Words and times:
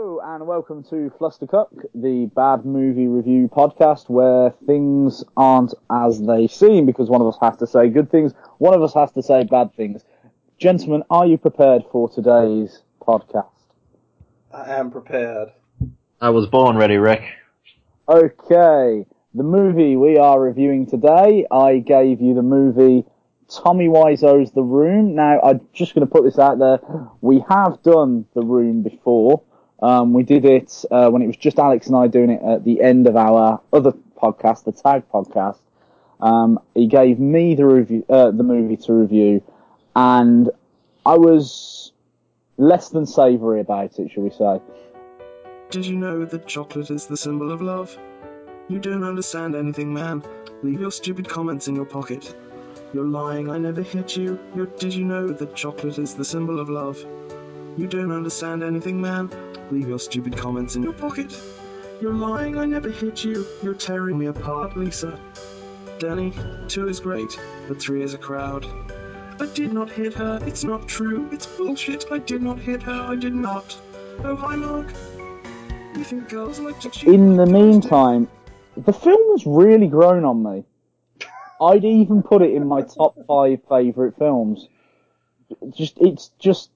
Hello 0.00 0.20
and 0.24 0.46
welcome 0.46 0.84
to 0.84 1.10
Flustercuck, 1.18 1.70
the 1.92 2.26
bad 2.26 2.64
movie 2.64 3.08
review 3.08 3.48
podcast 3.48 4.08
where 4.08 4.50
things 4.64 5.24
aren't 5.36 5.74
as 5.90 6.22
they 6.22 6.46
seem 6.46 6.86
because 6.86 7.10
one 7.10 7.20
of 7.20 7.26
us 7.26 7.36
has 7.40 7.56
to 7.56 7.66
say 7.66 7.88
good 7.88 8.08
things, 8.08 8.32
one 8.58 8.74
of 8.74 8.82
us 8.84 8.94
has 8.94 9.10
to 9.10 9.24
say 9.24 9.42
bad 9.42 9.74
things. 9.74 10.04
Gentlemen, 10.56 11.02
are 11.10 11.26
you 11.26 11.36
prepared 11.36 11.82
for 11.90 12.08
today's 12.08 12.82
podcast? 13.02 13.50
I 14.52 14.76
am 14.76 14.92
prepared. 14.92 15.48
I 16.20 16.30
was 16.30 16.46
born 16.46 16.76
ready, 16.76 16.98
Rick. 16.98 17.24
Okay, 18.08 19.04
the 19.34 19.42
movie 19.42 19.96
we 19.96 20.16
are 20.16 20.40
reviewing 20.40 20.86
today, 20.86 21.44
I 21.50 21.78
gave 21.78 22.20
you 22.20 22.34
the 22.34 22.42
movie 22.42 23.04
Tommy 23.50 23.88
Wiseau's 23.88 24.52
The 24.52 24.62
Room. 24.62 25.16
Now, 25.16 25.40
I'm 25.40 25.66
just 25.72 25.96
going 25.96 26.06
to 26.06 26.12
put 26.12 26.22
this 26.22 26.38
out 26.38 26.60
there. 26.60 26.78
We 27.20 27.44
have 27.48 27.82
done 27.82 28.26
The 28.36 28.42
Room 28.42 28.84
before. 28.84 29.42
Um, 29.80 30.12
we 30.12 30.22
did 30.22 30.44
it 30.44 30.84
uh, 30.90 31.08
when 31.10 31.22
it 31.22 31.26
was 31.26 31.36
just 31.36 31.58
Alex 31.58 31.86
and 31.86 31.96
I 31.96 32.08
doing 32.08 32.30
it 32.30 32.42
at 32.42 32.64
the 32.64 32.82
end 32.82 33.06
of 33.06 33.16
our 33.16 33.60
other 33.72 33.92
podcast, 34.20 34.64
the 34.64 34.72
Tag 34.72 35.04
podcast. 35.12 35.58
Um, 36.20 36.58
he 36.74 36.86
gave 36.86 37.20
me 37.20 37.54
the 37.54 37.66
review, 37.66 38.04
uh, 38.08 38.32
the 38.32 38.42
movie 38.42 38.76
to 38.76 38.92
review, 38.92 39.42
and 39.94 40.50
I 41.06 41.16
was 41.16 41.92
less 42.56 42.88
than 42.88 43.06
savoury 43.06 43.60
about 43.60 43.98
it, 43.98 44.10
shall 44.10 44.24
we 44.24 44.30
say? 44.30 44.60
Did 45.70 45.86
you 45.86 45.96
know 45.96 46.24
that 46.24 46.46
chocolate 46.46 46.90
is 46.90 47.06
the 47.06 47.16
symbol 47.16 47.52
of 47.52 47.62
love? 47.62 47.96
You 48.68 48.80
don't 48.80 49.04
understand 49.04 49.54
anything, 49.54 49.94
man. 49.94 50.22
Leave 50.62 50.80
your 50.80 50.90
stupid 50.90 51.28
comments 51.28 51.68
in 51.68 51.76
your 51.76 51.84
pocket. 51.84 52.34
You're 52.92 53.06
lying, 53.06 53.48
I 53.50 53.58
never 53.58 53.82
hit 53.82 54.16
you. 54.16 54.38
You're, 54.54 54.66
did 54.66 54.92
you 54.92 55.04
know 55.04 55.28
that 55.28 55.54
chocolate 55.54 55.98
is 55.98 56.14
the 56.14 56.24
symbol 56.24 56.58
of 56.58 56.68
love? 56.68 57.04
You 57.78 57.86
don't 57.86 58.10
understand 58.10 58.64
anything, 58.64 59.00
man. 59.00 59.30
Leave 59.70 59.86
your 59.86 60.00
stupid 60.00 60.36
comments 60.36 60.74
in 60.74 60.82
your 60.82 60.92
pocket. 60.92 61.40
You're 62.00 62.12
lying, 62.12 62.58
I 62.58 62.64
never 62.64 62.90
hit 62.90 63.22
you. 63.22 63.46
You're 63.62 63.72
tearing 63.72 64.18
me 64.18 64.26
apart, 64.26 64.76
Lisa. 64.76 65.16
Danny, 66.00 66.32
two 66.66 66.88
is 66.88 66.98
great, 66.98 67.38
but 67.68 67.80
three 67.80 68.02
is 68.02 68.14
a 68.14 68.18
crowd. 68.18 68.66
I 69.40 69.46
did 69.54 69.72
not 69.72 69.88
hit 69.88 70.12
her. 70.14 70.40
It's 70.44 70.64
not 70.64 70.88
true. 70.88 71.28
It's 71.30 71.46
bullshit. 71.46 72.06
I 72.10 72.18
did 72.18 72.42
not 72.42 72.58
hit 72.58 72.82
her. 72.82 73.06
I 73.12 73.14
did 73.14 73.36
not. 73.36 73.78
Oh, 74.24 74.34
hi, 74.34 74.56
Mark. 74.56 74.92
You 75.96 76.02
think 76.02 76.28
girls 76.28 76.58
like 76.58 76.80
to 76.80 76.90
cheat? 76.90 77.14
In 77.14 77.36
the 77.36 77.46
meantime, 77.46 78.26
the 78.76 78.92
film 78.92 79.38
has 79.38 79.46
really 79.46 79.86
grown 79.86 80.24
on 80.24 80.42
me. 80.42 80.64
I'd 81.60 81.84
even 81.84 82.24
put 82.24 82.42
it 82.42 82.50
in 82.54 82.66
my 82.66 82.82
top 82.82 83.16
five 83.28 83.60
favourite 83.68 84.18
films. 84.18 84.66
Just, 85.70 85.98
it's 85.98 86.32
just, 86.40 86.70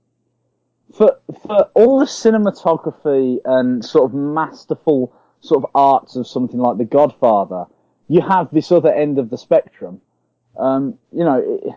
for, 0.96 1.18
for 1.42 1.70
all 1.74 1.98
the 1.98 2.04
cinematography 2.04 3.38
and 3.44 3.84
sort 3.84 4.10
of 4.10 4.14
masterful 4.14 5.14
sort 5.40 5.64
of 5.64 5.70
arts 5.74 6.16
of 6.16 6.26
something 6.26 6.58
like 6.58 6.78
The 6.78 6.84
Godfather, 6.84 7.64
you 8.08 8.20
have 8.20 8.50
this 8.52 8.70
other 8.70 8.92
end 8.92 9.18
of 9.18 9.30
the 9.30 9.38
spectrum. 9.38 10.00
Um, 10.58 10.98
you 11.12 11.24
know, 11.24 11.42
it, 11.44 11.74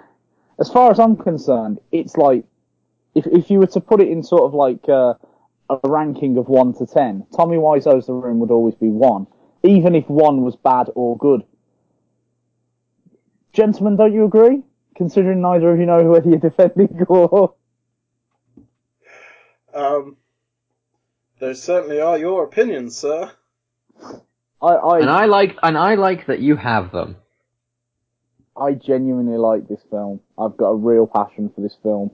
as 0.60 0.70
far 0.70 0.92
as 0.92 1.00
I'm 1.00 1.16
concerned, 1.16 1.80
it's 1.92 2.18
like, 2.18 2.46
if, 3.14 3.26
if 3.28 3.50
you 3.50 3.60
were 3.60 3.68
to 3.68 3.80
put 3.80 4.02
it 4.02 4.10
in 4.10 4.24
sort 4.24 4.44
of 4.44 4.54
like, 4.54 4.88
uh, 4.90 5.14
a 5.70 5.80
ranking 5.84 6.38
of 6.38 6.48
one 6.48 6.74
to 6.76 6.86
ten, 6.86 7.26
Tommy 7.36 7.58
Wiseau's 7.58 8.06
The 8.06 8.14
Room 8.14 8.40
would 8.40 8.52
always 8.52 8.76
be 8.76 8.88
one, 8.88 9.26
even 9.64 9.96
if 9.96 10.08
one 10.10 10.42
was 10.42 10.56
bad 10.56 10.90
or 10.94 11.18
good. 11.18 11.44
Gentlemen, 13.54 13.96
don't 13.96 14.14
you 14.14 14.26
agree? 14.26 14.62
Considering 14.96 15.42
neither 15.42 15.72
of 15.72 15.80
you 15.80 15.86
know 15.86 16.04
whether 16.04 16.30
you're 16.30 16.38
defending 16.38 16.90
or. 17.08 17.56
Um, 19.76 20.16
those 21.40 21.62
certainly 21.62 22.00
are 22.00 22.18
your 22.18 22.46
opinions, 22.46 22.96
sir. 22.98 23.32
I, 24.62 24.68
I, 24.68 25.00
And 25.00 25.10
I 25.10 25.26
like, 25.26 25.58
and 25.62 25.78
I 25.78 25.96
like 25.96 26.28
that 26.28 26.40
you 26.40 26.56
have 26.56 26.92
them. 26.92 27.18
I 28.58 28.72
genuinely 28.72 29.38
like 29.38 29.68
this 29.68 29.82
film. 29.90 30.22
I've 30.40 30.56
got 30.56 30.70
a 30.70 30.76
real 30.76 31.06
passion 31.08 31.52
for 31.54 31.60
this 31.60 31.76
film. 31.84 32.12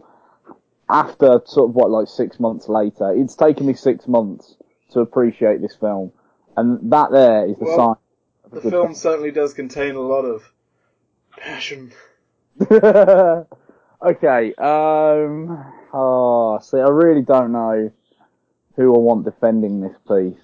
After 0.90 1.40
sort 1.46 1.70
of 1.70 1.76
what, 1.76 1.92
like 1.92 2.08
six 2.08 2.40
months 2.40 2.68
later, 2.68 3.14
it's 3.14 3.36
taken 3.36 3.68
me 3.68 3.76
six 3.76 4.08
months 4.08 4.56
to 4.92 5.00
appreciate 5.02 5.62
this 5.62 5.76
film, 5.76 6.12
and 6.58 6.92
that 6.92 7.12
there 7.12 7.46
is 7.48 7.58
the 7.58 7.66
Well, 7.66 7.78
sign. 7.78 7.96
of 8.46 8.52
The 8.52 8.60
good 8.62 8.72
film 8.72 8.96
certainly 8.96 9.32
does 9.32 9.54
contain 9.54 9.96
a 9.96 10.02
lot 10.02 10.24
of 10.24 10.52
passion. 11.38 11.94
okay. 14.04 14.54
Um. 14.56 15.72
Oh, 15.94 16.60
see, 16.60 16.78
I 16.78 16.90
really 16.90 17.22
don't 17.22 17.52
know 17.52 17.92
who 18.76 18.96
I 18.96 19.00
want 19.00 19.26
defending 19.26 19.82
this 19.82 19.96
piece, 20.08 20.42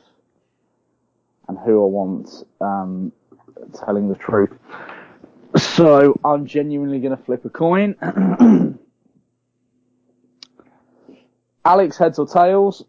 and 1.48 1.58
who 1.58 1.84
I 1.84 1.88
want 1.88 2.30
um 2.60 3.12
telling 3.74 4.10
the 4.10 4.16
truth. 4.16 4.52
So 5.58 6.20
I'm 6.24 6.46
genuinely 6.46 7.00
going 7.00 7.16
to 7.16 7.24
flip 7.24 7.46
a 7.46 7.50
coin. 7.50 7.96
Alex 11.66 11.98
heads 11.98 12.20
or 12.20 12.28
tails? 12.28 12.84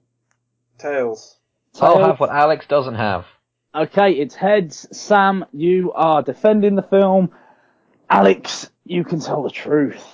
Tails. 0.78 1.38
I'll 1.80 2.04
have 2.04 2.20
what 2.20 2.30
Alex 2.30 2.66
doesn't 2.66 2.96
have. 2.96 3.26
Okay, 3.74 4.12
it's 4.12 4.34
heads. 4.34 4.88
Sam, 4.92 5.44
you 5.52 5.92
are 5.92 6.22
defending 6.22 6.74
the 6.74 6.82
film. 6.82 7.30
Alex, 8.10 8.70
you 8.84 9.04
can 9.04 9.20
tell 9.20 9.42
the 9.42 9.50
truth. 9.50 10.04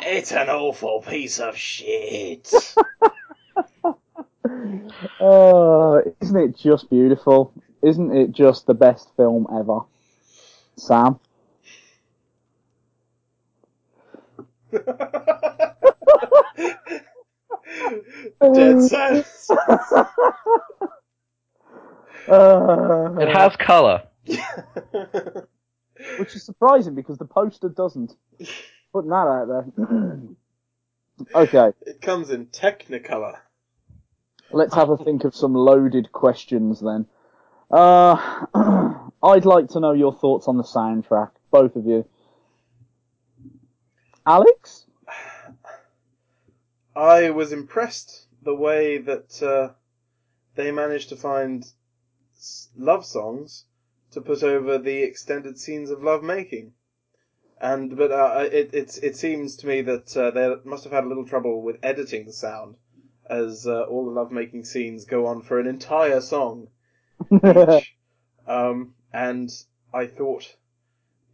It's 0.00 0.32
an 0.32 0.48
awful 0.48 1.02
piece 1.02 1.38
of 1.40 1.56
shit. 1.56 2.52
Oh, 5.20 6.02
isn't 6.20 6.36
it 6.36 6.56
just 6.56 6.90
beautiful? 6.90 7.52
Isn't 7.82 8.14
it 8.14 8.32
just 8.32 8.66
the 8.66 8.74
best 8.74 9.08
film 9.16 9.46
ever? 9.56 9.80
Sam? 10.76 11.18
Dead 18.54 18.80
silence. 18.80 19.50
Uh, 22.28 23.16
It 23.18 23.28
has 23.28 23.56
colour. 23.56 24.02
which 26.18 26.34
is 26.34 26.44
surprising 26.44 26.94
because 26.94 27.18
the 27.18 27.24
poster 27.24 27.68
doesn't. 27.68 28.14
Putting 28.92 29.10
that 29.10 29.16
out 29.16 29.48
there. 29.48 30.18
okay, 31.34 31.72
It 31.86 32.00
comes 32.02 32.30
in 32.30 32.46
Technicolor. 32.46 33.38
let's 34.50 34.74
have 34.74 34.90
a 34.90 34.96
think 34.98 35.24
of 35.24 35.34
some 35.34 35.54
loaded 35.54 36.12
questions 36.12 36.80
then. 36.80 37.06
Uh, 37.70 38.44
I'd 39.22 39.46
like 39.46 39.68
to 39.68 39.80
know 39.80 39.92
your 39.92 40.12
thoughts 40.12 40.46
on 40.46 40.58
the 40.58 40.62
soundtrack, 40.62 41.30
both 41.50 41.74
of 41.76 41.86
you. 41.86 42.04
Alex? 44.26 44.84
I 46.94 47.30
was 47.30 47.52
impressed 47.52 48.26
the 48.42 48.54
way 48.54 48.98
that 48.98 49.42
uh, 49.42 49.72
they 50.54 50.70
managed 50.70 51.08
to 51.08 51.16
find 51.16 51.64
love 52.76 53.06
songs 53.06 53.64
to 54.10 54.20
put 54.20 54.42
over 54.42 54.76
the 54.76 55.02
extended 55.02 55.58
scenes 55.58 55.90
of 55.90 56.02
love 56.02 56.22
making. 56.22 56.74
And 57.62 57.96
but 57.96 58.10
uh, 58.10 58.48
it 58.50 58.74
it 58.74 58.98
it 59.04 59.16
seems 59.16 59.56
to 59.58 59.68
me 59.68 59.82
that 59.82 60.16
uh, 60.16 60.32
they 60.32 60.52
must 60.64 60.82
have 60.82 60.92
had 60.92 61.04
a 61.04 61.06
little 61.06 61.24
trouble 61.24 61.62
with 61.62 61.78
editing 61.84 62.26
the 62.26 62.32
sound, 62.32 62.76
as 63.30 63.68
uh, 63.68 63.82
all 63.82 64.04
the 64.04 64.10
lovemaking 64.10 64.64
scenes 64.64 65.04
go 65.04 65.26
on 65.26 65.42
for 65.42 65.60
an 65.60 65.68
entire 65.68 66.20
song 66.20 66.66
each. 67.30 67.94
um, 68.48 68.94
and 69.12 69.48
I 69.94 70.08
thought 70.08 70.56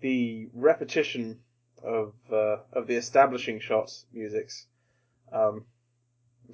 the 0.01 0.51
repetition 0.53 1.41
of 1.83 2.13
uh, 2.31 2.59
of 2.75 2.87
the 2.87 2.97
establishing 2.97 3.61
shot 3.61 3.91
musics 4.13 4.67
um, 5.33 5.65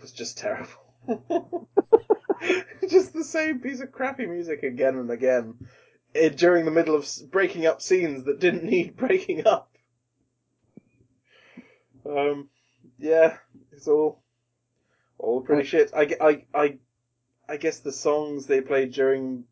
was 0.01 0.12
just 0.12 0.39
terrible. 0.39 1.69
just 2.89 3.12
the 3.12 3.25
same 3.25 3.61
piece 3.61 3.81
of 3.81 3.93
crappy 3.93 4.26
music 4.26 4.62
again 4.62 4.97
and 4.97 5.11
again 5.11 5.55
eh, 6.14 6.28
during 6.31 6.64
the 6.64 6.70
middle 6.70 6.94
of 6.94 7.08
breaking 7.31 7.66
up 7.66 7.82
scenes 7.82 8.25
that 8.25 8.40
didn't 8.40 8.64
need 8.64 8.96
breaking 8.96 9.46
up. 9.46 9.70
Um, 12.06 12.49
yeah, 12.99 13.38
it's 13.72 13.88
all 13.88 14.22
all 15.19 15.40
pretty 15.40 15.64
shit. 15.64 15.90
I, 15.96 16.14
I, 16.20 16.44
I, 16.55 16.78
I 17.49 17.56
guess 17.56 17.78
the 17.78 17.93
songs 17.93 18.46
they 18.46 18.61
played 18.61 18.93
during 18.93 19.44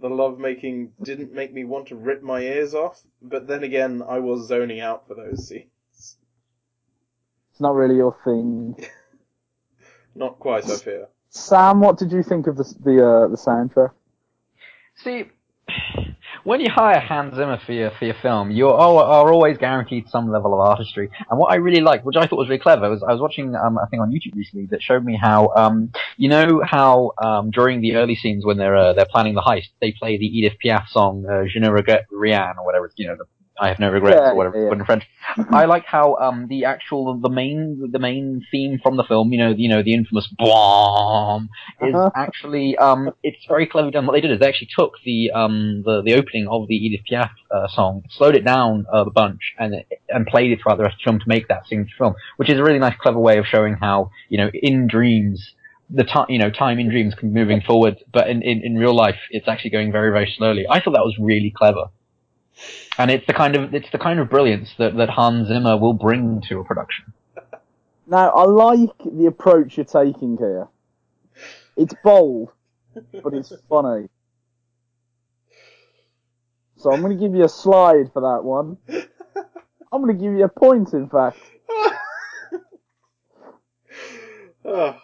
the 0.00 0.08
lovemaking 0.08 0.92
didn't 1.02 1.32
make 1.32 1.52
me 1.52 1.64
want 1.64 1.88
to 1.88 1.96
rip 1.96 2.22
my 2.22 2.40
ears 2.40 2.74
off, 2.74 3.00
but 3.22 3.46
then 3.46 3.64
again, 3.64 4.02
I 4.06 4.18
was 4.18 4.46
zoning 4.48 4.80
out 4.80 5.08
for 5.08 5.14
those 5.14 5.48
scenes. 5.48 5.66
It's 5.92 7.60
not 7.60 7.74
really 7.74 7.96
your 7.96 8.16
thing. 8.24 8.86
Not 10.14 10.38
quite, 10.38 10.68
I 10.68 10.76
fear. 10.76 11.08
Sam, 11.30 11.80
what 11.80 11.98
did 11.98 12.10
you 12.10 12.22
think 12.22 12.46
of 12.48 12.56
the 12.56 12.64
the 12.82 13.06
uh, 13.06 13.28
the 13.28 13.36
soundtrack? 13.36 13.92
See, 14.96 15.26
when 16.48 16.60
you 16.60 16.70
hire 16.70 16.98
Hans 16.98 17.34
Zimmer 17.34 17.60
for 17.66 17.72
your 17.72 17.90
for 17.98 18.06
your 18.06 18.14
film, 18.22 18.50
you 18.50 18.68
are, 18.68 19.04
are 19.04 19.30
always 19.30 19.58
guaranteed 19.58 20.08
some 20.08 20.30
level 20.30 20.54
of 20.54 20.60
artistry. 20.60 21.10
And 21.28 21.38
what 21.38 21.52
I 21.52 21.56
really 21.56 21.82
liked, 21.82 22.06
which 22.06 22.16
I 22.16 22.26
thought 22.26 22.38
was 22.38 22.48
really 22.48 22.58
clever, 22.58 22.88
was 22.88 23.02
I 23.02 23.12
was 23.12 23.20
watching 23.20 23.54
um, 23.54 23.76
a 23.76 23.86
thing 23.88 24.00
on 24.00 24.10
YouTube 24.10 24.34
recently 24.34 24.64
that 24.70 24.80
showed 24.82 25.04
me 25.04 25.14
how 25.14 25.52
um, 25.54 25.92
you 26.16 26.30
know 26.30 26.62
how 26.64 27.12
um, 27.22 27.50
during 27.50 27.82
the 27.82 27.96
early 27.96 28.14
scenes 28.14 28.46
when 28.46 28.56
they're 28.56 28.76
uh, 28.76 28.94
they're 28.94 29.04
planning 29.04 29.34
the 29.34 29.42
heist, 29.42 29.68
they 29.82 29.92
play 29.92 30.16
the 30.16 30.24
Edith 30.24 30.54
Piaf 30.64 30.88
song 30.88 31.26
uh, 31.30 31.44
"Je 31.46 31.60
ne 31.60 31.68
regrette 31.68 32.06
rien" 32.10 32.54
or 32.58 32.64
whatever. 32.64 32.90
You 32.96 33.08
know, 33.08 33.16
the, 33.16 33.26
I 33.60 33.68
have 33.68 33.78
no 33.78 33.90
regrets 33.90 34.16
Yeah, 34.20 34.30
or 34.30 34.36
whatever 34.36 34.64
yeah, 34.64 34.72
in 34.72 34.84
French. 34.84 35.04
I 35.52 35.64
like 35.64 35.84
how 35.84 36.16
um, 36.16 36.46
the 36.48 36.64
actual 36.64 37.18
the 37.20 37.28
main 37.28 37.90
the 37.92 37.98
main 37.98 38.44
theme 38.50 38.78
from 38.82 38.96
the 38.96 39.04
film, 39.04 39.32
you 39.32 39.38
know, 39.38 39.50
you 39.56 39.68
know 39.68 39.82
the 39.82 39.94
infamous 39.94 40.28
"Bwom," 40.38 41.48
is 41.82 41.94
Uh-huh. 41.94 42.10
actually 42.14 42.76
um 42.78 43.10
it's 43.22 43.44
very 43.48 43.66
cleverly 43.66 43.92
done. 43.92 44.06
What 44.06 44.12
they 44.12 44.20
did 44.20 44.30
is 44.30 44.38
they 44.40 44.48
actually 44.48 44.70
took 44.76 44.92
the 45.04 45.30
um 45.32 45.82
the, 45.84 46.02
the 46.02 46.14
opening 46.14 46.46
of 46.48 46.68
the 46.68 46.76
Edith 46.76 47.04
Piaf 47.10 47.30
uh, 47.50 47.68
song, 47.68 48.04
slowed 48.10 48.36
it 48.36 48.44
down 48.44 48.86
uh, 48.92 49.04
a 49.06 49.10
bunch, 49.10 49.54
and 49.58 49.84
and 50.08 50.26
played 50.26 50.52
it 50.52 50.60
throughout 50.62 50.76
the 50.78 50.84
rest 50.84 50.94
of 50.94 50.98
the 51.00 51.04
film 51.04 51.18
to 51.20 51.28
make 51.28 51.48
that 51.48 51.66
signature 51.66 51.94
film, 51.98 52.14
which 52.36 52.50
is 52.50 52.58
a 52.58 52.62
really 52.62 52.78
nice, 52.78 52.96
clever 53.00 53.18
way 53.18 53.38
of 53.38 53.46
showing 53.46 53.74
how 53.74 54.10
you 54.28 54.38
know 54.38 54.50
in 54.54 54.86
dreams 54.86 55.54
the 55.90 56.04
time 56.04 56.26
you 56.28 56.38
know 56.38 56.50
time 56.50 56.78
in 56.78 56.88
dreams 56.90 57.14
can 57.14 57.32
be 57.32 57.40
moving 57.40 57.60
forward, 57.60 57.96
but 58.12 58.28
in, 58.28 58.42
in 58.42 58.62
in 58.64 58.74
real 58.76 58.94
life 58.94 59.18
it's 59.30 59.48
actually 59.48 59.70
going 59.70 59.90
very 59.90 60.10
very 60.12 60.32
slowly. 60.36 60.64
I 60.68 60.80
thought 60.80 60.92
that 60.94 61.04
was 61.04 61.16
really 61.18 61.52
clever. 61.56 61.86
And 62.98 63.10
it's 63.10 63.26
the 63.26 63.32
kind 63.32 63.56
of 63.56 63.74
it's 63.74 63.90
the 63.90 63.98
kind 63.98 64.18
of 64.18 64.28
brilliance 64.28 64.70
that, 64.78 64.96
that 64.96 65.10
Hans 65.10 65.48
Zimmer 65.48 65.76
will 65.76 65.92
bring 65.92 66.42
to 66.48 66.60
a 66.60 66.64
production. 66.64 67.12
Now, 68.06 68.30
I 68.30 68.44
like 68.44 68.96
the 69.04 69.26
approach 69.26 69.76
you're 69.76 69.84
taking 69.84 70.38
here. 70.38 70.66
It's 71.76 71.94
bold, 72.02 72.50
but 72.94 73.34
it's 73.34 73.52
funny. 73.68 74.08
So 76.76 76.92
I'm 76.92 77.00
going 77.00 77.16
to 77.16 77.22
give 77.22 77.34
you 77.34 77.44
a 77.44 77.48
slide 77.48 78.12
for 78.12 78.22
that 78.22 78.44
one. 78.44 78.78
I'm 79.92 80.02
going 80.02 80.16
to 80.16 80.22
give 80.22 80.32
you 80.32 80.44
a 80.44 80.48
point, 80.48 80.92
in 80.92 81.08
fact. 81.08 81.38
oh. 84.64 84.96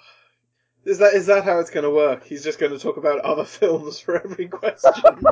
Is 0.85 0.99
that 0.99 1.15
is 1.15 1.27
that 1.27 1.45
how 1.45 1.61
it's 1.61 1.71
going 1.71 1.85
to 1.85 1.91
work? 1.91 2.25
He's 2.25 2.45
just 2.45 2.59
going 2.59 2.73
to 2.73 2.79
talk 2.79 2.99
about 2.99 3.21
other 3.21 3.45
films 3.45 4.01
for 4.01 4.23
every 4.23 4.49
question. 4.49 4.93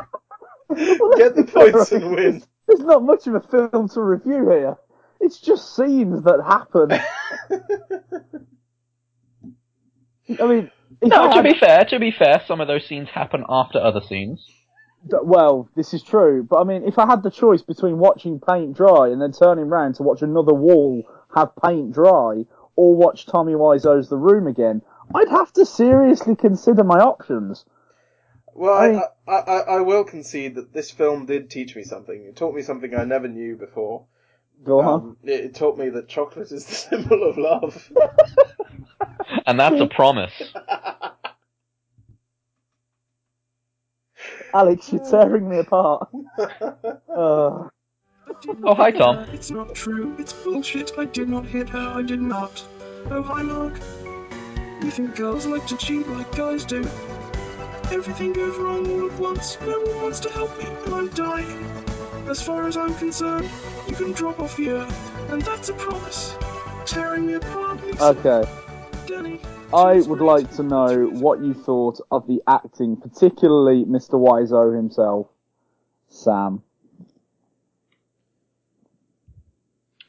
Get 1.16 1.36
the 1.36 1.44
points 1.44 1.92
and 1.92 2.14
win. 2.14 2.42
There's 2.66 2.80
not 2.80 3.02
much 3.02 3.26
of 3.26 3.34
a 3.34 3.40
film 3.40 3.88
to 3.90 4.00
review 4.00 4.48
here. 4.50 4.76
It's 5.20 5.40
just 5.40 5.76
scenes 5.76 6.22
that 6.24 6.42
happen. 6.46 6.92
I 10.40 10.46
mean, 10.46 10.70
No, 11.02 11.30
I 11.30 11.36
to 11.36 11.42
be 11.42 11.54
fair, 11.58 11.84
to 11.84 11.98
be 11.98 12.10
fair, 12.10 12.42
some 12.46 12.60
of 12.60 12.68
those 12.68 12.86
scenes 12.86 13.08
happen 13.10 13.44
after 13.48 13.78
other 13.78 14.00
scenes. 14.00 14.46
Well, 15.04 15.68
this 15.74 15.94
is 15.94 16.02
true, 16.02 16.46
but 16.48 16.60
I 16.60 16.64
mean, 16.64 16.84
if 16.84 16.98
I 16.98 17.06
had 17.06 17.24
the 17.24 17.30
choice 17.30 17.62
between 17.62 17.98
watching 17.98 18.40
paint 18.40 18.76
dry 18.76 19.08
and 19.08 19.20
then 19.20 19.32
turning 19.32 19.68
round 19.68 19.96
to 19.96 20.04
watch 20.04 20.22
another 20.22 20.54
wall 20.54 21.02
have 21.34 21.56
paint 21.56 21.92
dry, 21.92 22.44
or 22.76 22.94
watch 22.94 23.26
Tommy 23.26 23.54
Wiseau's 23.54 24.08
The 24.08 24.16
Room 24.16 24.46
again, 24.46 24.80
I'd 25.14 25.28
have 25.28 25.52
to 25.54 25.66
seriously 25.66 26.36
consider 26.36 26.84
my 26.84 27.00
options. 27.00 27.64
Well, 28.54 28.74
I 28.74 28.86
I, 28.86 28.90
mean- 28.92 29.02
I, 29.28 29.32
I, 29.32 29.58
I 29.76 29.80
will 29.80 30.04
concede 30.04 30.56
that 30.56 30.72
this 30.72 30.90
film 30.90 31.26
did 31.26 31.50
teach 31.50 31.74
me 31.76 31.84
something. 31.84 32.24
It 32.24 32.36
taught 32.36 32.54
me 32.54 32.62
something 32.62 32.94
I 32.94 33.04
never 33.04 33.28
knew 33.28 33.56
before. 33.56 34.04
Go 34.64 34.80
on. 34.80 34.94
Um, 35.00 35.16
it, 35.24 35.40
it 35.46 35.54
taught 35.54 35.78
me 35.78 35.88
that 35.90 36.08
chocolate 36.08 36.52
is 36.52 36.66
the 36.66 36.74
symbol 36.74 37.28
of 37.28 37.38
love. 37.38 37.92
And 39.46 39.58
that's 39.58 39.80
a 39.80 39.86
promise. 39.86 40.32
Alex, 44.54 44.92
you're 44.92 45.04
tearing 45.04 45.48
me 45.48 45.58
apart. 45.58 46.08
Uh, 47.14 47.68
Oh, 48.64 48.74
hi, 48.74 48.90
Tom. 48.92 49.18
It's 49.32 49.50
not 49.50 49.74
true. 49.74 50.14
It's 50.18 50.32
bullshit. 50.32 50.92
I 50.96 51.04
did 51.06 51.28
not 51.28 51.44
hit 51.44 51.68
her. 51.70 51.92
I 51.96 52.02
did 52.02 52.20
not. 52.20 52.62
Oh, 53.10 53.22
hi, 53.22 53.42
Mark. 53.42 53.74
You 54.82 54.90
think 54.90 55.16
girls 55.16 55.44
like 55.46 55.66
to 55.66 55.76
cheat 55.76 56.06
like 56.08 56.34
guys 56.36 56.64
do? 56.64 56.84
Everything 57.92 58.32
goes 58.32 58.56
wrong 58.56 58.90
all 58.90 59.06
at 59.06 59.18
once. 59.18 59.58
No 59.60 59.78
one 59.78 60.02
wants 60.02 60.18
to 60.20 60.30
help 60.30 60.56
me, 60.58 60.64
and 60.64 60.94
I'm 60.94 61.08
dying. 61.08 61.62
As 62.26 62.40
far 62.40 62.66
as 62.66 62.74
I'm 62.74 62.94
concerned, 62.94 63.50
you 63.86 63.94
can 63.94 64.12
drop 64.12 64.40
off 64.40 64.56
the 64.56 64.70
earth, 64.70 65.30
and 65.30 65.42
that's 65.42 65.68
a 65.68 65.74
promise. 65.74 66.34
Tearing 66.86 67.26
me 67.26 67.34
apart, 67.34 67.84
Lisa. 67.84 68.04
okay. 68.04 68.50
Danny. 69.06 69.40
I 69.74 70.00
would 70.00 70.22
like 70.22 70.50
to 70.56 70.62
know 70.62 71.04
what 71.06 71.40
you 71.40 71.52
thought 71.52 72.00
of 72.10 72.26
the 72.26 72.42
acting, 72.48 72.96
particularly 72.96 73.84
Mr. 73.84 74.14
Wiseau 74.14 74.74
himself, 74.74 75.26
Sam. 76.08 76.62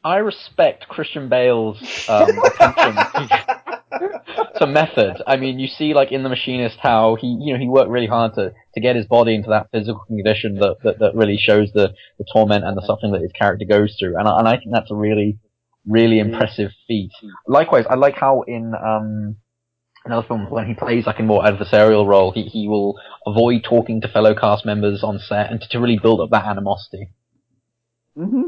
I 0.05 0.17
respect 0.17 0.87
Christian 0.87 1.27
Bale's 1.27 2.07
um, 2.07 2.29
attention 2.59 3.29
to 4.57 4.67
method. 4.67 5.21
I 5.27 5.37
mean, 5.37 5.59
you 5.59 5.67
see, 5.67 5.93
like 5.93 6.11
in 6.11 6.23
The 6.23 6.29
Machinist, 6.29 6.77
how 6.81 7.15
he, 7.19 7.27
you 7.41 7.53
know, 7.53 7.59
he 7.59 7.67
worked 7.67 7.89
really 7.89 8.07
hard 8.07 8.35
to, 8.35 8.53
to 8.73 8.81
get 8.81 8.95
his 8.95 9.05
body 9.05 9.35
into 9.35 9.49
that 9.49 9.69
physical 9.71 10.03
condition 10.05 10.55
that, 10.55 10.77
that, 10.83 10.99
that 10.99 11.15
really 11.15 11.37
shows 11.37 11.71
the, 11.73 11.93
the 12.17 12.25
torment 12.31 12.63
and 12.63 12.77
the 12.77 12.85
suffering 12.85 13.11
that 13.13 13.21
his 13.21 13.31
character 13.31 13.65
goes 13.65 13.95
through. 13.99 14.17
And 14.17 14.27
I, 14.27 14.39
and 14.39 14.47
I 14.47 14.57
think 14.57 14.71
that's 14.71 14.91
a 14.91 14.95
really, 14.95 15.39
really 15.87 16.19
impressive 16.19 16.71
feat. 16.87 17.11
Likewise, 17.47 17.85
I 17.89 17.95
like 17.95 18.15
how 18.15 18.43
in 18.47 18.73
um, 18.75 19.37
another 20.05 20.27
film 20.27 20.49
when 20.49 20.67
he 20.67 20.73
plays 20.73 21.05
like 21.05 21.19
a 21.19 21.23
more 21.23 21.43
adversarial 21.43 22.07
role, 22.07 22.31
he, 22.31 22.43
he 22.43 22.67
will 22.67 22.99
avoid 23.25 23.63
talking 23.63 24.01
to 24.01 24.07
fellow 24.07 24.33
cast 24.35 24.65
members 24.65 25.03
on 25.03 25.19
set 25.19 25.51
and 25.51 25.61
to, 25.61 25.67
to 25.69 25.79
really 25.79 25.99
build 26.01 26.21
up 26.21 26.29
that 26.31 26.45
animosity. 26.45 27.09
hmm 28.15 28.43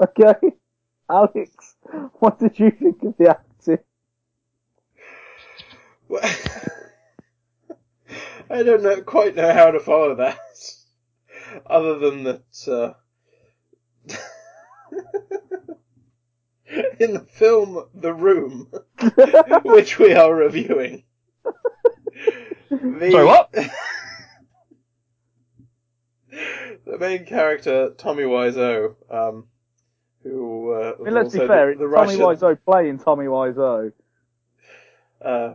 Okay. 0.00 0.34
Alex, 1.10 1.76
what 2.18 2.38
did 2.38 2.58
you 2.58 2.70
think 2.70 3.02
of 3.02 3.16
the 3.18 3.38
I 8.50 8.62
don't 8.62 8.82
know, 8.82 9.02
quite 9.02 9.36
know 9.36 9.52
how 9.52 9.70
to 9.70 9.80
follow 9.80 10.14
that. 10.16 10.38
Other 11.66 11.98
than 11.98 12.24
that, 12.24 12.68
uh, 12.68 12.94
in 16.98 17.14
the 17.14 17.20
film 17.20 17.86
The 17.94 18.12
Room, 18.12 18.70
which 19.64 19.98
we 19.98 20.14
are 20.14 20.34
reviewing. 20.34 21.04
The, 22.70 23.10
Sorry, 23.10 23.24
what? 23.24 23.50
the 26.84 26.98
main 26.98 27.24
character, 27.24 27.90
Tommy 27.96 28.24
Wiseau, 28.24 28.94
um, 29.10 29.46
who, 30.22 30.72
uh, 30.72 30.96
I 30.98 31.02
mean, 31.02 31.14
let's 31.14 31.32
be 31.32 31.38
fair, 31.46 31.74
the, 31.74 31.86
the 31.86 31.94
Tommy 31.94 32.16
Russian, 32.16 32.20
Wiseau 32.20 32.58
playing 32.64 32.98
Tommy 32.98 33.26
Wiseau. 33.26 33.92
uh, 35.24 35.54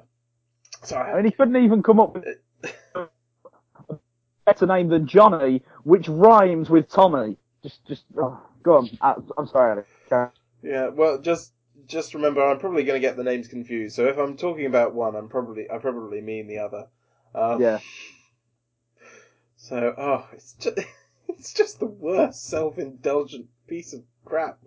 sorry, 0.83 1.11
I 1.11 1.15
mean, 1.15 1.25
he 1.25 1.31
couldn't 1.31 1.55
even 1.55 1.83
come 1.83 1.99
up 1.99 2.13
with 2.13 2.25
a 2.95 3.07
better 4.45 4.65
name 4.65 4.89
than 4.89 5.07
Johnny, 5.07 5.61
which 5.83 6.07
rhymes 6.07 6.69
with 6.69 6.89
Tommy. 6.89 7.37
Just, 7.61 7.85
just, 7.85 8.03
oh, 8.17 8.41
go 8.61 8.77
on. 8.77 8.89
I, 9.01 9.15
I'm 9.37 9.47
sorry, 9.47 9.83
Alex. 10.11 10.31
Yeah, 10.61 10.89
well, 10.89 11.19
just 11.19 11.53
just 11.87 12.13
remember, 12.13 12.41
I'm 12.41 12.59
probably 12.59 12.83
going 12.83 13.01
to 13.01 13.05
get 13.05 13.17
the 13.17 13.23
names 13.23 13.47
confused. 13.47 13.95
So 13.95 14.05
if 14.05 14.17
I'm 14.17 14.37
talking 14.37 14.65
about 14.65 14.93
one, 14.93 15.15
I'm 15.15 15.29
probably 15.29 15.69
I 15.69 15.77
probably 15.77 16.21
mean 16.21 16.47
the 16.47 16.59
other. 16.59 16.87
Um, 17.35 17.61
Yeah. 17.61 17.79
So, 19.57 19.93
oh, 19.97 20.27
it's 20.33 20.53
just 20.53 20.79
it's 21.27 21.53
just 21.53 21.79
the 21.79 21.85
worst 21.85 22.45
self-indulgent 22.47 23.47
piece 23.67 23.93
of 23.93 24.03
crap. 24.25 24.59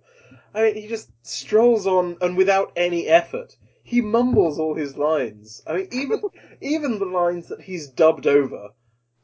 I 0.54 0.62
mean, 0.62 0.74
he 0.74 0.88
just 0.88 1.10
strolls 1.22 1.86
on 1.86 2.16
and 2.20 2.36
without 2.36 2.72
any 2.76 3.06
effort. 3.06 3.56
He 3.86 4.00
mumbles 4.00 4.58
all 4.58 4.74
his 4.74 4.96
lines. 4.96 5.62
I 5.66 5.74
mean, 5.76 5.88
even 5.92 6.20
even 6.60 6.98
the 6.98 7.04
lines 7.04 7.48
that 7.48 7.60
he's 7.60 7.86
dubbed 7.88 8.26
over. 8.26 8.70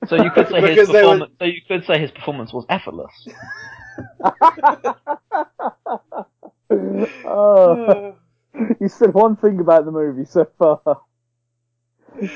So 0.07 0.15
you 0.17 0.31
could 0.31 0.49
say 0.49 0.61
his 0.61 0.71
Because 0.71 0.89
they 0.89 1.03
were- 1.03 1.09
performance. 1.09 1.33
So 1.41 1.45
you 1.47 1.61
could 1.67 1.85
say 1.85 1.99
his 1.99 2.11
performance 2.13 2.53
was 2.53 2.65
effortless. 2.69 3.13
oh, 7.25 8.15
you 8.81 8.89
said 8.89 9.13
one 9.15 9.37
thing 9.37 9.59
about 9.61 9.85
the 9.85 9.91
movie 9.91 10.25
so 10.25 10.47
far. 10.59 10.81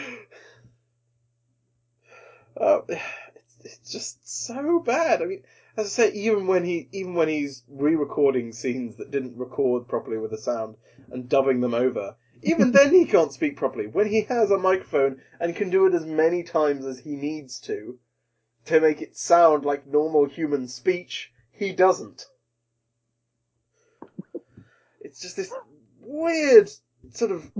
Uh, 2.58 2.80
it's, 2.88 3.56
it's 3.64 3.92
just 3.92 4.46
so 4.46 4.80
bad. 4.80 5.20
I 5.20 5.26
mean, 5.26 5.42
as 5.76 5.86
I 5.86 5.88
say, 5.90 6.12
even 6.12 6.46
when 6.46 6.64
he 6.64 6.88
even 6.90 7.12
when 7.14 7.28
he's 7.28 7.62
re-recording 7.68 8.52
scenes 8.52 8.96
that 8.96 9.10
didn't 9.10 9.36
record 9.36 9.88
properly 9.88 10.16
with 10.16 10.30
the 10.30 10.38
sound 10.38 10.76
and 11.10 11.28
dubbing 11.28 11.60
them 11.60 11.74
over, 11.74 12.16
even 12.42 12.72
then 12.72 12.92
he 12.92 13.04
can't 13.06 13.32
speak 13.32 13.56
properly. 13.56 13.86
When 13.86 14.06
he 14.06 14.22
has 14.22 14.50
a 14.50 14.58
microphone 14.58 15.20
and 15.40 15.56
can 15.56 15.70
do 15.70 15.86
it 15.86 15.94
as 15.94 16.04
many 16.04 16.42
times 16.42 16.84
as 16.84 16.98
he 16.98 17.16
needs 17.16 17.60
to 17.60 17.98
to 18.66 18.80
make 18.80 19.00
it 19.00 19.16
sound 19.16 19.64
like 19.64 19.86
normal 19.86 20.26
human 20.26 20.68
speech, 20.68 21.32
he 21.52 21.72
doesn't. 21.72 22.26
It's 25.00 25.20
just 25.20 25.36
this 25.36 25.52
weird 26.00 26.70
sort 27.12 27.30
of 27.30 27.50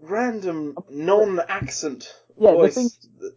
random 0.00 0.76
non-accent 0.88 2.14
Yeah, 2.38 2.52
the 2.52 2.68
thing 2.68 2.88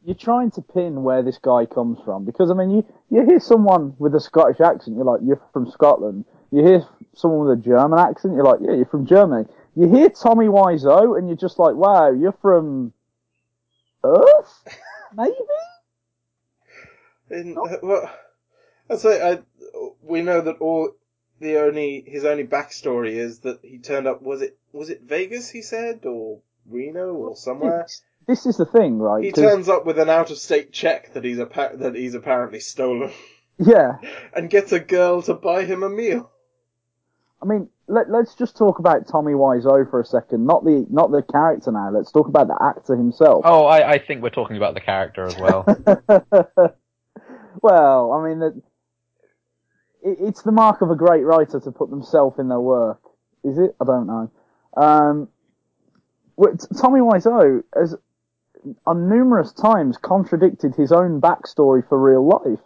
you're 0.06 0.16
trying 0.16 0.52
to 0.52 0.62
pin 0.62 1.04
where 1.04 1.24
this 1.24 1.38
guy 1.38 1.66
comes 1.66 2.00
from 2.06 2.24
because 2.24 2.50
I 2.50 2.54
mean 2.54 2.70
you 2.70 2.86
you 3.10 3.26
hear 3.26 3.40
someone 3.40 3.96
with 4.00 4.16
a 4.16 4.20
Scottish 4.20 4.62
accent, 4.62 4.96
you're 4.96 5.06
like 5.06 5.22
you're 5.24 5.42
from 5.52 5.70
Scotland. 5.72 6.26
You 6.52 6.64
hear 6.64 6.88
someone 7.15 7.48
with 7.48 7.60
a 7.60 7.62
German 7.62 8.00
accent, 8.00 8.36
you're 8.36 8.43
like 8.43 8.60
yeah 8.62 8.74
you're 8.74 8.86
from 8.86 9.05
Germany. 9.05 9.48
You 9.75 9.88
hear 9.88 10.10
Tommy 10.10 10.48
Wiseau, 10.48 11.17
and 11.17 11.27
you're 11.27 11.38
just 11.38 11.60
like 11.60 11.75
wow 11.75 12.12
you're 12.12 12.38
from 12.41 12.93
Earth, 14.03 14.63
maybe. 15.17 15.36
In, 17.29 17.58
uh, 17.58 17.77
well, 17.82 18.12
I'd 18.89 19.00
say 19.00 19.22
I, 19.22 19.39
we 20.01 20.22
know 20.22 20.41
that 20.41 20.58
all 20.60 20.91
the 21.39 21.58
only 21.58 22.03
his 22.05 22.25
only 22.25 22.46
backstory 22.46 23.13
is 23.13 23.39
that 23.39 23.60
he 23.63 23.79
turned 23.79 24.08
up. 24.08 24.22
Was 24.22 24.41
it 24.41 24.58
was 24.72 24.89
it 24.89 25.01
Vegas? 25.03 25.50
He 25.50 25.62
said 25.62 26.05
or 26.05 26.39
Reno 26.70 27.13
or 27.13 27.36
somewhere. 27.36 27.88
This 28.27 28.46
is 28.46 28.58
the 28.58 28.65
thing, 28.65 29.00
right? 29.00 29.24
He 29.24 29.32
turns 29.32 29.67
up 29.67 29.86
with 29.86 30.00
an 30.00 30.10
out 30.10 30.32
of 30.32 30.38
state 30.38 30.72
check 30.72 31.13
that 31.13 31.24
he's 31.24 31.39
appa- 31.39 31.77
that 31.77 31.96
he's 31.96 32.15
apparently 32.15 32.62
stolen, 32.62 33.12
yeah, 33.58 33.98
and 34.34 34.50
gets 34.50 34.72
a 34.72 34.79
girl 34.79 35.22
to 35.24 35.34
buy 35.34 35.65
him 35.65 35.84
a 35.84 35.89
meal. 35.89 36.32
I 37.44 37.46
mean, 37.46 37.68
let, 37.88 38.10
let's 38.10 38.36
just 38.36 38.56
talk 38.56 38.80
about 38.80 39.08
Tommy 39.08 39.34
Wiseau 39.34 39.90
for 39.90 40.00
a 40.00 40.06
second. 40.06 40.46
Not 40.46 40.64
the 40.64 40.86
not 40.90 41.12
the 41.12 41.22
character 41.22 41.72
now. 41.72 41.92
Let's 41.92 42.12
talk 42.12 42.28
about 42.28 42.48
the 42.48 42.58
actor 42.62 42.96
himself. 42.96 43.42
Oh, 43.44 43.66
I, 43.66 43.92
I 43.92 44.00
think 44.00 44.24
we're 44.24 44.30
talking 44.30 44.56
about 44.56 44.74
the 44.74 44.80
character 44.80 45.26
as 45.26 45.38
well. 45.38 45.66
well, 47.62 48.12
I 48.14 48.30
mean, 48.30 48.42
it, 48.42 48.54
it's 50.02 50.44
the 50.44 50.54
mark 50.54 50.82
of 50.82 50.90
a 50.90 50.96
great 50.96 51.24
writer 51.24 51.60
to 51.60 51.72
put 51.72 51.90
themselves 51.90 52.40
in 52.40 52.48
their 52.48 52.62
work. 52.62 53.02
Is 53.44 53.58
it? 53.58 53.76
I 53.82 53.86
don't 53.86 54.08
know. 54.08 54.32
Um, 54.78 55.28
Tommy 56.80 57.02
Wiseau 57.02 57.64
has 57.78 57.96
on 58.88 59.10
numerous 59.10 59.52
times 59.52 59.98
contradicted 59.98 60.76
his 60.76 60.94
own 60.94 61.20
backstory 61.20 61.88
for 61.90 62.00
real 62.00 62.26
life. 62.26 62.64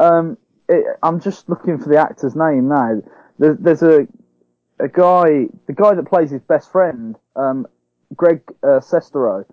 Um, 0.00 0.36
it, 0.68 0.84
I'm 1.04 1.20
just 1.20 1.48
looking 1.48 1.78
for 1.78 1.88
the 1.88 1.98
actor's 1.98 2.34
name 2.34 2.68
now. 2.68 3.00
There, 3.38 3.56
there's 3.58 3.82
a 3.82 4.06
a 4.80 4.88
guy, 4.88 5.46
the 5.66 5.72
guy 5.74 5.94
that 5.94 6.06
plays 6.08 6.30
his 6.30 6.42
best 6.42 6.70
friend, 6.70 7.16
um, 7.36 7.66
Greg 8.14 8.42
uh, 8.62 8.80
Sestero, 8.80 9.44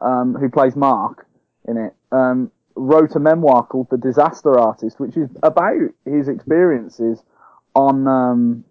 um, 0.00 0.34
who 0.34 0.48
plays 0.48 0.76
Mark 0.76 1.26
in 1.66 1.76
it, 1.76 1.94
um, 2.12 2.50
wrote 2.76 3.14
a 3.16 3.18
memoir 3.18 3.66
called 3.66 3.88
The 3.90 3.98
Disaster 3.98 4.58
Artist, 4.58 5.00
which 5.00 5.16
is 5.16 5.28
about 5.42 5.76
his 6.04 6.28
experiences 6.28 7.22
on 7.74 8.06
um, 8.06 8.64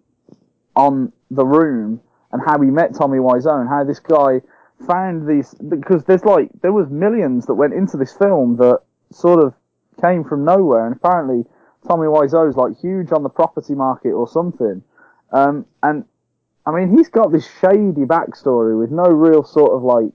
on 0.76 1.12
the 1.30 1.44
room 1.44 2.00
and 2.32 2.42
how 2.44 2.60
he 2.60 2.70
met 2.70 2.94
Tommy 2.94 3.18
Wiseau 3.18 3.60
and 3.60 3.68
how 3.68 3.84
this 3.84 4.00
guy 4.00 4.40
found 4.86 5.28
these 5.28 5.54
because 5.54 6.04
there's 6.04 6.24
like 6.24 6.48
there 6.62 6.72
was 6.72 6.88
millions 6.88 7.46
that 7.46 7.54
went 7.54 7.74
into 7.74 7.96
this 7.96 8.16
film 8.16 8.56
that 8.56 8.80
sort 9.12 9.42
of 9.42 9.52
came 10.00 10.24
from 10.24 10.44
nowhere 10.44 10.86
and 10.86 10.96
apparently 10.96 11.44
Tommy 11.86 12.06
Wiseau's 12.06 12.56
like 12.56 12.78
huge 12.78 13.12
on 13.12 13.22
the 13.22 13.28
property 13.28 13.74
market 13.74 14.12
or 14.12 14.28
something. 14.28 14.82
Um, 15.32 15.66
and 15.82 16.04
I 16.66 16.72
mean 16.72 16.96
he's 16.96 17.08
got 17.08 17.32
this 17.32 17.48
shady 17.60 18.04
backstory 18.04 18.78
with 18.78 18.90
no 18.90 19.04
real 19.04 19.44
sort 19.44 19.72
of 19.72 19.82
like 19.82 20.12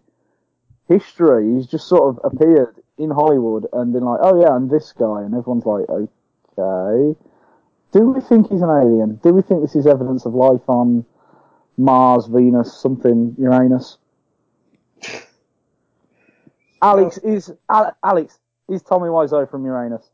history. 0.87 1.55
He's 1.55 1.67
just 1.67 1.87
sort 1.87 2.03
of 2.09 2.31
appeared 2.31 2.75
in 2.97 3.11
Hollywood 3.11 3.65
and 3.73 3.93
been 3.93 4.05
like, 4.05 4.19
oh 4.21 4.39
yeah, 4.39 4.49
I'm 4.49 4.67
this 4.67 4.93
guy, 4.93 5.21
and 5.21 5.33
everyone's 5.33 5.65
like, 5.65 5.85
okay. 5.89 7.19
Do 7.91 8.11
we 8.11 8.21
think 8.21 8.49
he's 8.49 8.61
an 8.61 8.69
alien? 8.69 9.19
Do 9.23 9.33
we 9.33 9.41
think 9.41 9.61
this 9.61 9.75
is 9.75 9.87
evidence 9.87 10.25
of 10.25 10.33
life 10.33 10.67
on 10.67 11.05
Mars, 11.77 12.27
Venus, 12.27 12.77
something, 12.77 13.35
Uranus? 13.37 13.97
Alex 16.81 17.17
is 17.19 17.51
Al- 17.69 17.95
Alex 18.03 18.37
is 18.69 18.81
Tommy 18.81 19.07
Wiseau 19.07 19.49
from 19.49 19.65
Uranus. 19.65 20.09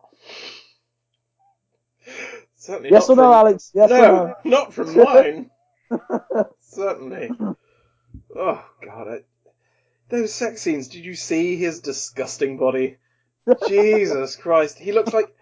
Certainly 2.61 2.91
Yes 2.91 3.09
or 3.09 3.15
no, 3.15 3.33
Alex? 3.33 3.71
Yes 3.73 3.89
or 3.89 3.97
no, 3.97 4.25
no? 4.27 4.35
not 4.43 4.71
from 4.71 4.95
mine. 5.03 5.49
Certainly. 6.59 7.31
Oh 8.35 8.65
god, 8.85 9.07
I, 9.07 9.23
those 10.09 10.31
sex 10.31 10.61
scenes. 10.61 10.87
Did 10.87 11.03
you 11.03 11.15
see 11.15 11.55
his 11.55 11.79
disgusting 11.79 12.57
body? 12.57 12.97
Jesus 13.67 14.35
Christ, 14.35 14.77
he 14.77 14.91
looks 14.91 15.11
like 15.11 15.35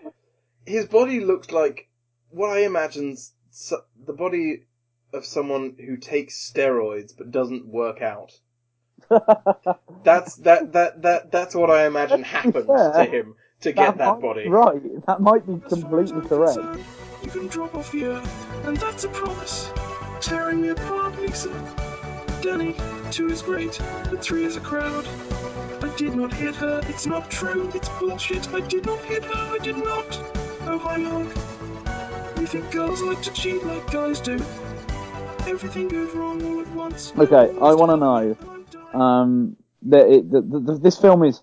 his 0.65 0.85
body 0.85 1.19
looked 1.19 1.51
like 1.51 1.89
what 2.29 2.51
I 2.51 2.59
imagine 2.59 3.11
s- 3.11 3.73
the 4.05 4.13
body 4.13 4.63
of 5.11 5.25
someone 5.25 5.75
who 5.77 5.97
takes 5.97 6.49
steroids 6.49 7.11
but 7.17 7.31
doesn't 7.31 7.67
work 7.67 8.01
out. 8.01 8.31
That's 10.05 10.35
that 10.37 10.71
that 10.71 11.01
that 11.01 11.31
that's 11.33 11.53
what 11.53 11.69
I 11.69 11.85
imagine 11.85 12.23
happens 12.37 12.65
fair, 12.67 12.93
to 12.93 13.03
him 13.03 13.35
to 13.61 13.73
get 13.73 13.97
that 13.97 14.21
body. 14.21 14.47
Right, 14.47 15.05
that 15.05 15.19
might 15.19 15.45
be 15.45 15.53
As 15.53 15.59
far 15.59 15.99
as 15.99 16.11
completely 16.13 16.29
correct. 16.29 16.77
You 17.23 17.29
can 17.31 17.47
drop 17.47 17.75
off 17.75 17.91
the 17.91 18.05
earth, 18.05 18.65
and 18.65 18.77
that's 18.77 19.03
a 19.03 19.09
promise. 19.09 19.69
Tearing 20.21 20.61
me 20.61 20.69
apart, 20.69 21.19
Lisa. 21.19 21.49
Danny, 22.41 22.75
two 23.11 23.27
is 23.27 23.41
great, 23.41 23.79
but 24.09 24.23
three 24.23 24.45
is 24.45 24.55
a 24.55 24.61
crowd. 24.61 25.05
I 25.81 25.93
did 25.97 26.15
not 26.15 26.33
hit 26.33 26.55
her, 26.55 26.81
it's 26.87 27.05
not 27.05 27.29
true, 27.29 27.69
it's 27.73 27.89
bullshit. 27.99 28.47
I 28.53 28.61
did 28.61 28.85
not 28.85 28.99
hit 29.01 29.25
her, 29.25 29.55
I 29.55 29.57
did 29.61 29.77
not. 29.77 30.19
Oh, 30.61 30.77
hi, 30.77 30.97
Mark. 30.97 31.27
You 32.39 32.47
think 32.47 32.71
girls 32.71 33.01
like 33.01 33.21
to 33.23 33.33
cheat 33.33 33.65
like 33.65 33.91
guys 33.91 34.21
do? 34.21 34.35
Everything 35.47 35.89
goes 35.89 36.13
wrong 36.15 36.41
all 36.45 36.61
at 36.61 36.69
once. 36.69 37.11
Okay, 37.17 37.53
I 37.61 37.73
wanna 37.73 37.97
know, 37.97 38.37
Um, 38.93 39.57
the, 39.81 40.13
it, 40.13 40.31
the, 40.31 40.41
the, 40.41 40.77
this 40.77 40.97
film 40.97 41.23
is 41.23 41.41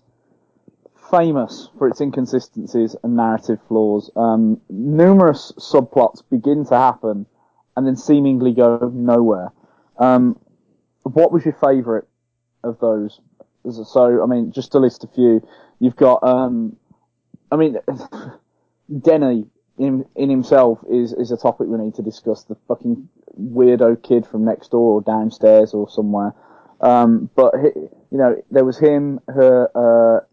famous 1.11 1.69
for 1.77 1.87
its 1.87 2.01
inconsistencies 2.01 2.95
and 3.03 3.15
narrative 3.15 3.59
flaws. 3.67 4.11
Um, 4.15 4.61
numerous 4.69 5.53
subplots 5.57 6.21
begin 6.29 6.65
to 6.65 6.77
happen 6.77 7.25
and 7.75 7.85
then 7.85 7.95
seemingly 7.95 8.53
go 8.53 8.91
nowhere. 8.93 9.51
Um, 9.99 10.39
what 11.03 11.31
was 11.31 11.45
your 11.45 11.53
favourite 11.53 12.05
of 12.63 12.79
those? 12.79 13.19
So, 13.69 14.23
I 14.23 14.25
mean, 14.25 14.51
just 14.51 14.71
to 14.73 14.79
list 14.79 15.03
a 15.03 15.07
few, 15.07 15.45
you've 15.79 15.95
got, 15.95 16.23
um, 16.23 16.77
I 17.51 17.55
mean, 17.55 17.77
Denny 19.01 19.45
in 19.77 20.05
in 20.15 20.29
himself 20.29 20.79
is 20.89 21.13
is 21.13 21.31
a 21.31 21.37
topic 21.37 21.67
we 21.67 21.77
need 21.77 21.95
to 21.95 22.01
discuss. 22.01 22.43
The 22.43 22.55
fucking 22.67 23.09
weirdo 23.39 24.01
kid 24.01 24.25
from 24.25 24.45
next 24.45 24.71
door 24.71 24.95
or 24.95 25.01
downstairs 25.01 25.73
or 25.73 25.89
somewhere. 25.89 26.33
Um, 26.81 27.29
but 27.35 27.53
he, 27.61 27.69
you 28.11 28.17
know, 28.17 28.41
there 28.51 28.63
was 28.63 28.77
him, 28.77 29.19
her, 29.27 29.69
uh, 29.75 30.25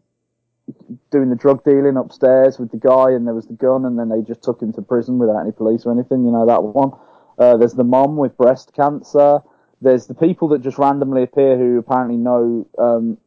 doing 1.11 1.31
the 1.31 1.37
drug 1.37 1.65
dealing 1.65 1.97
upstairs 1.97 2.59
with 2.59 2.71
the 2.71 2.77
guy, 2.77 3.11
and 3.11 3.27
there 3.27 3.35
was 3.35 3.47
the 3.47 3.55
gun, 3.55 3.85
and 3.85 3.99
then 3.99 4.09
they 4.09 4.23
just 4.23 4.43
took 4.43 4.61
him 4.61 4.73
to 4.73 4.83
prison 4.83 5.19
without 5.19 5.41
any 5.41 5.53
police 5.53 5.85
or 5.87 5.93
anything. 5.93 6.25
You 6.25 6.33
know 6.33 6.47
that 6.47 6.63
one. 6.63 6.93
Uh, 7.39 7.57
there's 7.57 7.75
the 7.75 7.85
mom 7.85 8.17
with 8.17 8.37
breast 8.37 8.73
cancer. 8.75 9.41
There's 9.81 10.07
the 10.07 10.15
people 10.15 10.49
that 10.49 10.63
just 10.63 10.79
randomly 10.79 11.23
appear 11.23 11.59
who 11.59 11.79
apparently 11.79 12.17
know 12.17 12.67
um, 12.79 13.19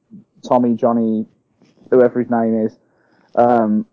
Tommy, 0.48 0.76
Johnny, 0.76 1.26
whoever 1.92 2.20
his 2.20 2.30
name 2.30 2.66
is. 2.66 2.78
Um, 3.36 3.86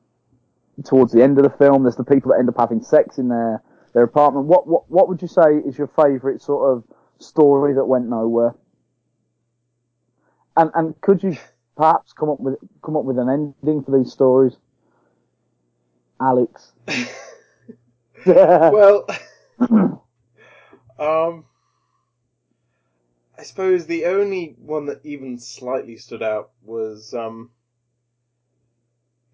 towards 0.84 1.12
the 1.12 1.22
end 1.22 1.38
of 1.38 1.44
the 1.44 1.50
film, 1.50 1.82
there's 1.82 1.96
the 1.96 2.04
people 2.04 2.32
that 2.32 2.38
end 2.38 2.48
up 2.48 2.56
having 2.58 2.82
sex 2.82 3.18
in 3.18 3.28
their 3.28 3.62
their 3.92 4.04
apartment. 4.04 4.46
What 4.46 4.66
what 4.66 4.90
what 4.90 5.08
would 5.08 5.22
you 5.22 5.28
say 5.28 5.56
is 5.66 5.76
your 5.76 5.88
favourite 5.88 6.40
sort 6.40 6.76
of 6.76 6.84
story 7.18 7.74
that 7.74 7.84
went 7.84 8.08
nowhere? 8.08 8.54
And 10.56 10.70
and 10.74 11.00
could 11.00 11.22
you 11.22 11.36
perhaps 11.76 12.12
come 12.12 12.30
up 12.30 12.40
with 12.40 12.56
come 12.82 12.96
up 12.96 13.04
with 13.04 13.18
an 13.18 13.28
ending 13.28 13.82
for 13.84 13.98
these 13.98 14.12
stories, 14.12 14.56
Alex? 16.20 16.72
Well, 18.66 19.06
um, 20.98 21.44
I 23.38 23.44
suppose 23.44 23.86
the 23.86 24.06
only 24.06 24.56
one 24.58 24.86
that 24.86 25.06
even 25.06 25.38
slightly 25.38 25.96
stood 25.98 26.20
out 26.20 26.50
was 26.62 27.14
um 27.14 27.52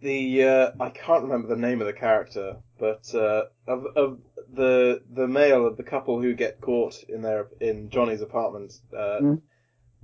the 0.00 0.44
uh, 0.44 0.70
I 0.80 0.90
can't 0.90 1.22
remember 1.24 1.48
the 1.48 1.56
name 1.60 1.80
of 1.80 1.86
the 1.86 1.92
character, 1.92 2.56
but 2.78 3.14
uh, 3.14 3.44
of 3.66 3.86
of 3.96 4.20
the 4.52 5.02
the 5.10 5.28
male 5.28 5.66
of 5.66 5.76
the 5.76 5.82
couple 5.82 6.20
who 6.20 6.34
get 6.34 6.60
caught 6.60 7.02
in 7.08 7.22
their 7.22 7.48
in 7.60 7.90
Johnny's 7.90 8.22
apartment 8.22 8.72
uh, 8.96 9.20
Mm. 9.20 9.42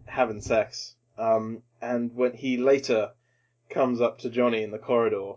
having 0.07 0.41
sex, 0.41 0.97
um, 1.19 1.63
and 1.81 2.15
when 2.15 2.33
he 2.33 2.57
later 2.57 3.11
comes 3.71 4.01
up 4.01 4.19
to 4.19 4.31
Johnny 4.31 4.63
in 4.63 4.71
the 4.71 4.79
corridor 4.79 5.35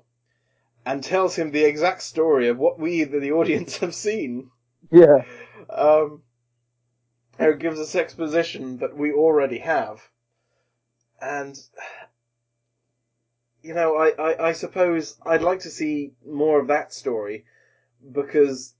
and 0.85 1.03
tells 1.03 1.35
him 1.35 1.51
the 1.51 1.65
exact 1.65 2.01
story 2.01 2.47
of 2.47 2.57
what 2.57 2.79
we, 2.79 3.03
the, 3.03 3.31
audience, 3.31 3.77
have 3.79 3.93
seen. 3.93 4.49
yeah, 4.91 5.23
Um, 5.69 6.23
it 7.37 7.59
gives 7.59 7.79
us 7.79 7.95
exposition 7.95 8.77
that 8.77 8.95
we 8.95 9.11
already 9.11 9.59
have. 9.59 10.01
And, 11.21 11.57
you 13.61 13.73
know, 13.73 13.95
I, 13.95 14.09
I, 14.09 14.47
I 14.49 14.51
suppose 14.53 15.17
I'd 15.25 15.41
like 15.41 15.59
to 15.61 15.69
see 15.69 16.13
more 16.25 16.59
of 16.59 16.67
that 16.67 16.93
story 16.93 17.45
because 18.11 18.73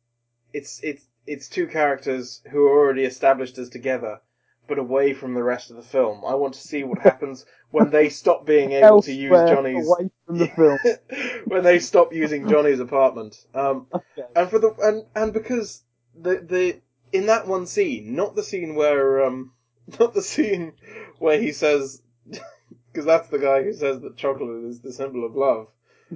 it's, 0.54 0.80
it's, 0.84 1.06
it's 1.28 1.50
two 1.50 1.68
characters 1.68 2.42
who 2.50 2.66
are 2.66 2.80
already 2.80 3.04
established 3.04 3.58
as 3.58 3.70
together, 3.70 4.22
but 4.70 4.80
away 4.80 5.14
from 5.14 5.34
the 5.34 5.44
rest 5.44 5.72
of 5.72 5.76
the 5.76 5.84
film. 5.84 6.24
I 6.26 6.36
want 6.36 6.54
to 6.54 6.60
see 6.68 6.84
what 6.84 7.00
happens 7.00 7.46
when 7.72 7.90
they 7.90 8.10
stop 8.10 8.46
being 8.46 8.72
able 8.72 9.02
to 9.02 9.14
use 9.14 9.50
Johnny's 9.50 9.88
away 9.88 10.10
from 10.26 10.38
the 10.38 10.48
film. 10.48 10.80
when 11.48 11.64
they 11.64 11.80
stop 11.80 12.14
using 12.14 12.48
Johnny's 12.50 12.80
apartment. 12.80 13.36
Um, 13.54 13.88
Okay. 13.94 14.28
and 14.36 14.50
for 14.50 14.60
the 14.60 14.74
and 14.82 15.06
and 15.16 15.34
because 15.34 15.84
the 16.16 16.38
the 16.38 16.82
in 17.12 17.26
that 17.26 17.48
one 17.48 17.66
scene, 17.66 18.16
not 18.16 18.36
the 18.36 18.44
scene 18.44 18.76
where 18.76 19.26
um, 19.26 19.52
not 20.00 20.14
the 20.14 20.22
scene 20.22 20.74
where 21.18 21.42
he 21.42 21.52
says, 21.52 22.02
because 22.30 23.06
that's 23.06 23.30
the 23.30 23.40
guy 23.40 23.64
who 23.64 23.74
says 23.74 24.02
that 24.02 24.18
chocolate 24.18 24.66
is 24.66 24.82
the 24.82 24.94
symbol 24.94 25.26
of 25.26 25.36
love. 25.36 25.68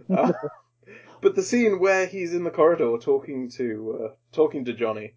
Uh, 0.09 0.31
but 1.21 1.35
the 1.35 1.43
scene 1.43 1.79
where 1.79 2.05
he's 2.05 2.33
in 2.33 2.43
the 2.43 2.51
corridor 2.51 2.97
talking 2.99 3.49
to 3.51 3.99
uh, 4.03 4.13
talking 4.31 4.65
to 4.65 4.73
Johnny, 4.73 5.13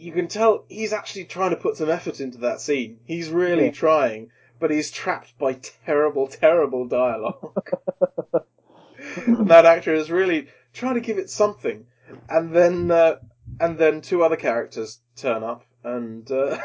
you 0.00 0.12
can 0.12 0.28
tell 0.28 0.64
he's 0.68 0.92
actually 0.92 1.24
trying 1.26 1.50
to 1.50 1.56
put 1.56 1.76
some 1.76 1.90
effort 1.90 2.20
into 2.20 2.38
that 2.38 2.60
scene. 2.60 2.98
He's 3.04 3.28
really 3.28 3.66
Yeah. 3.66 3.70
trying, 3.72 4.30
but 4.58 4.70
he's 4.70 4.90
trapped 4.90 5.38
by 5.38 5.54
terrible, 5.84 6.26
terrible 6.28 6.86
dialogue. 6.86 7.68
that 9.46 9.66
actor 9.66 9.94
is 9.94 10.10
really 10.10 10.48
trying 10.72 10.94
to 10.94 11.00
give 11.00 11.18
it 11.18 11.30
something, 11.30 11.86
and 12.28 12.54
then 12.54 12.90
uh, 12.90 13.16
and 13.60 13.78
then 13.78 14.00
two 14.00 14.22
other 14.22 14.36
characters 14.36 15.00
turn 15.16 15.42
up, 15.42 15.64
and 15.84 16.30
uh, 16.30 16.58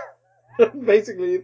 basically, 0.86 1.44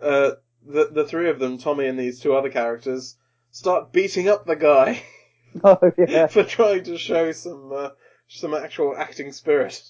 uh, 0.00 0.32
the 0.66 0.88
the 0.92 1.04
three 1.04 1.30
of 1.30 1.38
them, 1.38 1.58
Tommy 1.58 1.86
and 1.86 1.98
these 1.98 2.20
two 2.20 2.34
other 2.34 2.50
characters, 2.50 3.16
start 3.50 3.92
beating 3.92 4.28
up 4.28 4.46
the 4.46 4.56
guy 4.56 5.02
Oh 5.64 5.78
yeah. 5.96 6.26
for 6.34 6.44
trying 6.44 6.84
to 6.84 6.98
show 6.98 7.32
some 7.32 7.72
uh, 7.74 7.90
some 8.28 8.54
actual 8.54 8.94
acting 8.96 9.32
spirit. 9.32 9.82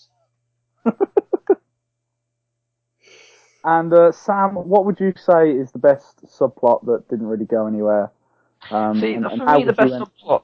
And 3.68 3.92
uh, 3.92 4.12
Sam, 4.12 4.54
what 4.54 4.86
would 4.86 4.98
you 4.98 5.12
say 5.14 5.50
is 5.50 5.72
the 5.72 5.78
best 5.78 6.24
subplot 6.24 6.86
that 6.86 7.06
didn't 7.10 7.26
really 7.26 7.44
go 7.44 7.66
anywhere? 7.66 8.10
Um, 8.70 8.98
See, 8.98 9.12
and- 9.12 9.26
for 9.26 9.30
and 9.30 9.42
how 9.42 9.58
me, 9.58 9.64
the 9.64 9.74
best 9.74 9.92
subplot. 9.92 10.42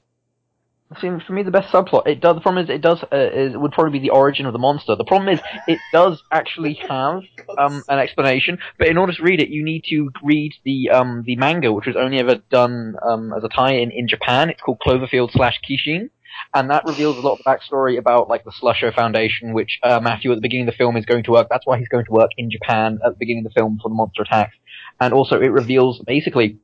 See, 1.00 1.09
for 1.26 1.33
me, 1.33 1.43
the 1.43 1.50
best 1.50 1.73
subplot. 1.73 2.07
It 2.07 2.21
does. 2.21 2.35
The 2.35 2.43
problem 2.43 2.62
is, 2.62 2.69
it 2.71 2.83
does. 2.83 3.02
Uh, 3.02 3.16
is 3.16 3.57
would 3.57 3.73
probably 3.73 3.99
be 3.99 4.02
the 4.07 4.11
origin 4.11 4.45
of 4.45 4.52
the 4.52 4.59
monster. 4.59 4.95
The 4.95 5.04
problem 5.04 5.31
is, 5.31 5.40
it 5.66 5.78
does 5.90 6.23
actually 6.31 6.75
have 6.88 7.23
um, 7.57 7.83
an 7.88 7.99
explanation, 7.99 8.59
but 8.78 8.88
in 8.88 8.99
order 8.99 9.14
to 9.14 9.23
read 9.23 9.40
it, 9.40 9.49
you 9.49 9.64
need 9.64 9.85
to 9.88 10.11
read 10.23 10.52
the 10.62 10.90
um, 10.90 11.23
the 11.25 11.37
manga, 11.37 11.73
which 11.73 11.87
was 11.87 11.97
only 11.97 12.19
ever 12.19 12.43
done 12.50 12.97
um, 13.02 13.33
as 13.33 13.43
a 13.43 13.49
tie-in 13.49 13.90
in 13.90 14.07
Japan. 14.07 14.50
It's 14.50 14.61
called 14.61 14.81
Cloverfield 14.87 15.33
slash 15.33 15.59
Kishin, 15.69 16.11
and 16.55 16.71
that 16.71 16.85
reveals 16.87 17.17
a 17.17 17.21
lot 17.21 17.33
of 17.33 17.38
the 17.38 17.45
backstory 17.45 17.99
about 17.99 18.29
like 18.29 18.45
the 18.45 18.53
Slusho 18.53 18.95
Foundation, 18.95 19.53
which 19.53 19.79
uh, 19.83 20.00
Matthew 20.00 20.33
at 20.33 20.37
the 20.37 20.41
beginning 20.41 20.69
of 20.69 20.75
the 20.75 20.79
film 20.79 20.97
is 20.97 21.07
going 21.07 21.25
to 21.25 21.33
work. 21.33 21.49
That's 21.50 21.67
why 21.67 21.79
he's 21.79 21.88
going 21.88 22.05
to 22.07 22.12
work 22.12 22.31
in 22.37 22.50
Japan 22.50 22.99
at 23.05 23.12
the 23.12 23.19
beginning 23.19 23.47
of 23.47 23.53
the 23.53 23.61
film 23.61 23.79
for 23.83 23.88
the 23.88 23.95
monster 23.95 24.23
attacks, 24.23 24.57
and 25.00 25.12
also 25.12 25.41
it 25.41 25.49
reveals 25.49 26.03
basically 26.07 26.59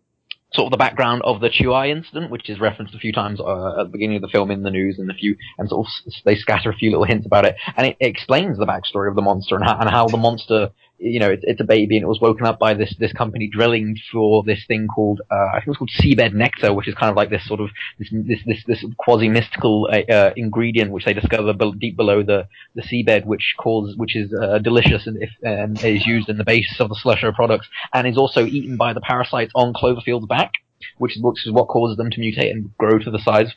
sort 0.53 0.67
of 0.67 0.71
the 0.73 0.77
background 0.77 1.23
of 1.25 1.41
the 1.41 1.49
Chuai 1.49 1.91
incident, 1.91 2.31
which 2.31 2.51
is 2.51 2.59
referenced 2.59 2.95
a 2.95 2.99
few 2.99 3.13
times 3.13 3.41
uh, 3.41 3.81
at 3.81 3.85
the 3.85 3.91
beginning 3.91 4.17
of 4.17 4.23
the 4.23 4.29
film 4.29 4.51
in 4.51 4.63
the 4.63 4.71
news 4.71 4.99
and 4.99 5.11
a 5.11 5.15
few, 5.15 5.37
and 5.59 5.69
sort 5.69 5.87
of 5.87 6.13
they 6.25 6.35
scatter 6.35 6.71
a 6.71 6.75
few 6.75 6.91
little 6.91 7.05
hints 7.05 7.27
about 7.27 7.45
it, 7.45 7.57
and 7.77 7.87
it, 7.87 7.97
explains 8.01 8.59
the 8.59 8.67
backstory 8.67 9.09
of 9.09 9.15
the 9.15 9.23
monster 9.23 9.55
and 9.55 9.65
how, 9.65 9.79
and 9.79 9.89
how 9.89 10.07
the 10.07 10.17
monster, 10.17 10.71
you 11.01 11.19
know, 11.19 11.31
it's, 11.31 11.43
it's 11.47 11.61
a 11.61 11.65
baby 11.65 11.97
and 11.97 12.05
it 12.05 12.09
was 12.09 12.21
woken 12.21 12.45
up 12.45 12.59
by 12.59 12.75
this 12.75 12.95
this 12.99 13.13
company 13.13 13.49
drilling 13.49 13.97
for 14.13 14.43
this 14.45 14.65
thing 14.69 14.87
called 14.87 15.23
uh, 15.31 15.47
I 15.53 15.55
think 15.55 15.69
it 15.69 15.71
was 15.71 15.79
called 15.79 15.91
seabed 15.99 16.35
nectar, 16.35 16.75
which 16.75 16.89
is 16.89 16.95
kind 16.95 17.11
of 17.11 17.17
like 17.17 17.31
this 17.31 17.47
sort 17.47 17.61
of 17.61 17.71
this 17.99 18.09
this 18.13 18.41
this, 18.45 18.65
this 18.67 18.85
quasi 18.99 19.29
mystical 19.29 19.89
uh, 19.91 20.13
uh, 20.13 20.33
ingredient 20.37 20.93
which 20.93 21.07
they 21.07 21.15
discover 21.15 21.55
bel 21.55 21.73
deep 21.73 21.97
below 21.97 22.23
the 22.23 22.47
the 22.75 22.83
seabed, 22.83 23.25
which 23.25 23.55
causes 23.59 23.97
which 23.97 24.15
is 24.15 24.33
uh, 24.35 24.59
delicious 24.59 25.07
and 25.07 25.23
if 25.23 25.31
and 25.43 25.83
is 25.83 26.07
used 26.07 26.29
in 26.29 26.37
the 26.37 26.45
base 26.45 26.77
of 26.79 26.91
the 26.91 27.01
Slusho 27.03 27.35
products 27.35 27.67
and 27.95 28.07
is 28.07 28.19
also 28.19 28.45
eaten 28.45 28.77
by 28.77 28.93
the 28.93 29.01
parasites 29.01 29.53
on 29.55 29.73
Cloverfield's 29.73 30.27
back, 30.27 30.53
which 30.99 31.17
is, 31.17 31.23
which 31.23 31.47
is 31.47 31.53
what 31.53 31.69
causes 31.69 31.97
them 31.97 32.11
to 32.11 32.21
mutate 32.21 32.51
and 32.51 32.77
grow 32.77 32.99
to 32.99 33.11
the 33.11 33.19
size 33.19 33.55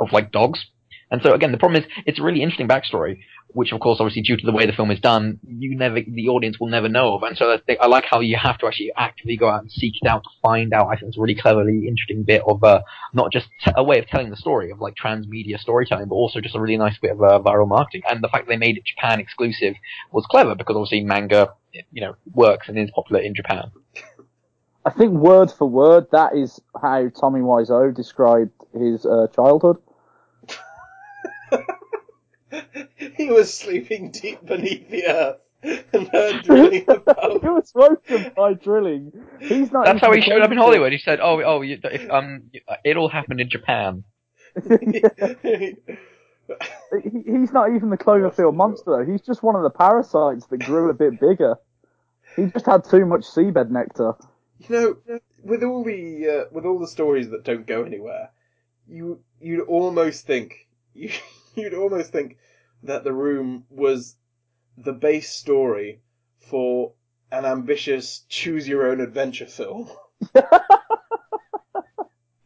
of 0.00 0.12
like 0.12 0.32
dogs. 0.32 0.64
And 1.10 1.22
so 1.22 1.32
again, 1.32 1.52
the 1.52 1.58
problem 1.58 1.82
is 1.82 1.88
it's 2.04 2.18
a 2.18 2.22
really 2.22 2.42
interesting 2.42 2.68
backstory, 2.68 3.18
which 3.48 3.72
of 3.72 3.80
course, 3.80 3.98
obviously, 4.00 4.22
due 4.22 4.36
to 4.36 4.44
the 4.44 4.52
way 4.52 4.66
the 4.66 4.72
film 4.72 4.90
is 4.90 5.00
done, 5.00 5.38
you 5.46 5.76
never, 5.76 6.00
the 6.00 6.28
audience 6.28 6.58
will 6.58 6.68
never 6.68 6.88
know 6.88 7.14
of. 7.14 7.22
And 7.22 7.36
so 7.36 7.56
I, 7.68 7.76
I 7.80 7.86
like 7.86 8.04
how 8.10 8.20
you 8.20 8.36
have 8.36 8.58
to 8.58 8.66
actually 8.66 8.92
actively 8.96 9.36
go 9.36 9.48
out 9.48 9.62
and 9.62 9.70
seek 9.70 9.94
it 10.02 10.08
out 10.08 10.24
to 10.24 10.30
find 10.42 10.72
out. 10.72 10.88
I 10.88 10.96
think 10.96 11.08
it's 11.08 11.18
a 11.18 11.20
really 11.20 11.36
cleverly 11.36 11.86
interesting 11.86 12.24
bit 12.24 12.42
of 12.46 12.62
uh, 12.64 12.80
not 13.14 13.32
just 13.32 13.46
t- 13.64 13.72
a 13.76 13.84
way 13.84 13.98
of 13.98 14.06
telling 14.08 14.30
the 14.30 14.36
story 14.36 14.70
of 14.72 14.80
like 14.80 14.94
transmedia 15.02 15.58
storytelling, 15.58 16.08
but 16.08 16.16
also 16.16 16.40
just 16.40 16.56
a 16.56 16.60
really 16.60 16.76
nice 16.76 16.98
bit 16.98 17.12
of 17.12 17.22
uh, 17.22 17.40
viral 17.40 17.68
marketing. 17.68 18.02
And 18.08 18.22
the 18.22 18.28
fact 18.28 18.48
they 18.48 18.56
made 18.56 18.76
it 18.76 18.84
Japan 18.84 19.20
exclusive 19.20 19.74
was 20.10 20.26
clever 20.28 20.54
because 20.54 20.76
obviously 20.76 21.04
manga, 21.04 21.54
you 21.72 22.00
know, 22.00 22.16
works 22.32 22.68
and 22.68 22.78
is 22.78 22.90
popular 22.94 23.22
in 23.22 23.34
Japan. 23.34 23.70
I 24.84 24.90
think 24.90 25.12
word 25.12 25.50
for 25.50 25.68
word, 25.68 26.06
that 26.12 26.36
is 26.36 26.60
how 26.80 27.08
Tommy 27.08 27.40
Wiseau 27.40 27.92
described 27.94 28.52
his 28.72 29.04
uh, 29.04 29.26
childhood. 29.34 29.78
he 33.16 33.30
was 33.30 33.52
sleeping 33.56 34.10
deep 34.10 34.44
beneath 34.44 34.88
the 34.90 35.06
earth 35.06 35.36
and 35.92 36.08
heard 36.08 36.42
drilling 36.44 36.84
above. 36.88 37.42
he 37.42 37.48
was 37.48 37.72
woken 37.74 38.32
by 38.36 38.54
drilling. 38.54 39.12
He's 39.40 39.72
not. 39.72 39.84
That's 39.86 40.00
how 40.00 40.12
he 40.12 40.20
showed 40.20 40.42
up 40.42 40.50
in. 40.52 40.58
Hollywood. 40.58 40.92
He 40.92 40.98
said, 40.98 41.20
"Oh, 41.20 41.42
oh, 41.44 41.62
you, 41.62 41.78
if, 41.84 42.10
um, 42.10 42.50
it 42.84 42.96
all 42.96 43.08
happened 43.08 43.40
in 43.40 43.48
Japan." 43.50 44.04
He- 44.68 45.76
He's 47.24 47.52
not 47.52 47.74
even 47.74 47.90
the 47.90 47.98
Cloverfield 47.98 48.54
monster 48.54 48.84
though. 48.98 49.04
He's 49.10 49.20
just 49.22 49.42
one 49.42 49.56
of 49.56 49.62
the 49.62 49.70
parasites 49.70 50.46
that 50.46 50.58
grew 50.58 50.88
a 50.90 50.94
bit 50.94 51.18
bigger. 51.20 51.56
He 52.36 52.46
just 52.46 52.66
had 52.66 52.84
too 52.84 53.04
much 53.04 53.22
seabed 53.22 53.70
nectar. 53.70 54.14
You 54.60 54.68
know, 55.08 55.20
with 55.42 55.64
all 55.64 55.82
the 55.82 56.28
uh, 56.28 56.44
with 56.52 56.64
all 56.64 56.78
the 56.78 56.86
stories 56.86 57.30
that 57.30 57.42
don't 57.44 57.66
go 57.66 57.82
anywhere, 57.82 58.30
you 58.88 59.20
you'd 59.40 59.62
almost 59.66 60.24
think 60.26 60.66
you, 60.94 61.10
you'd 61.62 61.74
almost 61.74 62.12
think 62.12 62.38
that 62.82 63.04
the 63.04 63.12
room 63.12 63.64
was 63.70 64.16
the 64.76 64.92
base 64.92 65.30
story 65.30 66.00
for 66.38 66.92
an 67.32 67.44
ambitious 67.44 68.24
choose 68.28 68.68
your 68.68 68.86
own 68.86 69.00
adventure 69.00 69.46
film 69.46 69.90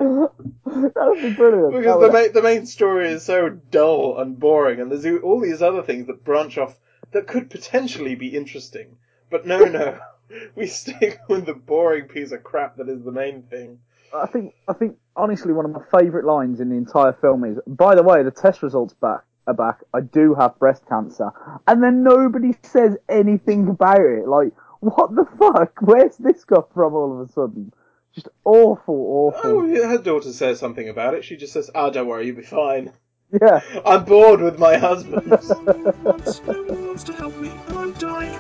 that 0.01 1.09
would 1.09 1.23
be 1.23 1.35
brilliant. 1.35 1.73
Because 1.73 2.01
the 2.01 2.13
main 2.13 2.33
the 2.33 2.43
main 2.43 2.67
story 2.67 3.09
is 3.09 3.25
so 3.25 3.49
dull 3.49 4.19
and 4.19 4.39
boring, 4.39 4.81
and 4.81 4.91
there's 4.91 5.23
all 5.23 5.41
these 5.41 5.63
other 5.63 5.83
things 5.83 6.07
that 6.07 6.25
branch 6.25 6.59
off 6.59 6.79
that 7.13 7.27
could 7.27 7.51
potentially 7.51 8.15
be 8.15 8.29
interesting. 8.29 8.97
But 9.31 9.47
no, 9.47 9.65
no, 9.65 9.99
we 10.55 10.67
stick 10.67 11.21
with 11.29 11.47
the 11.47 11.55
boring 11.55 12.07
piece 12.07 12.33
of 12.33 12.43
crap 12.43 12.77
that 12.77 12.89
is 12.89 13.03
the 13.05 13.13
main 13.13 13.43
thing. 13.43 13.81
I 14.15 14.27
think 14.27 14.55
I 14.67 14.73
think 14.73 14.99
honestly 15.21 15.53
one 15.53 15.65
of 15.65 15.71
my 15.73 15.83
favourite 16.01 16.25
lines 16.27 16.61
in 16.61 16.69
the 16.71 16.77
entire 16.77 17.13
film 17.13 17.45
is 17.45 17.59
by 17.67 17.95
the 17.95 18.03
way, 18.03 18.23
the 18.23 18.31
test 18.31 18.63
results 18.63 18.95
back 18.95 19.21
are 19.47 19.55
back. 19.55 19.79
I 19.95 20.01
do 20.01 20.35
have 20.35 20.59
breast 20.59 20.83
cancer. 20.89 21.31
And 21.67 21.83
then 21.83 22.03
nobody 22.03 22.55
says 22.63 22.97
anything 23.09 23.69
about 23.69 24.01
it. 24.01 24.27
Like, 24.29 24.53
what 24.81 25.15
the 25.15 25.27
fuck? 25.39 25.73
Where's 25.81 26.17
this 26.17 26.45
got 26.45 26.73
from 26.75 26.95
all 26.95 27.21
of 27.21 27.29
a 27.29 27.33
sudden? 27.33 27.73
Just 28.15 28.29
awful, 28.45 29.33
Oh, 29.35 29.39
awful. 29.39 29.69
yeah, 29.69 29.87
her 29.89 29.99
daughter 29.99 30.33
says 30.33 30.59
something 30.59 30.89
about 30.89 31.15
it. 31.15 31.25
She 31.25 31.37
just 31.37 31.53
says, 31.53 31.71
"Ah, 31.75 31.91
don't 31.91 32.09
worry, 32.09 32.27
you'll 32.27 32.37
be 32.37 32.43
fine. 32.43 32.93
Yeah. 33.41 33.61
I'm 33.87 34.05
bored 34.05 34.41
with 34.41 34.59
my 34.59 34.77
husband." 34.79 35.27
No 35.31 35.37
one 35.37 36.03
wants, 36.03 36.41
no 36.47 36.63
one 36.65 36.87
wants 36.89 37.05
to 37.05 37.13
help 37.13 37.37
me, 37.37 37.51
and 37.69 37.79
I'm 37.79 37.93
dying. 37.93 38.39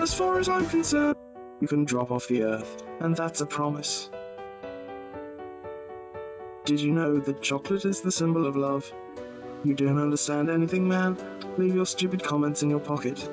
As 0.00 0.12
far 0.14 0.38
as 0.40 0.48
I'm 0.48 0.66
concerned, 0.66 1.16
you 1.60 1.68
can 1.68 1.84
drop 1.84 2.10
off 2.10 2.26
the 2.28 2.42
earth, 2.42 2.82
and 3.00 3.14
that's 3.16 3.40
a 3.40 3.46
promise. 3.46 4.10
Did 6.68 6.80
you 6.80 6.92
know 6.92 7.16
that 7.20 7.40
chocolate 7.40 7.86
is 7.86 8.02
the 8.02 8.12
symbol 8.12 8.46
of 8.46 8.54
love? 8.54 8.92
You 9.64 9.72
don't 9.72 9.98
understand 9.98 10.50
anything, 10.50 10.86
man? 10.86 11.16
Leave 11.56 11.74
your 11.74 11.86
stupid 11.86 12.22
comments 12.22 12.62
in 12.62 12.68
your 12.68 12.78
pocket. 12.78 13.26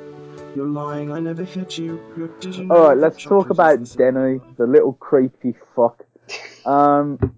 You're 0.56 0.70
lying, 0.70 1.12
I 1.12 1.20
never 1.20 1.44
hit 1.44 1.78
you. 1.78 2.02
You're, 2.16 2.30
did 2.40 2.56
you 2.56 2.64
know 2.64 2.76
Alright, 2.76 2.98
let's 2.98 3.22
talk 3.22 3.50
about 3.50 3.84
the 3.84 3.98
Denny, 3.98 4.40
the 4.56 4.66
little 4.66 4.94
creepy 4.94 5.54
fuck. 5.76 6.06
Um, 6.66 7.36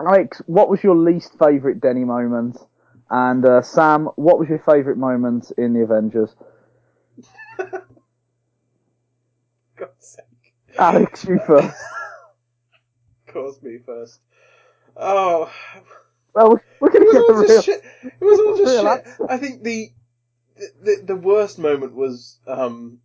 Alex, 0.00 0.40
what 0.46 0.68
was 0.70 0.80
your 0.84 0.94
least 0.94 1.36
favourite 1.40 1.80
Denny 1.80 2.04
moment? 2.04 2.56
And 3.10 3.44
uh, 3.44 3.62
Sam, 3.62 4.10
what 4.14 4.38
was 4.38 4.48
your 4.48 4.60
favourite 4.60 4.96
moment 4.96 5.50
in 5.58 5.72
the 5.72 5.80
Avengers? 5.80 6.30
God's 9.76 9.90
sake. 9.98 10.54
Alex, 10.78 11.24
you 11.24 11.40
first. 11.44 11.76
Cause 13.26 13.60
me 13.60 13.78
first. 13.84 14.20
Oh, 14.96 15.50
Well, 16.34 16.60
we're 16.80 16.90
it 16.92 16.92
gonna 16.92 17.04
was 17.04 17.18
get 17.18 17.26
the 17.26 17.34
all 17.34 17.36
real. 17.36 17.48
just 17.48 17.64
shit. 17.64 17.82
It 18.20 18.24
was 18.24 18.38
all 18.38 18.54
just 18.56 18.78
shit. 18.80 19.06
I 19.28 19.38
think 19.38 19.62
the, 19.62 19.90
the 20.82 21.02
the 21.04 21.16
worst 21.16 21.58
moment 21.58 21.94
was 21.94 22.38
um 22.46 23.00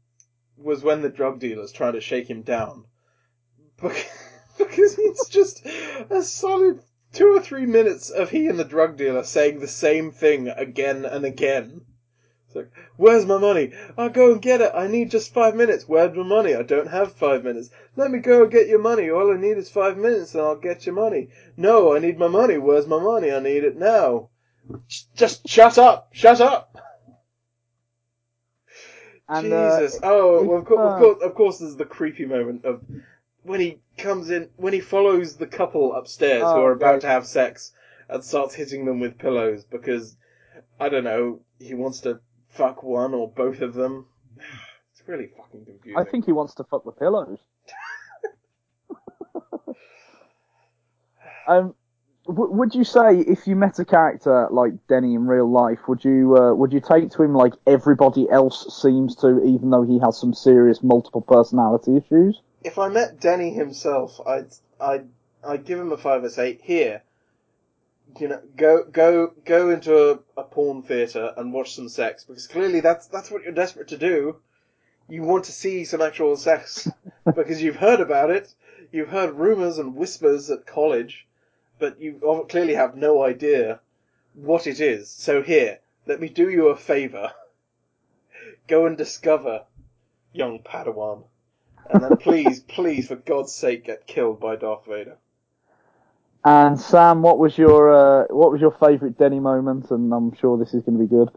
was 0.58 0.84
when 0.84 1.02
the 1.02 1.10
drug 1.10 1.40
dealer's 1.40 1.72
trying 1.72 1.94
to 1.94 2.02
shake 2.02 2.30
him 2.30 2.44
down, 2.44 2.86
because, 3.82 4.04
because 4.58 4.98
it's 5.00 5.30
just 5.30 5.66
a 5.66 6.22
solid 6.24 6.82
two 7.14 7.36
or 7.36 7.42
three 7.42 7.66
minutes 7.66 8.10
of 8.10 8.30
he 8.30 8.48
and 8.48 8.60
the 8.60 8.64
drug 8.66 8.98
dealer 8.98 9.24
saying 9.24 9.60
the 9.60 9.68
same 9.68 10.12
thing 10.12 10.48
again 10.50 11.06
and 11.06 11.26
again. 11.26 11.82
It's 12.52 12.56
like, 12.58 12.72
where's 12.98 13.26
my 13.26 13.38
money? 13.38 13.72
I'll 13.98 14.10
go 14.10 14.34
and 14.34 14.42
get 14.42 14.60
it. 14.60 14.72
I 14.76 14.88
need 14.88 15.10
just 15.10 15.34
five 15.34 15.56
minutes. 15.56 15.88
Where's 15.88 16.14
my 16.16 16.24
money? 16.24 16.54
I 16.54 16.64
don't 16.64 16.90
have 16.90 17.14
five 17.14 17.46
minutes. 17.46 17.70
Let 17.96 18.12
me 18.12 18.20
go 18.20 18.44
and 18.44 18.52
get 18.52 18.68
your 18.68 18.80
money. 18.80 19.10
All 19.10 19.32
I 19.34 19.38
need 19.38 19.58
is 19.58 19.70
five 19.70 19.98
minutes 19.98 20.36
and 20.36 20.44
I'll 20.44 20.58
get 20.58 20.86
your 20.86 20.96
money. 20.96 21.30
No, 21.56 21.96
I 21.96 22.00
need 22.00 22.20
my 22.20 22.28
money. 22.28 22.58
Where's 22.58 22.88
my 22.88 23.00
money? 23.00 23.32
I 23.32 23.40
need 23.40 23.64
it 23.64 23.78
now. 23.78 24.30
Just 25.16 25.48
shut 25.48 25.78
up. 25.78 26.10
Shut 26.12 26.42
up. 26.42 26.78
And, 29.30 29.54
uh, 29.54 29.80
Jesus. 29.80 30.00
oh, 30.04 30.44
well, 30.44 30.58
of, 30.60 30.66
course, 30.66 30.80
uh, 30.80 30.88
of 30.90 30.98
course, 31.00 31.24
of 31.24 31.36
course, 31.36 31.60
there's 31.60 31.76
the 31.78 31.86
creepy 31.86 32.26
moment 32.26 32.66
of 32.66 32.84
when 33.44 33.62
he 33.62 33.80
comes 33.98 34.30
in, 34.30 34.50
when 34.58 34.74
he 34.74 34.82
follows 34.82 35.38
the 35.38 35.48
couple 35.48 35.94
upstairs 35.96 36.42
who 36.44 36.48
Oh, 36.50 36.66
are 36.66 36.74
about 36.74 36.92
right. 36.92 37.02
to 37.02 37.08
have 37.08 37.26
sex 37.26 37.72
and 38.10 38.24
starts 38.26 38.54
hitting 38.54 38.84
them 38.86 39.00
with 39.00 39.18
pillows 39.18 39.64
because, 39.64 40.18
I 40.82 40.90
don't 40.90 41.06
know, 41.06 41.40
he 41.60 41.76
wants 41.76 42.02
to 42.02 42.20
fuck 42.52 42.84
one 42.84 43.14
or 43.14 43.30
both 43.30 43.62
of 43.62 43.74
them. 43.74 44.06
It's 44.94 45.08
really 45.08 45.30
fucking 45.38 45.66
confusing. 45.66 45.98
I 45.98 46.04
think 46.04 46.26
he 46.26 46.32
wants 46.34 46.54
to 46.56 46.66
fuck 46.66 46.84
the 46.84 46.92
pillows. 46.92 47.40
um, 51.48 51.74
w- 52.28 52.52
would 52.52 52.76
you 52.76 52.84
say 52.84 53.20
if 53.20 53.48
you 53.48 53.56
met 53.56 53.80
a 53.80 53.86
character 53.86 54.48
like 54.52 54.74
Denny 54.88 55.16
in 55.16 55.26
real 55.26 55.50
life, 55.50 55.80
would 55.88 56.04
you 56.04 56.38
uh, 56.38 56.54
would 56.54 56.74
you 56.74 56.82
take 56.82 57.10
to 57.12 57.24
him 57.24 57.34
like 57.34 57.54
everybody 57.66 58.30
else 58.30 58.82
seems 58.82 59.16
to, 59.18 59.42
even 59.44 59.70
though 59.70 59.84
he 59.84 59.98
has 60.00 60.20
some 60.20 60.34
serious 60.34 60.84
multiple 60.84 61.22
personality 61.22 61.96
issues? 61.96 62.42
if 62.64 62.78
I 62.78 62.90
met 62.90 63.20
Denny 63.20 63.52
himself, 63.52 64.20
I'd 64.26 64.54
I'd 64.80 65.10
I'd 65.44 65.66
give 65.66 65.80
him 65.80 65.92
a 65.92 65.98
five 65.98 66.24
or 66.24 66.30
say 66.30 66.60
here. 66.64 67.04
You 68.20 68.28
know, 68.28 68.42
go 68.56 68.84
go 68.84 69.34
go 69.46 69.70
into 69.70 70.12
a, 70.12 70.20
a 70.38 70.44
porn 70.44 70.84
theater 70.84 71.34
and 71.38 71.54
watch 71.54 71.76
some 71.76 71.90
sex 71.90 72.24
because 72.24 72.48
clearly 72.48 72.80
that's 72.80 73.08
that's 73.08 73.32
what 73.32 73.44
you're 73.44 73.52
desperate 73.54 73.88
to 73.90 73.98
do. 73.98 74.38
You 75.08 75.24
want 75.24 75.46
to 75.46 75.52
see 75.52 75.86
some 75.86 76.02
actual 76.02 76.36
sex 76.38 76.88
because 77.36 77.62
you've 77.62 77.78
heard 77.78 78.00
about 78.00 78.30
it. 78.30 78.54
You've 78.92 79.10
heard 79.10 79.34
rumors 79.34 79.78
and 79.78 79.96
whispers 79.96 80.50
at 80.50 80.66
college, 80.66 81.28
but 81.80 82.00
you 82.00 82.46
clearly 82.50 82.76
have 82.76 82.96
no 82.96 83.24
idea 83.24 83.80
what 84.34 84.68
it 84.68 84.80
is. 84.80 85.10
So 85.10 85.42
here, 85.42 85.80
let 86.06 86.20
me 86.20 86.30
do 86.30 86.50
you 86.50 86.68
a 86.68 86.76
favor. 86.76 87.34
Go 88.68 88.86
and 88.86 88.98
discover 88.98 89.66
young 90.34 90.60
Padawan. 90.60 91.24
And 91.90 92.04
then 92.04 92.18
please, 92.18 92.60
please, 92.68 93.08
for 93.08 93.16
God's 93.16 93.54
sake, 93.54 93.86
get 93.86 94.08
killed 94.08 94.40
by 94.40 94.56
Darth 94.56 94.86
Vader. 94.86 95.18
And 96.44 96.80
Sam, 96.80 97.22
what 97.22 97.38
was 97.38 97.58
your 97.58 97.94
uh, 97.94 98.26
what 98.30 98.52
was 98.52 98.62
your 98.62 98.72
favourite 98.72 99.18
Denny 99.18 99.40
moment? 99.40 99.92
And 99.92 100.12
I'm 100.14 100.36
sure 100.36 100.58
this 100.58 100.74
is 100.74 100.84
going 100.84 100.98
to 100.98 101.04
be 101.04 101.08
good. 101.08 101.30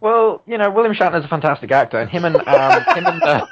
Well, 0.00 0.42
you 0.46 0.58
know, 0.58 0.70
William 0.70 0.94
Shatner's 0.94 1.24
a 1.24 1.28
fantastic 1.28 1.70
actor, 1.72 1.98
and 1.98 2.10
him 2.10 2.24
and 2.24 2.36
um, 2.36 2.82
him 2.94 3.06
and 3.06 3.22
uh, 3.22 3.46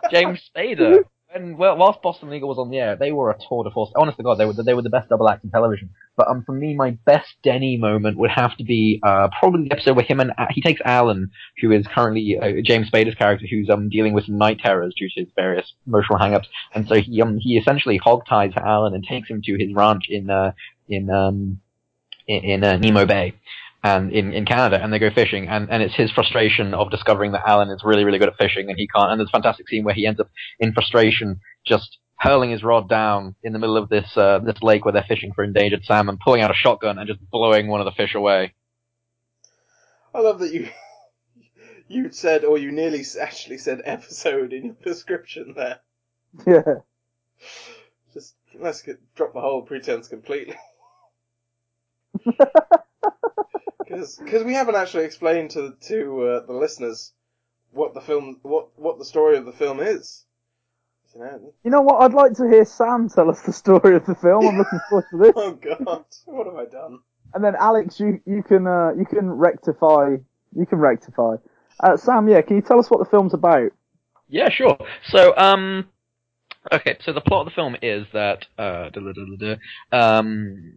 James 0.10 0.50
Spader. 0.54 1.04
And 1.34 1.58
well, 1.58 1.76
whilst 1.76 2.00
Boston 2.00 2.30
Legal 2.30 2.48
was 2.48 2.58
on 2.58 2.70
the 2.70 2.78
air, 2.78 2.96
they 2.96 3.12
were 3.12 3.30
a 3.30 3.36
tour 3.48 3.62
de 3.62 3.70
force. 3.70 3.92
Honest 3.94 4.16
to 4.16 4.22
God, 4.22 4.38
they 4.38 4.46
were 4.46 4.54
they 4.54 4.72
were 4.72 4.80
the 4.82 4.88
best 4.88 5.10
double 5.10 5.28
act 5.28 5.44
in 5.44 5.50
television. 5.50 5.90
But 6.16 6.26
um, 6.28 6.42
for 6.42 6.52
me, 6.52 6.74
my 6.74 6.92
best 7.04 7.28
Denny 7.42 7.76
moment 7.76 8.16
would 8.16 8.30
have 8.30 8.56
to 8.56 8.64
be 8.64 8.98
uh, 9.02 9.28
probably 9.38 9.64
the 9.64 9.72
episode 9.72 9.96
where 9.96 10.06
him 10.06 10.20
and 10.20 10.32
he 10.50 10.62
takes 10.62 10.80
Alan, 10.84 11.30
who 11.60 11.70
is 11.70 11.86
currently 11.86 12.38
uh, 12.40 12.62
James 12.64 12.90
Spader's 12.90 13.14
character, 13.14 13.46
who's 13.48 13.68
um 13.68 13.90
dealing 13.90 14.14
with 14.14 14.24
some 14.24 14.38
night 14.38 14.58
terrors 14.60 14.94
due 14.98 15.10
to 15.10 15.20
his 15.20 15.28
various 15.36 15.70
emotional 15.86 16.18
hangups, 16.18 16.46
and 16.74 16.88
so 16.88 16.94
he 16.94 17.20
um 17.20 17.36
he 17.38 17.58
essentially 17.58 18.00
hogties 18.00 18.56
Alan 18.56 18.94
and 18.94 19.04
takes 19.04 19.28
him 19.28 19.42
to 19.42 19.56
his 19.58 19.74
ranch 19.74 20.04
in 20.08 20.30
uh 20.30 20.52
in 20.88 21.10
um 21.10 21.60
in, 22.26 22.44
in 22.44 22.64
uh, 22.64 22.76
Nimmo 22.78 23.04
Bay 23.04 23.34
and 23.82 24.12
in, 24.12 24.32
in 24.32 24.44
Canada, 24.44 24.82
and 24.82 24.92
they 24.92 24.98
go 24.98 25.10
fishing, 25.10 25.48
and, 25.48 25.70
and 25.70 25.82
it's 25.82 25.94
his 25.94 26.10
frustration 26.10 26.74
of 26.74 26.90
discovering 26.90 27.32
that 27.32 27.46
Alan 27.46 27.70
is 27.70 27.82
really, 27.84 28.04
really 28.04 28.18
good 28.18 28.28
at 28.28 28.36
fishing, 28.36 28.68
and 28.68 28.78
he 28.78 28.88
can't. 28.88 29.10
And 29.10 29.20
there's 29.20 29.30
a 29.30 29.32
fantastic 29.32 29.68
scene 29.68 29.84
where 29.84 29.94
he 29.94 30.06
ends 30.06 30.20
up 30.20 30.28
in 30.58 30.72
frustration, 30.72 31.40
just 31.66 31.98
hurling 32.16 32.50
his 32.50 32.64
rod 32.64 32.88
down 32.88 33.36
in 33.42 33.52
the 33.52 33.58
middle 33.58 33.76
of 33.76 33.88
this 33.88 34.16
uh, 34.16 34.40
this 34.40 34.60
lake 34.62 34.84
where 34.84 34.92
they're 34.92 35.04
fishing 35.06 35.32
for 35.32 35.44
endangered 35.44 35.84
salmon, 35.84 36.18
pulling 36.22 36.42
out 36.42 36.50
a 36.50 36.54
shotgun 36.54 36.98
and 36.98 37.06
just 37.06 37.20
blowing 37.30 37.68
one 37.68 37.80
of 37.80 37.84
the 37.84 37.92
fish 37.92 38.14
away. 38.14 38.54
I 40.14 40.20
love 40.20 40.40
that 40.40 40.52
you 40.52 40.68
you 41.88 42.10
said, 42.10 42.44
or 42.44 42.58
you 42.58 42.72
nearly 42.72 43.04
actually 43.20 43.58
said 43.58 43.82
episode 43.84 44.52
in 44.52 44.64
your 44.64 44.76
description 44.82 45.54
there. 45.56 45.80
Yeah. 46.46 46.62
Just 48.14 48.34
let's 48.58 48.82
get, 48.82 48.98
drop 49.14 49.34
the 49.34 49.40
whole 49.40 49.62
pretense 49.62 50.08
completely. 50.08 50.56
Because 53.88 54.44
we 54.44 54.54
haven't 54.54 54.74
actually 54.74 55.04
explained 55.04 55.50
to 55.50 55.74
to 55.88 56.22
uh, 56.22 56.46
the 56.46 56.52
listeners 56.52 57.12
what 57.72 57.94
the 57.94 58.00
film, 58.00 58.38
what 58.42 58.68
what 58.76 58.98
the 58.98 59.04
story 59.04 59.36
of 59.36 59.44
the 59.44 59.52
film 59.52 59.80
is. 59.80 60.24
You 61.14 61.20
know? 61.20 61.54
You 61.64 61.70
know 61.70 61.80
what? 61.80 62.02
I'd 62.02 62.14
like 62.14 62.34
to 62.34 62.48
hear 62.48 62.64
Sam 62.64 63.08
tell 63.08 63.30
us 63.30 63.40
the 63.42 63.52
story 63.52 63.96
of 63.96 64.04
the 64.06 64.14
film. 64.14 64.46
I'm 64.46 64.58
looking 64.58 64.80
forward 64.88 65.06
to 65.10 65.18
this. 65.18 65.32
Oh 65.36 65.52
God, 65.52 66.04
what 66.26 66.46
have 66.46 66.56
I 66.56 66.66
done? 66.66 67.00
And 67.34 67.44
then 67.44 67.54
Alex, 67.58 67.98
you 68.00 68.20
you 68.26 68.42
can 68.42 68.66
uh, 68.66 68.90
you 68.96 69.06
can 69.06 69.30
rectify. 69.30 70.16
You 70.54 70.66
can 70.66 70.78
rectify. 70.78 71.36
Uh, 71.80 71.96
Sam, 71.96 72.28
yeah, 72.28 72.40
can 72.42 72.56
you 72.56 72.62
tell 72.62 72.78
us 72.78 72.90
what 72.90 72.98
the 72.98 73.10
film's 73.10 73.34
about? 73.34 73.70
Yeah, 74.28 74.50
sure. 74.50 74.76
So, 75.08 75.34
um, 75.36 75.88
okay, 76.72 76.96
so 77.04 77.12
the 77.12 77.20
plot 77.20 77.46
of 77.46 77.52
the 77.52 77.54
film 77.54 77.76
is 77.80 78.06
that, 78.12 78.46
uh, 78.58 78.90
um, 79.92 80.72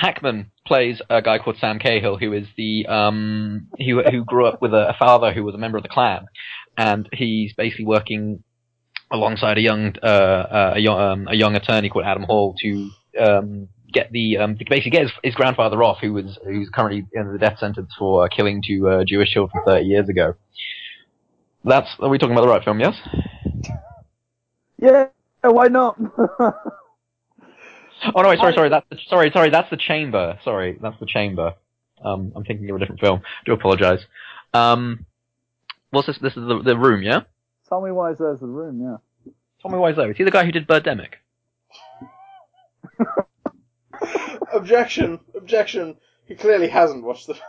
Hackman 0.00 0.50
plays 0.66 1.02
a 1.10 1.20
guy 1.20 1.38
called 1.38 1.56
Sam 1.60 1.78
Cayhall, 1.78 2.18
who 2.18 2.32
is 2.32 2.46
the, 2.56 2.86
um, 2.86 3.68
who, 3.78 4.02
who 4.02 4.24
grew 4.24 4.46
up 4.46 4.62
with 4.62 4.72
a, 4.72 4.90
a 4.90 4.96
father 4.98 5.32
who 5.32 5.44
was 5.44 5.54
a 5.54 5.58
member 5.58 5.76
of 5.76 5.82
the 5.82 5.90
Klan, 5.90 6.26
and 6.78 7.06
he's 7.12 7.52
basically 7.52 7.84
working 7.84 8.42
alongside 9.10 9.58
a 9.58 9.60
young, 9.60 9.94
uh, 10.02 10.06
uh, 10.06 10.72
a 10.76 10.80
young, 10.80 11.00
um, 11.00 11.28
a 11.28 11.36
young 11.36 11.54
attorney 11.54 11.90
called 11.90 12.06
Adam 12.06 12.22
Hall 12.22 12.54
to, 12.62 12.90
um, 13.20 13.68
get 13.92 14.10
the, 14.10 14.38
um, 14.38 14.56
basically 14.70 14.90
get 14.90 15.02
his, 15.02 15.12
his 15.22 15.34
grandfather 15.34 15.82
off, 15.82 15.98
who 16.00 16.14
was, 16.14 16.38
who's 16.46 16.70
currently 16.70 17.06
in 17.12 17.32
the 17.32 17.38
death 17.38 17.58
sentence 17.58 17.92
for 17.98 18.24
uh, 18.24 18.28
killing 18.28 18.62
two, 18.66 18.88
uh, 18.88 19.04
Jewish 19.04 19.30
children 19.30 19.62
30 19.66 19.84
years 19.84 20.08
ago. 20.08 20.34
That's, 21.62 21.88
are 21.98 22.08
we 22.08 22.16
talking 22.16 22.32
about 22.32 22.46
the 22.46 22.48
right 22.48 22.64
film, 22.64 22.80
yes? 22.80 22.94
Yeah, 24.80 25.08
why 25.42 25.68
not? 25.68 25.98
Oh 28.14 28.22
no, 28.22 28.28
wait, 28.28 28.38
sorry, 28.38 28.54
sorry, 28.54 28.68
that's 28.70 28.86
the, 28.90 28.98
sorry, 29.08 29.30
sorry, 29.32 29.50
that's 29.50 29.70
the 29.70 29.76
chamber. 29.76 30.38
Sorry, 30.44 30.78
that's 30.80 30.98
the 31.00 31.06
chamber. 31.06 31.54
Um, 32.02 32.32
I'm 32.34 32.44
thinking 32.44 32.68
of 32.70 32.76
a 32.76 32.78
different 32.78 33.00
film. 33.00 33.22
Do 33.44 33.52
apologize. 33.52 34.00
Um, 34.54 35.06
what's 35.90 36.06
this? 36.06 36.18
This 36.18 36.36
is 36.36 36.46
the 36.46 36.62
the 36.64 36.78
room, 36.78 37.02
yeah. 37.02 37.20
Tell 37.68 37.80
me 37.80 37.90
why 37.92 38.14
there's 38.14 38.40
the 38.40 38.46
room. 38.46 38.80
Yeah. 38.80 39.32
Tommy 39.62 39.76
Wiseau. 39.76 40.10
Is 40.10 40.16
he 40.16 40.24
the 40.24 40.30
guy 40.30 40.44
who 40.44 40.52
did 40.52 40.66
Birdemic? 40.66 41.14
Objection! 44.52 45.20
Objection! 45.36 45.96
He 46.26 46.34
clearly 46.34 46.68
hasn't 46.68 47.04
watched 47.04 47.26
the. 47.26 47.34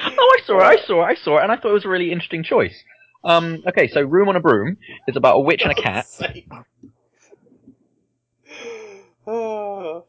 Oh, 0.00 0.36
I 0.38 0.44
saw 0.44 0.58
it. 0.58 0.64
I 0.64 0.76
saw 0.86 1.02
it. 1.02 1.06
I 1.06 1.14
saw 1.14 1.38
it, 1.38 1.42
and 1.44 1.50
I 1.50 1.56
thought 1.56 1.70
it 1.70 1.72
was 1.72 1.86
a 1.86 1.88
really 1.88 2.12
interesting 2.12 2.44
choice. 2.44 2.74
Um, 3.24 3.62
okay, 3.66 3.88
so 3.88 4.02
Room 4.02 4.28
on 4.28 4.36
a 4.36 4.40
Broom 4.40 4.76
is 5.08 5.16
about 5.16 5.36
a 5.36 5.40
witch 5.40 5.62
and 5.62 5.72
a 5.72 5.74
cat. 5.82 6.06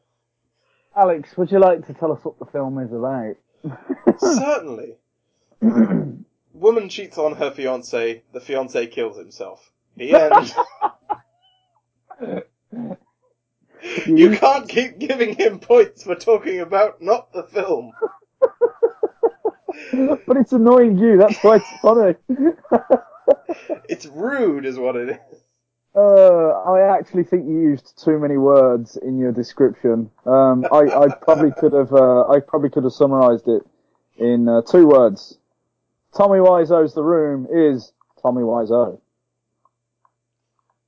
Alex, 0.96 1.36
would 1.36 1.52
you 1.52 1.60
like 1.60 1.86
to 1.88 1.94
tell 1.94 2.14
us 2.14 2.24
what 2.24 2.40
the 2.40 2.46
film 2.46 2.80
is 2.80 2.94
about? 2.94 3.36
certainly. 4.18 4.96
Woman 6.54 6.88
cheats 6.88 7.18
on 7.18 7.36
her 7.36 7.52
fiance. 7.52 8.24
The 8.32 8.40
fiance 8.40 8.88
kills 8.88 9.18
himself. 9.18 9.74
The 9.98 10.14
end. 12.22 12.96
you 14.06 14.38
can't 14.38 14.70
keep 14.70 15.00
giving 15.00 15.36
him 15.36 15.60
points 15.60 16.04
for 16.04 16.16
talking 16.16 16.62
about 16.62 17.02
not 17.02 17.34
the 17.34 17.44
film. 17.44 17.92
but 20.26 20.38
it's 20.38 20.54
annoying 20.54 20.98
you. 20.98 21.18
That's 21.18 21.44
why 21.44 21.58
it's 21.58 21.68
funny. 21.82 22.16
It's 23.88 24.06
rude, 24.06 24.66
is 24.66 24.78
what 24.78 24.96
it 24.96 25.10
is. 25.10 25.44
Uh, 25.96 26.50
I 26.70 26.98
actually 26.98 27.24
think 27.24 27.48
you 27.48 27.60
used 27.60 28.02
too 28.04 28.20
many 28.20 28.38
words 28.38 28.96
in 28.98 29.18
your 29.18 29.32
description. 29.32 30.12
Um, 30.26 30.66
I, 30.72 30.82
I 30.88 31.08
probably 31.10 31.52
could 31.60 31.74
have, 31.74 31.92
uh, 31.92 32.28
I 32.30 32.40
probably 32.40 32.70
could 32.70 32.84
have 32.84 32.94
summarised 32.94 33.48
it 33.48 33.64
in 34.18 34.48
uh, 34.48 34.62
two 34.62 34.86
words. 34.88 35.40
Tommy 36.16 36.40
Wiseau's 36.40 36.94
The 36.94 37.04
Room 37.04 37.48
is 37.52 37.92
Tommy 38.22 38.44
Wiseau. 38.44 39.00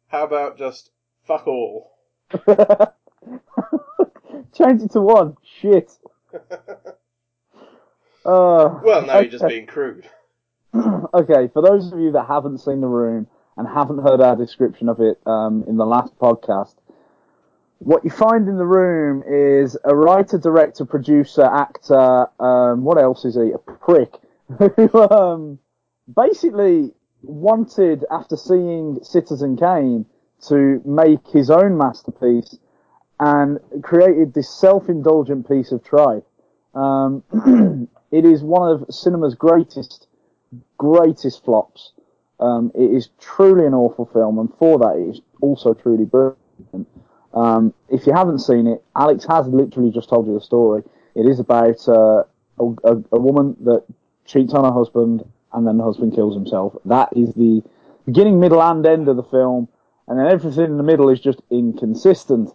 How 0.08 0.24
about 0.24 0.58
just 0.58 0.92
fuck 1.26 1.48
all? 1.48 1.94
Change 4.58 4.82
it 4.84 4.92
to 4.92 5.02
one. 5.02 5.36
Shit. 5.44 5.92
Uh, 8.26 8.80
Well, 8.84 9.06
now 9.06 9.20
you're 9.20 9.32
just 9.32 9.48
being 9.48 9.66
crude. 9.66 10.08
okay, 10.76 11.48
for 11.54 11.62
those 11.62 11.92
of 11.92 12.00
you 12.00 12.12
that 12.12 12.28
haven't 12.28 12.60
seen 12.60 12.82
The 12.82 12.88
Room 12.88 13.28
and 13.62 13.70
haven't 13.70 14.00
heard 14.00 14.22
our 14.22 14.36
description 14.36 14.90
of 14.90 15.00
it 15.00 15.20
um, 15.28 15.64
in 15.68 15.78
the 15.78 15.86
last 15.86 16.18
podcast, 16.18 16.74
what 17.78 18.04
you 18.04 18.10
find 18.10 18.48
in 18.48 18.58
the 18.58 18.66
room 18.66 19.24
is 19.28 19.78
a 19.84 19.96
writer, 19.96 20.40
director, 20.40 20.84
producer, 20.84 21.44
actor. 21.44 22.26
Um, 22.42 22.84
what 22.84 22.98
else 22.98 23.24
is 23.24 23.36
he? 23.36 23.52
A 23.52 23.60
prick 23.60 24.16
who 24.58 25.00
um, 25.12 25.60
basically 26.16 26.92
wanted, 27.22 28.04
after 28.10 28.36
seeing 28.36 28.98
Citizen 29.04 29.58
Kane, 29.58 30.08
to 30.48 30.82
make 30.84 31.28
his 31.32 31.52
own 31.52 31.78
masterpiece 31.78 32.58
and 33.20 33.60
created 33.84 34.34
this 34.34 34.50
self-indulgent 34.50 35.48
piece 35.48 35.72
of 35.72 35.84
tripe. 35.84 36.26
Um, 36.74 37.24
it 38.12 38.26
is 38.26 38.42
one 38.42 38.72
of 38.72 38.86
cinema's 38.90 39.36
greatest, 39.36 40.08
greatest 40.80 41.46
flops. 41.46 41.94
Um, 42.42 42.72
it 42.74 42.92
is 42.92 43.10
truly 43.20 43.66
an 43.66 43.74
awful 43.74 44.06
film, 44.06 44.40
and 44.40 44.50
for 44.58 44.80
that, 44.80 44.98
it 44.98 45.16
is 45.16 45.22
also 45.42 45.74
truly 45.74 46.06
brilliant. 46.06 46.88
Um, 47.34 47.74
if 47.90 48.08
you 48.08 48.14
haven't 48.14 48.40
seen 48.40 48.68
it, 48.68 48.84
Alex 48.96 49.26
has 49.26 49.48
literally 49.48 49.92
just 49.92 50.10
told 50.10 50.28
you 50.28 50.34
the 50.34 50.42
story. 50.42 50.84
It 51.16 51.28
is 51.28 51.40
about 51.40 51.88
uh, 51.88 52.24
a, 52.60 52.66
a, 52.84 53.04
a 53.14 53.20
woman 53.20 53.56
that 53.62 53.84
cheats 54.26 54.54
on 54.54 54.66
her 54.66 54.72
husband, 54.72 55.24
and 55.54 55.68
then 55.68 55.78
the 55.78 55.84
husband 55.84 56.14
kills 56.16 56.36
himself. 56.36 56.76
That 56.86 57.10
is 57.16 57.34
the 57.36 57.64
beginning, 58.06 58.40
middle, 58.40 58.62
and 58.62 58.86
end 58.86 59.08
of 59.08 59.18
the 59.18 59.24
film, 59.24 59.68
and 60.08 60.20
then 60.20 60.28
everything 60.28 60.66
in 60.66 60.78
the 60.78 60.84
middle 60.84 61.10
is 61.10 61.20
just 61.20 61.42
inconsistent. 61.50 62.52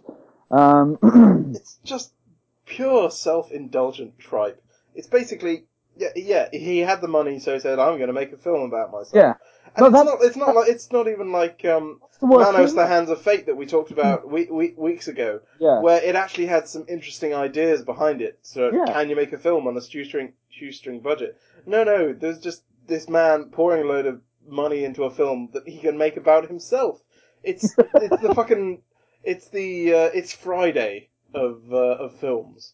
Um, 0.51 0.97
It's 1.55 1.79
just 1.83 2.13
pure 2.65 3.09
self-indulgent 3.09 4.19
tripe. 4.19 4.61
It's 4.95 5.07
basically, 5.07 5.63
yeah, 5.95 6.09
yeah. 6.15 6.49
He 6.51 6.79
had 6.79 7.01
the 7.01 7.07
money, 7.07 7.39
so 7.39 7.53
he 7.53 7.59
said, 7.59 7.79
"I'm 7.79 7.97
going 7.97 8.07
to 8.07 8.13
make 8.13 8.31
a 8.33 8.37
film 8.37 8.63
about 8.63 8.91
myself." 8.91 9.13
yeah, 9.15 9.33
and 9.75 9.91
No, 9.93 9.99
it's 10.01 10.05
not. 10.05 10.17
It's 10.21 10.37
not 10.37 10.55
like. 10.55 10.69
It's 10.69 10.91
not 10.91 11.07
even 11.07 11.31
like 11.31 11.65
um, 11.65 11.99
the 12.19 12.27
Manos. 12.27 12.73
The 12.73 12.87
Hands 12.87 13.09
of 13.09 13.21
Fate 13.21 13.45
that 13.47 13.55
we 13.55 13.65
talked 13.65 13.91
about 13.91 14.29
we, 14.29 14.45
we, 14.45 14.73
weeks 14.77 15.07
ago, 15.07 15.41
yeah. 15.59 15.81
where 15.81 16.01
it 16.01 16.15
actually 16.15 16.47
had 16.47 16.67
some 16.67 16.85
interesting 16.87 17.33
ideas 17.33 17.83
behind 17.83 18.21
it. 18.21 18.39
So, 18.41 18.71
Yeah. 18.71 18.91
can 18.93 19.09
you 19.09 19.15
make 19.15 19.33
a 19.33 19.37
film 19.37 19.67
on 19.67 19.77
a 19.77 19.81
shoestring 19.81 20.33
shoestring 20.49 21.01
budget? 21.01 21.37
No, 21.65 21.83
no. 21.83 22.13
There's 22.13 22.39
just 22.39 22.63
this 22.87 23.09
man 23.09 23.45
pouring 23.51 23.83
a 23.83 23.87
load 23.87 24.05
of 24.05 24.21
money 24.47 24.83
into 24.83 25.03
a 25.03 25.11
film 25.11 25.49
that 25.53 25.67
he 25.67 25.79
can 25.79 25.97
make 25.97 26.17
about 26.17 26.47
himself. 26.47 27.01
It's 27.43 27.75
it's 27.77 28.21
the 28.21 28.33
fucking 28.35 28.81
it's 29.23 29.49
the 29.49 29.93
uh, 29.93 30.09
it's 30.13 30.33
Friday 30.33 31.09
of 31.33 31.61
uh, 31.71 31.75
of 31.75 32.15
films. 32.15 32.73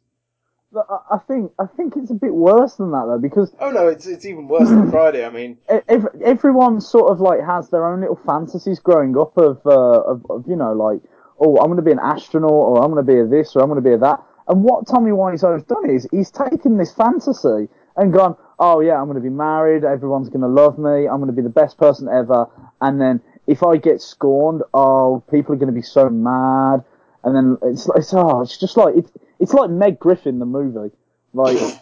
I 1.12 1.18
think 1.28 1.52
I 1.60 1.66
think 1.66 1.96
it's 1.96 2.12
a 2.12 2.16
bit 2.16 2.34
worse 2.34 2.76
than 2.76 2.92
that 2.92 3.06
though, 3.08 3.20
because 3.20 3.54
Oh 3.60 3.72
no, 3.72 3.88
it's 3.88 4.08
it's 4.08 4.26
even 4.26 4.48
worse 4.48 4.70
than 4.70 4.90
Friday. 4.92 5.26
I 5.26 5.30
mean, 5.30 5.58
ev 5.70 6.08
everyone 6.24 6.82
sort 6.82 7.12
of 7.12 7.20
like 7.20 7.42
has 7.42 7.70
their 7.70 7.86
own 7.86 8.02
little 8.02 8.16
fantasies 8.16 8.80
growing 8.80 9.18
up 9.18 9.38
of, 9.38 9.62
uh, 9.66 10.02
of, 10.02 10.26
of 10.30 10.46
you 10.48 10.56
know 10.56 10.74
like 10.74 11.02
oh 11.40 11.58
I'm 11.58 11.68
going 11.68 11.78
to 11.78 11.84
be 11.84 11.92
an 11.92 12.00
astronaut 12.00 12.52
or 12.52 12.84
I'm 12.84 12.92
going 12.92 13.06
to 13.06 13.12
be 13.12 13.20
a 13.20 13.26
this 13.26 13.56
or 13.56 13.62
I'm 13.62 13.70
going 13.70 13.82
to 13.82 13.88
be 13.88 13.94
a 13.94 13.98
that. 14.00 14.24
And 14.48 14.64
what 14.64 14.88
Tommy 14.88 15.12
Wiseau's 15.12 15.64
done 15.64 15.90
is 15.90 16.08
he's 16.12 16.30
taken 16.32 16.78
this 16.78 16.92
fantasy 16.94 17.70
and 17.96 18.12
gone 18.12 18.36
oh 18.60 18.80
yeah 18.82 19.00
I'm 19.00 19.06
going 19.06 19.16
to 19.16 19.22
be 19.22 19.30
married 19.30 19.84
everyone's 19.84 20.30
going 20.30 20.42
to 20.42 20.48
love 20.48 20.78
me 20.78 21.08
I'm 21.08 21.18
going 21.18 21.28
to 21.28 21.34
be 21.34 21.42
the 21.42 21.50
best 21.50 21.78
person 21.78 22.10
ever 22.10 22.48
and 22.82 23.00
then 23.00 23.22
if 23.48 23.64
I 23.64 23.78
get 23.78 24.02
scorned 24.02 24.64
oh 24.74 25.24
people 25.32 25.54
are 25.54 25.58
going 25.58 25.74
to 25.74 25.80
be 25.80 25.82
so 25.82 26.10
mad 26.10 26.84
and 27.24 27.36
then 27.36 27.58
it's 27.64 27.88
like 27.88 28.00
it's, 28.00 28.14
oh, 28.14 28.42
it's 28.42 28.58
just 28.58 28.76
like 28.76 28.96
it's 28.98 29.12
it's 29.44 29.54
like 29.54 29.70
Meg 29.70 30.00
Griffin 30.00 30.40
the 30.40 30.46
movie 30.46 30.92
like. 31.34 31.54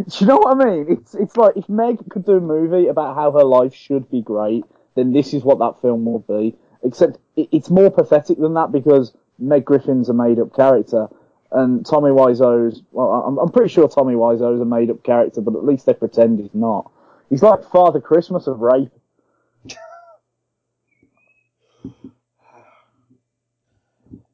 Do 0.09 0.15
you 0.21 0.27
know 0.27 0.39
what 0.39 0.61
I 0.61 0.65
mean? 0.65 0.87
It's 0.89 1.15
it's 1.15 1.37
like 1.37 1.57
if 1.57 1.69
Meg 1.69 1.99
could 2.09 2.25
do 2.25 2.33
a 2.33 2.41
movie 2.41 2.89
about 2.89 3.15
how 3.15 3.31
her 3.33 3.45
life 3.45 3.75
should 3.75 4.11
be 4.11 4.23
great, 4.23 4.65
then 4.95 5.13
this 5.13 5.35
is 5.35 5.43
what 5.43 5.59
that 5.59 5.81
film 5.83 6.05
will 6.05 6.21
be. 6.21 6.57
Except 6.83 7.19
it, 7.37 7.49
it's 7.53 7.69
more 7.69 7.91
pathetic 7.91 8.39
than 8.39 8.55
that 8.55 8.73
because 8.73 9.13
Meg 9.39 9.65
Griffin's 9.65 10.09
a 10.09 10.15
made-up 10.15 10.55
character, 10.55 11.09
and 11.53 11.85
Tommy 11.85 12.11
Wiseau's 12.11 12.83
well, 12.93 13.11
I'm, 13.27 13.39
I'm 13.39 13.51
pretty 13.51 13.69
sure 13.69 13.89
Tommy 13.89 14.17
Wiseau's 14.17 14.61
a 14.61 14.65
made-up 14.65 15.03
character, 15.03 15.41
but 15.41 15.57
at 15.57 15.65
least 15.65 15.87
they 15.87 15.95
pretend 15.95 16.39
he's 16.39 16.55
not. 16.55 16.91
He's 17.29 17.43
like 17.43 17.65
Father 17.65 18.01
Christmas 18.01 18.47
of 18.47 18.61
rape. 18.61 18.93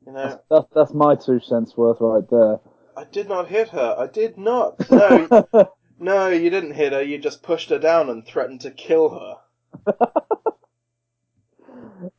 You 0.06 0.12
know, 0.12 0.40
That's 0.50 0.66
that's 0.74 0.94
my 0.94 1.14
two 1.14 1.40
cents 1.40 1.76
worth 1.76 1.98
right 2.00 2.28
there. 2.30 2.60
I 2.96 3.04
did 3.04 3.28
not 3.28 3.48
hit 3.48 3.70
her. 3.70 3.96
I 3.98 4.06
did 4.06 4.38
not. 4.38 4.88
No, 4.90 5.48
no, 5.98 6.28
you 6.28 6.50
didn't 6.50 6.74
hit 6.74 6.92
her. 6.92 7.02
You 7.02 7.18
just 7.18 7.42
pushed 7.42 7.70
her 7.70 7.78
down 7.78 8.10
and 8.10 8.24
threatened 8.24 8.60
to 8.62 8.70
kill 8.70 9.10
her. 9.10 9.96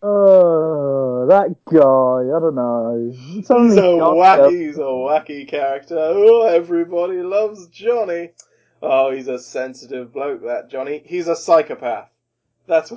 Oh, 0.02 1.26
that 1.28 1.56
guy. 1.66 2.36
I 2.36 2.40
don't 2.40 2.56
know. 2.56 3.12
He's 3.14 3.50
a 3.50 3.54
wacky, 3.54 4.68
he's 4.68 4.78
a 4.78 4.82
wacky 4.82 5.48
character. 5.48 5.98
Oh, 5.98 6.48
everybody 6.48 7.22
loves 7.22 7.68
Johnny. 7.68 8.32
Oh, 8.82 9.12
he's 9.12 9.28
a 9.28 9.40
sensitive 9.40 10.14
bloke, 10.14 10.44
that 10.44 10.70
Johnny. 10.70 11.02
He's 11.06 11.28
a 11.28 11.36
psychopath. 11.36 12.10
That's 12.68 12.92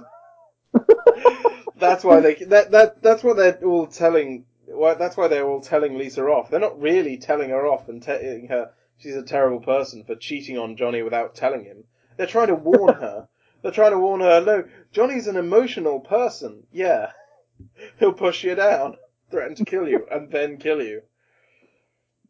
that's 1.78 2.04
why 2.04 2.20
they 2.20 2.34
that 2.34 2.70
that 2.70 3.02
that's 3.02 3.22
what 3.22 3.36
they're 3.36 3.58
all 3.64 3.86
telling. 3.86 4.44
Why 4.78 4.94
that's 4.94 5.16
why 5.16 5.28
they're 5.28 5.46
all 5.48 5.60
telling 5.60 5.98
Lisa 5.98 6.22
off. 6.22 6.50
They're 6.50 6.60
not 6.60 6.80
really 6.80 7.16
telling 7.18 7.50
her 7.50 7.66
off 7.66 7.88
and 7.88 8.02
telling 8.02 8.46
her 8.48 8.70
she's 8.96 9.16
a 9.16 9.22
terrible 9.22 9.60
person 9.60 10.04
for 10.04 10.14
cheating 10.14 10.56
on 10.56 10.76
Johnny 10.76 11.02
without 11.02 11.34
telling 11.34 11.64
him. 11.64 11.84
They're 12.16 12.26
trying 12.26 12.48
to 12.48 12.54
warn 12.54 12.94
her. 13.00 13.28
They're 13.62 13.72
trying 13.72 13.92
to 13.92 13.98
warn 13.98 14.20
her. 14.20 14.40
No, 14.40 14.64
Johnny's 14.92 15.26
an 15.26 15.36
emotional 15.36 16.00
person. 16.00 16.62
Yeah, 16.70 17.10
he'll 17.98 18.12
push 18.12 18.44
you 18.44 18.54
down, 18.54 18.96
threaten 19.30 19.56
to 19.56 19.64
kill 19.64 19.88
you, 19.88 20.06
and 20.10 20.30
then 20.30 20.58
kill 20.58 20.80
you. 20.82 21.02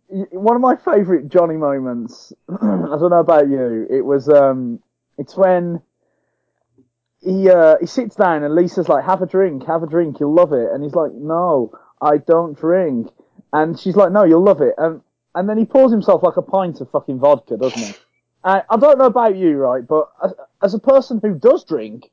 one 0.09 0.57
of 0.57 0.63
my 0.63 0.77
favourite 0.77 1.29
Johnny 1.29 1.57
moments. 1.57 2.33
I 2.49 2.55
don't 2.65 3.11
know 3.11 3.21
about 3.21 3.49
you. 3.49 3.87
It 3.91 4.03
was 4.03 4.29
um, 4.29 4.81
it's 5.19 5.37
when 5.37 5.83
he 7.21 7.51
uh, 7.51 7.77
he 7.81 7.87
sits 7.87 8.17
down 8.17 8.43
and 8.43 8.55
Lisa's 8.55 8.89
like, 8.89 9.05
"Have 9.05 9.21
a 9.23 9.27
drink, 9.27 9.67
have 9.67 9.83
a 9.83 9.87
drink, 9.87 10.21
you'll 10.21 10.35
love 10.35 10.53
it," 10.53 10.71
and 10.73 10.83
he's 10.83 10.95
like, 10.95 11.13
"No, 11.13 11.73
I 12.01 12.19
don't 12.19 12.57
drink," 12.59 13.11
and 13.53 13.79
she's 13.79 13.97
like, 13.97 14.13
"No, 14.13 14.25
you'll 14.25 14.45
love 14.45 14.61
it," 14.61 14.75
and 14.79 15.01
and 15.35 15.49
then 15.49 15.59
he 15.59 15.65
pours 15.65 15.93
himself 15.93 16.23
like 16.23 16.37
a 16.37 16.43
pint 16.43 16.81
of 16.81 16.91
fucking 16.91 17.19
vodka, 17.19 17.57
doesn't 17.57 17.83
he? 17.83 17.95
And 18.45 18.63
I 18.71 18.77
don't 18.77 18.99
know 18.99 19.07
about 19.07 19.37
you, 19.37 19.57
right, 19.57 19.87
but 19.87 20.13
as, 20.23 20.33
as 20.63 20.73
a 20.75 20.79
person 20.79 21.19
who 21.21 21.35
does 21.35 21.65
drink, 21.65 22.09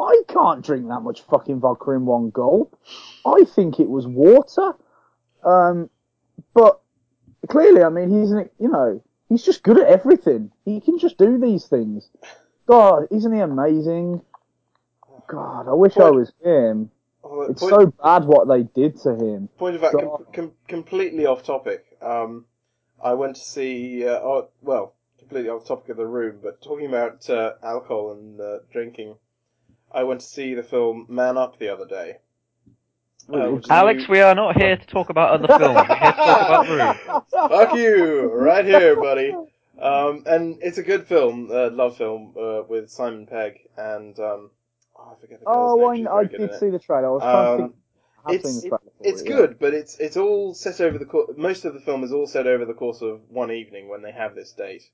I 0.00 0.22
can't 0.26 0.64
drink 0.64 0.88
that 0.88 1.00
much 1.00 1.20
fucking 1.22 1.60
vodka 1.60 1.90
in 1.90 2.06
one 2.06 2.30
gulp. 2.30 2.78
I 3.26 3.44
think 3.44 3.78
it 3.78 3.88
was 3.88 4.06
water. 4.06 4.72
Um, 5.44 5.90
but 6.54 6.80
clearly, 7.48 7.82
I 7.82 7.90
mean, 7.90 8.10
he's 8.10 8.30
an, 8.30 8.48
you 8.58 8.68
know, 8.68 9.02
he's 9.28 9.44
just 9.44 9.62
good 9.62 9.78
at 9.78 9.86
everything. 9.86 10.50
He 10.64 10.80
can 10.80 10.98
just 10.98 11.18
do 11.18 11.38
these 11.38 11.66
things. 11.66 12.08
God, 12.66 13.08
isn't 13.10 13.32
he 13.32 13.40
amazing? 13.40 14.22
God, 15.28 15.68
I 15.68 15.74
wish 15.74 15.96
I 15.96 16.10
was 16.10 16.32
him. 16.42 16.90
Oh, 17.22 17.42
It's 17.42 17.60
point, 17.60 17.74
so 17.74 17.86
bad 18.02 18.24
what 18.24 18.48
they 18.48 18.62
did 18.62 18.98
to 19.02 19.14
him. 19.14 19.48
point 19.58 19.74
of 19.76 19.82
fact, 19.82 19.96
com- 19.98 20.26
com- 20.32 20.52
completely 20.68 21.26
off 21.26 21.42
topic. 21.42 21.84
Um, 22.00 22.46
I 23.02 23.14
went 23.14 23.36
to 23.36 23.42
see, 23.42 24.06
uh, 24.06 24.12
oh, 24.20 24.48
well, 24.62 24.94
completely 25.18 25.50
off 25.50 25.66
topic 25.66 25.90
of 25.90 25.96
the 25.98 26.06
room, 26.06 26.38
but 26.42 26.60
talking 26.62 26.86
about 26.86 27.28
uh, 27.30 27.52
alcohol 27.62 28.12
and 28.12 28.40
uh, 28.40 28.58
drinking, 28.72 29.16
I 29.92 30.04
went 30.04 30.20
to 30.20 30.26
see 30.26 30.54
the 30.54 30.62
film 30.62 31.06
Man 31.08 31.36
Up 31.36 31.58
the 31.58 31.68
other 31.68 31.86
day. 31.86 32.16
Uh, 33.32 33.50
which 33.50 33.64
is 33.64 33.70
a 33.70 33.74
Alex, 33.74 34.02
new- 34.08 34.12
we 34.12 34.20
are 34.20 34.34
not 34.34 34.56
here 34.56 34.76
to 34.76 34.86
talk 34.86 35.10
about 35.10 35.30
other 35.30 35.46
films. 35.58 35.76
We're 35.76 35.84
here 35.98 36.12
to 36.12 36.16
talk 36.16 36.66
about 36.66 36.68
Room. 36.68 37.22
Fuck 37.48 37.76
you, 37.76 38.32
right 38.32 38.64
here, 38.64 38.96
buddy. 38.96 39.34
Um, 39.80 40.24
and 40.26 40.58
it's 40.62 40.78
a 40.78 40.82
good 40.82 41.06
film, 41.06 41.48
uh, 41.50 41.70
love 41.70 41.96
film, 41.96 42.34
uh, 42.38 42.62
with 42.68 42.90
Simon 42.90 43.26
Pegg 43.26 43.60
and 43.78 44.18
um, 44.18 44.50
oh, 45.00 45.12
I 45.16 45.20
forget 45.20 45.40
the 45.40 45.46
Oh, 45.46 45.80
I, 45.86 45.92
I 46.20 46.24
very 46.24 46.28
good 46.28 46.40
in 46.42 46.48
did 46.48 46.54
see 46.54 46.70
the 46.70 46.78
trailer. 46.78 47.08
I 47.08 47.10
was 47.10 47.26
trying 47.30 47.46
to 47.46 47.52
Um, 47.52 47.58
think. 47.64 47.76
I 48.24 48.30
have 48.30 48.36
it's 48.36 48.44
seen 48.44 48.56
the 48.56 48.62
trailer 48.62 48.80
it's 49.02 49.22
yeah. 49.22 49.28
good, 49.36 49.58
but 49.58 49.74
it's 49.74 49.98
it's 49.98 50.16
all 50.16 50.54
set 50.54 50.80
over 50.80 50.98
the 50.98 51.06
course. 51.06 51.30
Most 51.36 51.64
of 51.64 51.74
the 51.74 51.80
film 51.80 52.04
is 52.04 52.12
all 52.12 52.26
set 52.26 52.46
over 52.46 52.64
the 52.64 52.74
course 52.74 53.02
of 53.02 53.20
one 53.30 53.50
evening 53.50 53.88
when 53.88 54.02
they 54.02 54.12
have 54.12 54.34
this 54.34 54.52
date. 54.52 54.90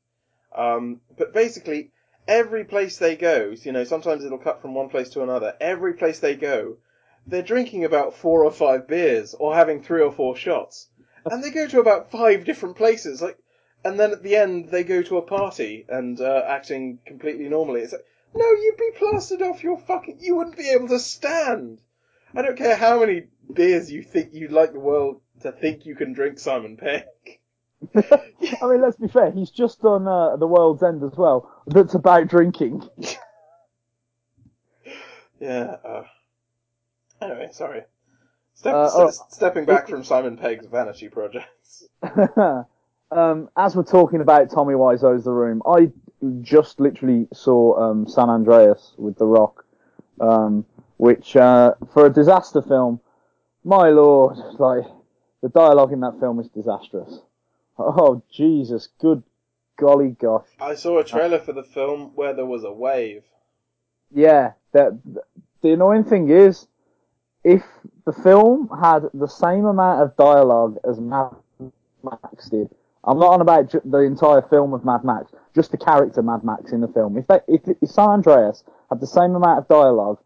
Um, 0.55 1.01
but 1.19 1.33
basically, 1.35 1.91
every 2.29 2.65
place 2.65 2.99
they 2.99 3.17
go, 3.17 3.55
you 3.63 3.73
know, 3.73 3.85
sometimes 3.85 4.25
it'll 4.25 4.39
cut 4.39 4.63
from 4.63 4.75
one 4.75 4.89
place 4.89 5.11
to 5.11 5.23
another. 5.23 5.57
Every 5.61 5.95
place 5.95 6.21
they 6.21 6.37
go, 6.37 6.79
they're 7.27 7.43
drinking 7.43 7.85
about 7.85 8.15
four 8.15 8.45
or 8.45 8.53
five 8.53 8.87
beers 8.89 9.35
or 9.35 9.55
having 9.55 9.83
three 9.83 10.03
or 10.03 10.13
four 10.13 10.37
shots, 10.37 10.89
and 11.31 11.43
they 11.45 11.51
go 11.51 11.67
to 11.69 11.81
about 11.81 12.11
five 12.11 12.45
different 12.45 12.77
places. 12.77 13.23
Like, 13.23 13.39
and 13.85 13.99
then 14.01 14.13
at 14.13 14.23
the 14.23 14.37
end 14.37 14.69
they 14.71 14.85
go 14.85 15.03
to 15.03 15.19
a 15.19 15.23
party 15.23 15.85
and 15.89 16.21
uh, 16.21 16.45
acting 16.47 16.99
completely 17.07 17.49
normally. 17.49 17.81
It's 17.83 17.93
like, 17.93 18.07
no, 18.37 18.51
you'd 18.53 18.77
be 18.77 18.91
plastered 18.99 19.43
off 19.43 19.63
your 19.65 19.79
fucking. 19.79 20.19
You 20.21 20.37
wouldn't 20.37 20.57
be 20.57 20.69
able 20.71 20.89
to 20.89 20.99
stand. 20.99 21.81
I 22.35 22.43
don't 22.43 22.57
care 22.59 22.77
how 22.77 23.01
many 23.01 23.25
beers 23.53 23.91
you 23.91 24.03
think 24.03 24.31
you'd 24.33 24.53
like 24.53 24.73
the 24.73 24.81
world 24.81 25.21
to 25.43 25.53
think 25.53 25.87
you 25.87 25.95
can 25.97 26.13
drink, 26.13 26.39
Simon 26.39 26.77
Pegg. 26.77 27.05
I 27.95 28.67
mean, 28.67 28.81
let's 28.81 28.97
be 28.97 29.09
fair. 29.09 29.31
He's 29.31 29.51
just 29.51 29.81
done 29.83 30.07
uh, 30.09 30.37
the 30.37 30.47
World's 30.47 30.83
End 30.83 31.03
as 31.03 31.17
well. 31.17 31.51
That's 31.67 31.95
about 31.95 32.29
drinking. 32.29 32.89
Yeah. 35.41 35.77
Uh, 35.85 36.03
anyway, 37.21 37.49
sorry. 37.53 37.83
Step, 38.55 38.75
Uh, 38.75 38.85
s- 39.09 39.21
oh. 39.21 39.27
stepping 39.29 39.67
back 39.67 39.89
from 39.89 40.03
Simon 40.03 40.37
Pegg's 40.39 40.67
vanity 40.67 41.09
projects. 41.09 41.87
um, 43.11 43.51
as 43.57 43.77
we're 43.77 43.83
talking 43.85 44.21
about 44.23 44.51
Tommy 44.51 44.75
Wiseau's 44.75 45.25
The 45.25 45.33
Room, 45.33 45.61
I 45.67 45.91
just 46.41 46.81
literally 46.81 47.29
saw 47.33 47.79
um, 47.79 48.09
San 48.09 48.29
Andreas 48.29 48.95
with 48.97 49.17
The 49.19 49.27
Rock, 49.27 49.65
um, 50.21 50.65
which 50.97 51.37
uh, 51.37 51.75
for 51.93 52.07
a 52.07 52.11
disaster 52.11 52.63
film, 52.63 53.01
my 53.65 53.89
lord, 53.89 54.37
like 54.59 54.85
the 55.43 55.49
dialogue 55.49 55.93
in 55.93 56.01
that 56.01 56.19
film 56.19 56.41
is 56.41 56.49
disastrous. 56.49 57.21
Oh 57.79 58.23
Jesus, 58.31 58.89
good 58.99 59.23
golly 59.77 60.17
gosh. 60.19 60.49
I 60.59 60.75
saw 60.75 60.99
a 60.99 61.05
trailer 61.05 61.39
for 61.39 61.53
the 61.53 61.63
film 61.63 62.13
where 62.15 62.33
there 62.33 62.47
was 62.47 62.65
a 62.65 62.73
wave. 62.73 63.25
Yeah, 64.15 64.53
that 64.73 64.99
the 65.61 65.73
annoying 65.73 66.05
thing 66.05 66.31
is, 66.31 66.67
if 67.45 67.63
the 68.05 68.13
film 68.13 68.71
had 68.81 69.11
the 69.13 69.29
same 69.29 69.67
amount 69.67 70.03
of 70.03 70.17
dialogue 70.17 70.79
as 70.89 70.99
Mad 70.99 71.35
Max 72.03 72.49
did, 72.49 72.71
I'm 73.07 73.19
not 73.19 73.33
on 73.33 73.41
about 73.41 73.73
the 73.85 73.99
entire 73.99 74.43
film 74.43 74.75
of 74.75 74.85
Mad 74.85 75.05
Max, 75.05 75.31
just 75.55 75.71
the 75.71 75.77
character 75.77 76.23
Mad 76.23 76.43
Max 76.43 76.73
in 76.73 76.81
the 76.81 76.89
film. 76.89 77.17
If, 77.17 77.27
they, 77.29 77.41
if, 77.47 77.63
if 77.81 77.89
San 77.89 78.09
Andreas 78.09 78.65
had 78.91 79.01
the 79.01 79.07
same 79.07 79.35
amount 79.35 79.61
of 79.61 79.69
dialogue 79.69 80.19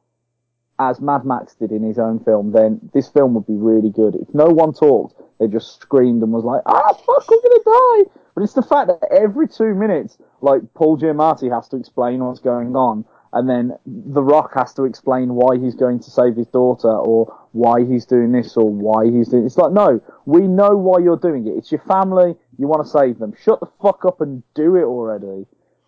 as 0.79 1.01
Mad 1.01 1.27
Max 1.27 1.55
did 1.55 1.73
in 1.73 1.83
his 1.83 1.99
own 1.99 2.21
film, 2.21 2.53
then 2.53 2.81
this 2.95 3.09
film 3.09 3.35
would 3.35 3.47
be 3.47 3.57
really 3.57 3.91
good. 3.91 4.15
If 4.15 4.35
no 4.35 4.47
one 4.47 4.73
talked, 4.73 5.21
they 5.39 5.47
just 5.47 5.81
screamed 5.81 6.23
and 6.23 6.33
was 6.33 6.45
like, 6.45 6.63
"Ah, 6.65 6.93
fuck, 6.95 7.31
we're 7.31 7.43
gonna 7.43 7.65
die!" 7.65 8.11
But 8.35 8.45
it's 8.45 8.55
the 8.55 8.63
fact 8.63 8.89
that 8.89 9.13
every 9.13 9.47
two 9.47 9.75
minutes, 9.75 10.17
like 10.41 10.63
Paul 10.73 10.97
Giamatti 10.97 11.53
has 11.53 11.69
to 11.69 11.77
explain 11.77 12.25
what's 12.25 12.41
going 12.41 12.75
on, 12.75 13.05
and 13.33 13.49
then 13.49 13.73
The 13.87 14.23
Rock 14.23 14.53
has 14.55 14.75
to 14.75 14.85
explain 14.85 15.35
why 15.35 15.57
he's 15.59 15.75
going 15.75 16.01
to 16.01 16.11
save 16.11 16.37
his 16.37 16.47
daughter, 16.49 16.91
or 16.91 17.37
why 17.53 17.85
he's 17.85 18.07
doing 18.07 18.33
this, 18.33 18.57
or 18.57 18.69
why 18.69 19.07
he's 19.11 19.29
doing. 19.29 19.47
It's 19.47 19.57
like, 19.57 19.73
no, 19.73 20.01
we 20.27 20.41
know 20.43 20.71
why 20.77 20.99
you're 20.99 21.17
doing 21.17 21.47
it. 21.47 21.51
It's 21.57 21.71
your 21.71 21.83
family. 21.83 22.35
You 22.59 22.67
want 22.67 22.85
to 22.85 22.91
save 22.91 23.19
them. 23.19 23.35
Shut 23.43 23.61
the 23.61 23.69
fuck 23.81 24.05
up 24.05 24.21
and 24.21 24.43
do 24.55 24.77
it 24.77 24.85
already. 24.85 25.47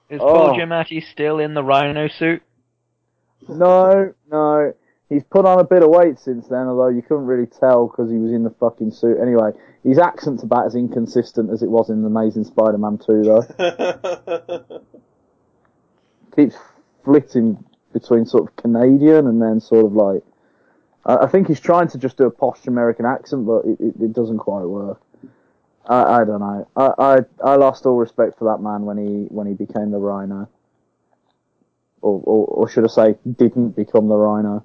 Is 0.09 0.21
Oh. 0.23 0.27
Paul 0.27 0.59
Giamatti 0.59 1.03
still 1.05 1.39
in 1.39 1.55
the 1.55 1.63
rhino 1.65 2.09
suit? 2.09 2.43
No, 3.49 4.13
no. 4.31 4.73
He's 5.09 5.25
put 5.25 5.45
on 5.45 5.59
a 5.59 5.65
bit 5.65 5.83
of 5.83 5.91
weight 5.91 6.19
since 6.19 6.47
then, 6.49 6.69
although 6.69 6.89
you 6.89 7.03
couldn't 7.03 7.27
really 7.27 7.47
tell 7.47 7.87
because 7.89 8.11
he 8.11 8.17
was 8.19 8.33
in 8.33 8.45
the 8.45 8.51
fucking 8.61 8.93
suit. 8.93 9.19
Anyway, 9.21 9.51
his 9.85 9.99
accent's 9.99 10.43
about 10.43 10.65
as 10.67 10.75
inconsistent 10.75 11.51
as 11.51 11.63
it 11.63 11.69
was 11.69 11.91
in 11.91 12.03
Amazing 12.05 12.45
Spider-Man 12.45 12.99
2, 12.99 13.23
though. 13.23 14.81
Keeps 16.37 16.57
flitting 17.05 17.65
between 17.93 18.27
sort 18.27 18.49
of 18.49 18.57
Canadian 18.57 19.27
and 19.27 19.41
then 19.41 19.61
sort 19.61 19.87
of 19.87 19.93
like. 19.93 20.23
I, 21.05 21.25
I 21.25 21.27
think 21.29 21.49
he's 21.49 21.61
trying 21.61 21.89
to 21.89 21.99
just 21.99 22.17
do 22.17 22.25
a 22.25 22.31
posh 22.31 22.67
American 22.67 23.07
accent, 23.07 23.47
but 23.47 23.65
it, 23.65 23.81
it, 23.81 23.95
it 24.01 24.13
doesn't 24.13 24.39
quite 24.39 24.65
work. 24.65 25.01
I, 25.87 26.21
I 26.21 26.25
don't 26.25 26.41
know. 26.41 26.69
I, 26.77 26.91
I 26.99 27.19
I 27.45 27.57
lost 27.57 27.87
all 27.87 27.97
respect 27.97 28.39
for 28.39 28.53
that 28.53 28.63
man 28.63 28.83
when 28.83 28.99
he 28.99 29.27
when 29.29 29.47
he 29.47 29.55
became 29.55 29.91
the 29.91 29.99
Rhino 29.99 30.49
or, 32.03 32.21
or, 32.25 32.47
or 32.47 32.69
should 32.69 32.85
I 32.85 32.89
say, 32.89 33.15
didn't 33.37 33.71
become 33.71 34.09
the 34.09 34.17
Rhino, 34.17 34.65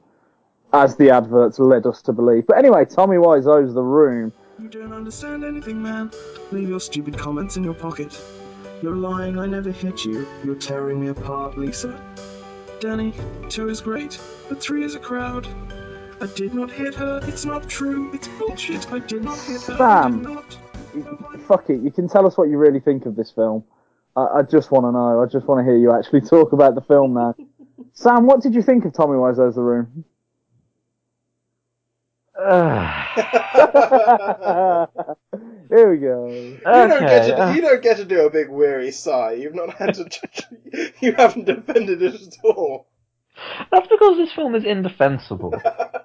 as 0.74 0.98
the 0.98 1.12
adverts 1.12 1.60
led 1.60 1.86
us 1.86 2.02
to 2.04 2.14
believe. 2.14 2.48
But 2.48 2.58
anyway, 2.58 2.86
Tommy 2.86 3.18
Wiseau's 3.18 3.74
The 3.74 3.84
Room. 3.84 4.34
You 4.60 4.68
don't 4.68 4.94
understand 4.94 5.46
anything, 5.46 5.82
man. 5.82 6.12
Leave 6.52 6.68
your 6.68 6.80
stupid 6.80 7.18
comments 7.18 7.56
in 7.56 7.64
your 7.64 7.76
pocket. 7.76 8.20
You're 8.82 8.96
lying, 8.96 9.40
I 9.40 9.48
never 9.48 9.72
hit 9.72 10.06
you. 10.06 10.28
You're 10.44 10.54
tearing 10.54 11.02
me 11.02 11.08
apart, 11.08 11.58
Lisa. 11.58 12.00
Denny, 12.80 13.12
two 13.50 13.70
is 13.70 13.82
great, 13.82 14.20
but 14.50 14.62
three 14.62 14.84
is 14.84 14.94
a 14.94 15.00
crowd. 15.00 15.48
I 16.22 16.28
did 16.28 16.54
not 16.54 16.70
hit 16.70 16.94
her, 16.94 17.20
it's 17.24 17.44
not 17.44 17.68
true, 17.68 18.14
it's 18.14 18.28
bullshit. 18.28 18.92
I 18.92 19.00
did 19.00 19.24
not 19.24 19.40
hit 19.40 19.64
her, 19.64 19.74
I 19.74 19.78
Sam. 19.78 20.22
not. 20.22 20.56
Fuck 21.48 21.72
it, 21.72 21.82
you 21.82 21.90
can 21.90 22.08
tell 22.08 22.28
us 22.28 22.38
what 22.38 22.50
you 22.50 22.60
really 22.60 22.80
think 22.80 23.08
of 23.08 23.16
this 23.16 23.32
film. 23.32 23.64
I, 24.16 24.26
I 24.26 24.42
just 24.44 24.72
want 24.72 24.86
to 24.86 24.92
know. 24.92 25.24
I 25.24 25.26
just 25.26 25.48
want 25.48 25.60
to 25.60 25.64
hear 25.64 25.78
you 25.78 25.92
actually 25.92 26.22
talk 26.30 26.52
about 26.52 26.76
the 26.76 26.82
film 26.82 27.16
now. 27.16 27.34
Sam, 27.94 28.28
what 28.28 28.42
did 28.42 28.54
you 28.54 28.62
think 28.62 28.86
of 28.86 28.94
Tommy 28.94 29.18
Wiseau's 29.18 29.56
The 29.56 29.62
Room? 29.62 30.06
Here 35.70 35.92
we 35.92 35.98
go. 35.98 36.28
You 36.28 36.60
don't 36.64 37.02
get 37.02 37.28
to 37.28 37.44
uh. 37.44 37.54
you 37.54 37.62
don't 37.62 37.84
get 37.84 37.98
to 37.98 38.06
do 38.06 38.26
a 38.26 38.30
big 38.30 38.50
weary 38.50 38.92
sigh. 38.92 39.34
You've 39.34 39.56
not 39.56 39.74
had 39.74 39.96
to. 39.96 40.10
you 41.02 41.14
haven't 41.14 41.46
defended 41.46 42.02
it 42.02 42.16
at 42.16 42.36
all. 42.44 42.88
That's 43.72 43.88
because 43.88 44.18
this 44.18 44.34
film 44.34 44.56
is 44.56 44.64
indefensible. 44.64 45.54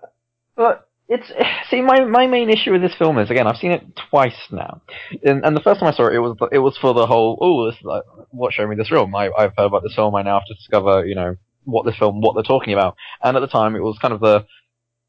but 0.56 0.88
it's 1.08 1.30
see 1.70 1.80
my 1.80 2.04
my 2.04 2.26
main 2.26 2.50
issue 2.50 2.72
with 2.72 2.82
this 2.82 2.94
film 2.98 3.18
is 3.18 3.30
again 3.30 3.46
I've 3.46 3.56
seen 3.56 3.72
it 3.72 3.84
twice 4.10 4.48
now, 4.50 4.82
and, 5.22 5.44
and 5.44 5.56
the 5.56 5.60
first 5.60 5.80
time 5.80 5.88
I 5.88 5.96
saw 5.96 6.06
it 6.08 6.14
it 6.14 6.20
was 6.20 6.36
it 6.50 6.58
was 6.58 6.76
for 6.78 6.94
the 6.94 7.06
whole 7.06 7.38
oh 7.40 7.70
this 7.70 7.78
is 7.78 7.84
like, 7.84 8.02
what 8.30 8.52
showed 8.52 8.68
me 8.68 8.76
this 8.76 8.88
film 8.88 9.14
I 9.14 9.30
I've 9.36 9.52
heard 9.56 9.66
about 9.66 9.82
this 9.82 9.94
film 9.94 10.14
I 10.14 10.22
now 10.22 10.38
have 10.38 10.46
to 10.48 10.54
discover 10.54 11.06
you 11.06 11.14
know 11.14 11.36
what 11.64 11.86
this 11.86 11.96
film 11.96 12.20
what 12.20 12.34
they're 12.34 12.42
talking 12.42 12.72
about 12.72 12.96
and 13.22 13.36
at 13.36 13.40
the 13.40 13.46
time 13.46 13.76
it 13.76 13.82
was 13.82 13.98
kind 14.00 14.14
of 14.14 14.20
the 14.20 14.44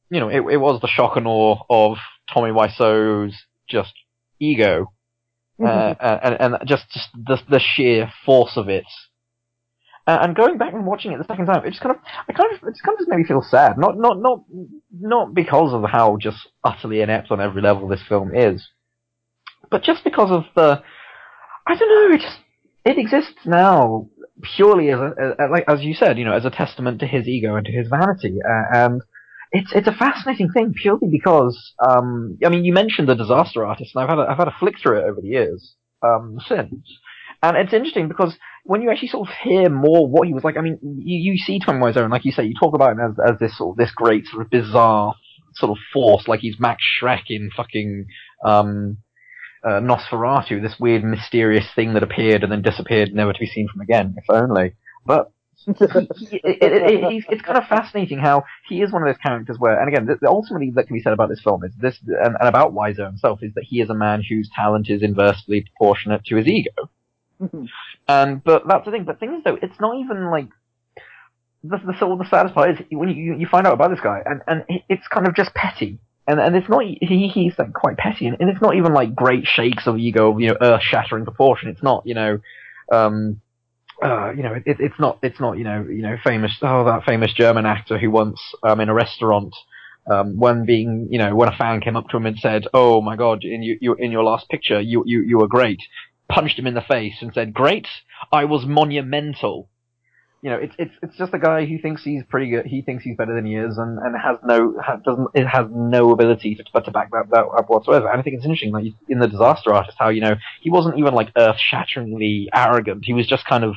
you 0.09 0.19
know 0.19 0.29
it 0.29 0.41
it 0.53 0.57
was 0.57 0.81
the 0.81 0.87
shock 0.87 1.15
and 1.17 1.27
awe 1.27 1.57
of 1.69 1.97
Tommy 2.31 2.51
Wiseau's 2.51 3.33
just 3.67 3.93
ego 4.51 4.91
uh, 5.63 5.95
and 6.23 6.37
and 6.39 6.67
just 6.67 6.85
just 6.91 7.09
the 7.13 7.37
the 7.49 7.59
sheer 7.59 8.11
force 8.25 8.57
of 8.57 8.69
it. 8.69 8.85
Uh, 10.05 10.19
and 10.21 10.35
going 10.35 10.57
back 10.57 10.73
and 10.73 10.85
watching 10.85 11.13
it 11.13 11.17
the 11.17 11.23
second 11.23 11.45
time, 11.45 11.65
it 11.65 11.69
just 11.69 11.81
kind 11.81 11.95
of, 11.95 12.01
I 12.27 12.33
kind 12.33 12.53
of, 12.53 12.67
it 12.67 12.71
just 12.71 12.83
kind 12.83 12.95
of 12.95 12.99
just 12.99 13.09
made 13.09 13.19
me 13.19 13.23
feel 13.23 13.41
sad. 13.41 13.77
Not, 13.77 13.97
not, 13.97 14.19
not, 14.19 14.43
not 14.91 15.33
because 15.33 15.73
of 15.73 15.89
how 15.89 16.17
just 16.17 16.39
utterly 16.61 16.99
inept 16.99 17.31
on 17.31 17.39
every 17.39 17.61
level 17.61 17.87
this 17.87 18.03
film 18.09 18.35
is, 18.35 18.67
but 19.71 19.81
just 19.81 20.03
because 20.03 20.29
of 20.29 20.43
the, 20.57 20.83
I 21.65 21.75
don't 21.75 22.09
know, 22.09 22.15
it 22.15 22.19
just, 22.19 22.39
it 22.83 22.97
exists 22.97 23.45
now 23.45 24.09
purely 24.57 24.89
as 24.89 24.99
a, 24.99 25.13
as, 25.39 25.49
like 25.49 25.63
as 25.69 25.81
you 25.83 25.93
said, 25.93 26.17
you 26.17 26.25
know, 26.25 26.33
as 26.33 26.43
a 26.43 26.49
testament 26.49 26.99
to 26.99 27.07
his 27.07 27.25
ego 27.25 27.55
and 27.55 27.65
to 27.65 27.71
his 27.71 27.87
vanity, 27.87 28.39
uh, 28.45 28.75
and 28.75 29.01
it's 29.53 29.71
it's 29.73 29.87
a 29.87 29.93
fascinating 29.93 30.49
thing 30.49 30.73
purely 30.73 31.07
because, 31.09 31.73
um, 31.79 32.37
I 32.43 32.49
mean, 32.49 32.65
you 32.65 32.73
mentioned 32.73 33.07
the 33.07 33.15
Disaster 33.15 33.63
Artist, 33.65 33.91
and 33.95 34.03
I've 34.03 34.09
had 34.09 34.17
a, 34.17 34.29
I've 34.29 34.37
had 34.37 34.47
a 34.47 34.55
flick 34.59 34.79
through 34.81 34.99
it 34.99 35.03
over 35.03 35.21
the 35.21 35.27
years, 35.27 35.75
um, 36.01 36.39
since, 36.47 36.73
and 37.43 37.55
it's 37.55 37.71
interesting 37.71 38.07
because 38.07 38.35
when 38.63 38.81
you 38.81 38.89
actually 38.89 39.09
sort 39.09 39.29
of 39.29 39.35
hear 39.43 39.69
more 39.69 40.07
what 40.07 40.27
he 40.27 40.33
was 40.33 40.43
like, 40.43 40.57
I 40.57 40.61
mean, 40.61 40.79
you, 40.81 41.33
you 41.33 41.37
see 41.37 41.59
Tommy 41.59 41.79
Wiseau, 41.79 42.01
and 42.01 42.11
like 42.11 42.25
you 42.25 42.31
say, 42.31 42.45
you 42.45 42.55
talk 42.59 42.73
about 42.73 42.93
him 42.93 42.99
as, 42.99 43.33
as 43.33 43.39
this 43.39 43.57
sort 43.57 43.73
of 43.73 43.77
this 43.77 43.93
great 43.93 44.25
sort 44.25 44.41
of 44.41 44.49
bizarre 44.49 45.13
sort 45.53 45.69
of 45.69 45.77
force, 45.93 46.27
like 46.27 46.39
he's 46.39 46.59
Max 46.59 46.81
Schreck 46.99 47.25
in 47.27 47.51
fucking 47.55 48.07
um, 48.43 48.97
uh, 49.63 49.81
Nosferatu, 49.81 50.63
this 50.63 50.79
weird 50.79 51.03
mysterious 51.03 51.65
thing 51.75 51.93
that 51.93 52.01
appeared 52.01 52.41
and 52.41 52.51
then 52.51 52.61
disappeared, 52.63 53.13
never 53.13 53.33
to 53.33 53.39
be 53.39 53.45
seen 53.45 53.67
from 53.71 53.81
again, 53.81 54.15
if 54.17 54.25
only. 54.29 54.73
But 55.05 55.32
it, 55.67 56.43
it, 56.43 57.13
it, 57.13 57.25
it's 57.29 57.41
kind 57.41 57.57
of 57.57 57.67
fascinating 57.67 58.19
how 58.19 58.43
he 58.67 58.81
is 58.81 58.91
one 58.91 59.01
of 59.01 59.07
those 59.07 59.21
characters 59.21 59.57
where, 59.57 59.79
and 59.79 59.87
again, 59.87 60.07
th- 60.07 60.19
ultimately 60.25 60.71
that 60.75 60.87
can 60.87 60.95
be 60.95 61.01
said 61.01 61.13
about 61.13 61.29
this 61.29 61.41
film 61.41 61.63
is 61.63 61.71
this, 61.79 61.97
and, 62.05 62.35
and 62.39 62.47
about 62.49 62.73
Wiseau 62.73 63.05
himself 63.05 63.41
is 63.41 63.53
that 63.55 63.63
he 63.63 63.81
is 63.81 63.89
a 63.89 63.93
man 63.93 64.23
whose 64.27 64.49
talent 64.55 64.89
is 64.89 65.01
inversely 65.01 65.61
proportionate 65.61 66.23
to 66.25 66.35
his 66.35 66.47
ego. 66.47 66.89
And 68.07 68.43
but 68.43 68.67
that's 68.67 68.85
the 68.85 68.91
thing. 68.91 69.05
But 69.05 69.19
thing 69.19 69.33
is 69.35 69.43
though, 69.43 69.57
it's 69.61 69.79
not 69.79 69.97
even 69.97 70.29
like 70.29 70.49
the 71.63 71.77
the 71.77 71.97
sort 71.97 72.11
of 72.11 72.19
the 72.19 72.27
saddest 72.29 72.53
part 72.53 72.71
is 72.71 72.85
when 72.91 73.09
you 73.09 73.35
you 73.35 73.47
find 73.47 73.65
out 73.65 73.73
about 73.73 73.89
this 73.89 74.01
guy, 74.01 74.21
and 74.25 74.41
and 74.47 74.63
it's 74.89 75.07
kind 75.07 75.27
of 75.27 75.35
just 75.35 75.53
petty. 75.53 75.99
And 76.25 76.39
and 76.39 76.55
it's 76.55 76.69
not 76.69 76.83
he 76.83 77.29
he's 77.33 77.57
like 77.57 77.73
quite 77.73 77.97
petty, 77.97 78.27
and, 78.27 78.37
and 78.39 78.49
it's 78.49 78.61
not 78.61 78.75
even 78.75 78.93
like 78.93 79.13
great 79.13 79.45
shakes 79.45 79.87
of 79.87 79.97
ego, 79.97 80.37
you 80.37 80.49
know, 80.49 80.57
earth 80.61 80.81
shattering 80.81 81.25
proportion. 81.25 81.69
It's 81.69 81.83
not 81.83 82.03
you 82.05 82.13
know, 82.13 82.39
um, 82.91 83.41
uh, 84.03 84.31
you 84.35 84.43
know, 84.43 84.53
it, 84.53 84.63
it's 84.65 84.99
not 84.99 85.19
it's 85.23 85.39
not 85.39 85.57
you 85.57 85.63
know 85.63 85.85
you 85.89 86.01
know 86.01 86.17
famous 86.23 86.51
oh 86.61 86.83
that 86.85 87.05
famous 87.05 87.33
German 87.33 87.65
actor 87.65 87.97
who 87.97 88.11
once 88.11 88.39
um 88.63 88.79
in 88.79 88.89
a 88.89 88.93
restaurant. 88.93 89.55
Um, 90.05 90.37
when 90.37 90.65
being, 90.65 91.07
you 91.11 91.17
know, 91.17 91.33
when 91.33 91.47
a 91.47 91.55
fan 91.55 91.79
came 91.79 91.95
up 91.95 92.09
to 92.09 92.17
him 92.17 92.25
and 92.25 92.37
said, 92.37 92.67
"Oh 92.73 92.99
my 93.01 93.15
God, 93.15 93.45
in 93.45 93.63
you, 93.63 93.77
you 93.79 93.93
in 93.93 94.11
your 94.11 94.25
last 94.25 94.49
picture, 94.49 94.81
you 94.81 95.03
you 95.05 95.23
you 95.23 95.37
were 95.37 95.47
great," 95.47 95.79
punched 96.27 96.59
him 96.59 96.67
in 96.67 96.73
the 96.73 96.81
face 96.81 97.15
and 97.21 97.33
said, 97.33 97.53
"Great, 97.53 97.87
I 98.29 98.43
was 98.43 98.65
monumental." 98.65 99.69
You 100.43 100.49
know, 100.49 100.57
it's 100.57 100.75
it's 100.77 100.93
it's 101.01 101.15
just 101.15 101.33
a 101.33 101.39
guy 101.39 101.65
who 101.65 101.77
thinks 101.77 102.03
he's 102.03 102.23
pretty 102.27 102.49
good. 102.49 102.65
He 102.65 102.81
thinks 102.81 103.05
he's 103.05 103.15
better 103.15 103.33
than 103.33 103.45
he 103.45 103.55
is, 103.55 103.77
and, 103.77 103.97
and 103.97 104.13
has 104.21 104.37
no 104.43 104.75
doesn't 105.05 105.29
it 105.33 105.47
has 105.47 105.67
no 105.71 106.11
ability 106.11 106.55
to 106.55 106.81
to 106.81 106.91
back 106.91 107.11
that, 107.11 107.29
that 107.31 107.45
up 107.45 107.69
whatsoever. 107.69 108.09
And 108.09 108.19
I 108.19 108.23
think 108.23 108.35
it's 108.35 108.43
interesting, 108.43 108.73
like 108.73 108.83
in 109.07 109.19
the 109.19 109.27
Disaster 109.29 109.73
Artist, 109.73 109.95
how 109.97 110.09
you 110.09 110.19
know 110.19 110.35
he 110.59 110.69
wasn't 110.69 110.99
even 110.99 111.13
like 111.13 111.29
earth 111.37 111.55
shatteringly 111.57 112.49
arrogant. 112.53 113.05
He 113.05 113.13
was 113.13 113.25
just 113.25 113.45
kind 113.45 113.63
of 113.63 113.75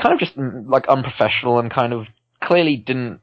kind 0.00 0.12
of 0.14 0.20
just 0.20 0.36
mm, 0.36 0.68
like 0.68 0.86
unprofessional 0.88 1.58
and 1.58 1.70
kind 1.70 1.92
of 1.92 2.06
clearly 2.42 2.76
didn't 2.76 3.20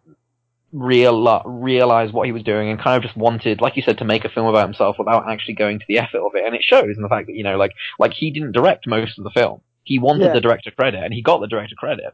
real 0.73 1.41
realize 1.45 2.11
what 2.13 2.25
he 2.25 2.31
was 2.31 2.43
doing 2.43 2.69
and 2.69 2.79
kind 2.79 2.95
of 2.97 3.03
just 3.03 3.17
wanted, 3.17 3.59
like 3.61 3.75
you 3.75 3.81
said, 3.83 3.97
to 3.97 4.05
make 4.05 4.23
a 4.25 4.29
film 4.29 4.47
about 4.47 4.65
himself 4.67 4.95
without 4.97 5.29
actually 5.29 5.55
going 5.55 5.79
to 5.79 5.85
the 5.87 5.97
effort 5.99 6.19
of 6.19 6.31
it. 6.35 6.45
And 6.45 6.55
it 6.55 6.63
shows 6.63 6.95
in 6.95 7.03
the 7.03 7.09
fact 7.09 7.27
that 7.27 7.35
you 7.35 7.43
know, 7.43 7.57
like 7.57 7.71
like 7.99 8.13
he 8.13 8.31
didn't 8.31 8.53
direct 8.53 8.87
most 8.87 9.17
of 9.17 9.23
the 9.23 9.31
film. 9.31 9.61
He 9.83 9.99
wanted 9.99 10.27
Yeah. 10.27 10.33
the 10.33 10.41
director 10.41 10.71
credit, 10.71 11.03
and 11.03 11.13
he 11.13 11.21
got 11.21 11.41
the 11.41 11.47
director 11.47 11.75
credit. 11.75 12.13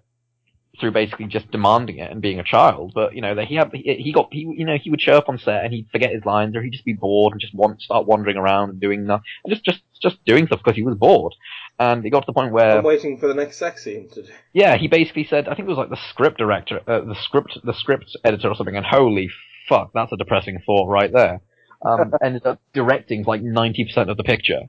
through 0.80 0.92
basically 0.92 1.26
just 1.26 1.50
demanding 1.50 1.98
it 1.98 2.12
and 2.12 2.22
being 2.22 2.40
a 2.40 2.44
child. 2.44 2.92
But 2.94 3.16
you 3.16 3.22
know, 3.22 3.34
that 3.36 3.48
he 3.48 3.56
had 3.56 3.72
he, 3.74 3.96
he 3.96 4.12
got 4.14 4.32
he 4.32 4.42
you 4.42 4.64
know 4.66 4.78
he 4.78 4.92
would 4.92 5.02
show 5.02 5.18
up 5.18 5.28
on 5.28 5.40
set 5.40 5.64
and 5.66 5.74
he'd 5.74 5.90
forget 5.92 6.12
his 6.14 6.24
lines 6.24 6.56
or 6.56 6.62
he'd 6.62 6.72
just 6.72 6.86
be 6.86 6.94
bored 6.94 7.34
and 7.34 7.42
just 7.42 7.56
want 7.56 7.82
start 7.82 8.06
wandering 8.06 8.38
around 8.38 8.70
and 8.70 8.80
doing 8.80 9.06
nothing 9.06 9.24
and 9.44 9.52
just 9.54 9.66
just 9.66 9.82
just 10.02 10.24
doing 10.26 10.46
stuff 10.46 10.60
because 10.64 10.76
he 10.76 10.84
was 10.84 10.96
bored. 10.96 11.34
And 11.80 12.04
it 12.06 12.10
got 12.10 12.22
to 12.22 12.26
the 12.26 12.34
point 12.34 12.52
where 12.54 12.78
I'm 12.80 12.84
waiting 12.84 13.18
for 13.20 13.28
the 13.28 13.36
next 13.36 13.58
sex 13.58 13.84
scene 13.84 14.10
to 14.10 14.24
do. 14.24 14.30
yeah, 14.54 14.78
he 14.78 14.88
basically 14.88 15.26
said, 15.26 15.48
I 15.48 15.54
think 15.56 15.68
it 15.68 15.70
was 15.70 15.78
like 15.78 15.90
the 15.92 16.00
script 16.10 16.40
director, 16.40 16.80
uh, 16.88 17.02
the 17.02 17.16
script, 17.22 17.58
the 17.64 17.74
script 17.74 18.18
editor 18.24 18.50
or 18.50 18.56
something, 18.56 18.76
and 18.76 18.86
holy 18.86 19.30
fuck, 19.70 19.92
that's 19.94 20.12
a 20.12 20.18
depressing 20.18 20.60
thought 20.66 20.88
right 20.90 21.12
there. 21.14 21.42
Um, 21.86 22.14
ended 22.24 22.46
up 22.48 22.60
directing 22.74 23.24
like 23.26 23.42
90% 23.44 24.10
of 24.10 24.18
the 24.18 24.24
picture, 24.24 24.62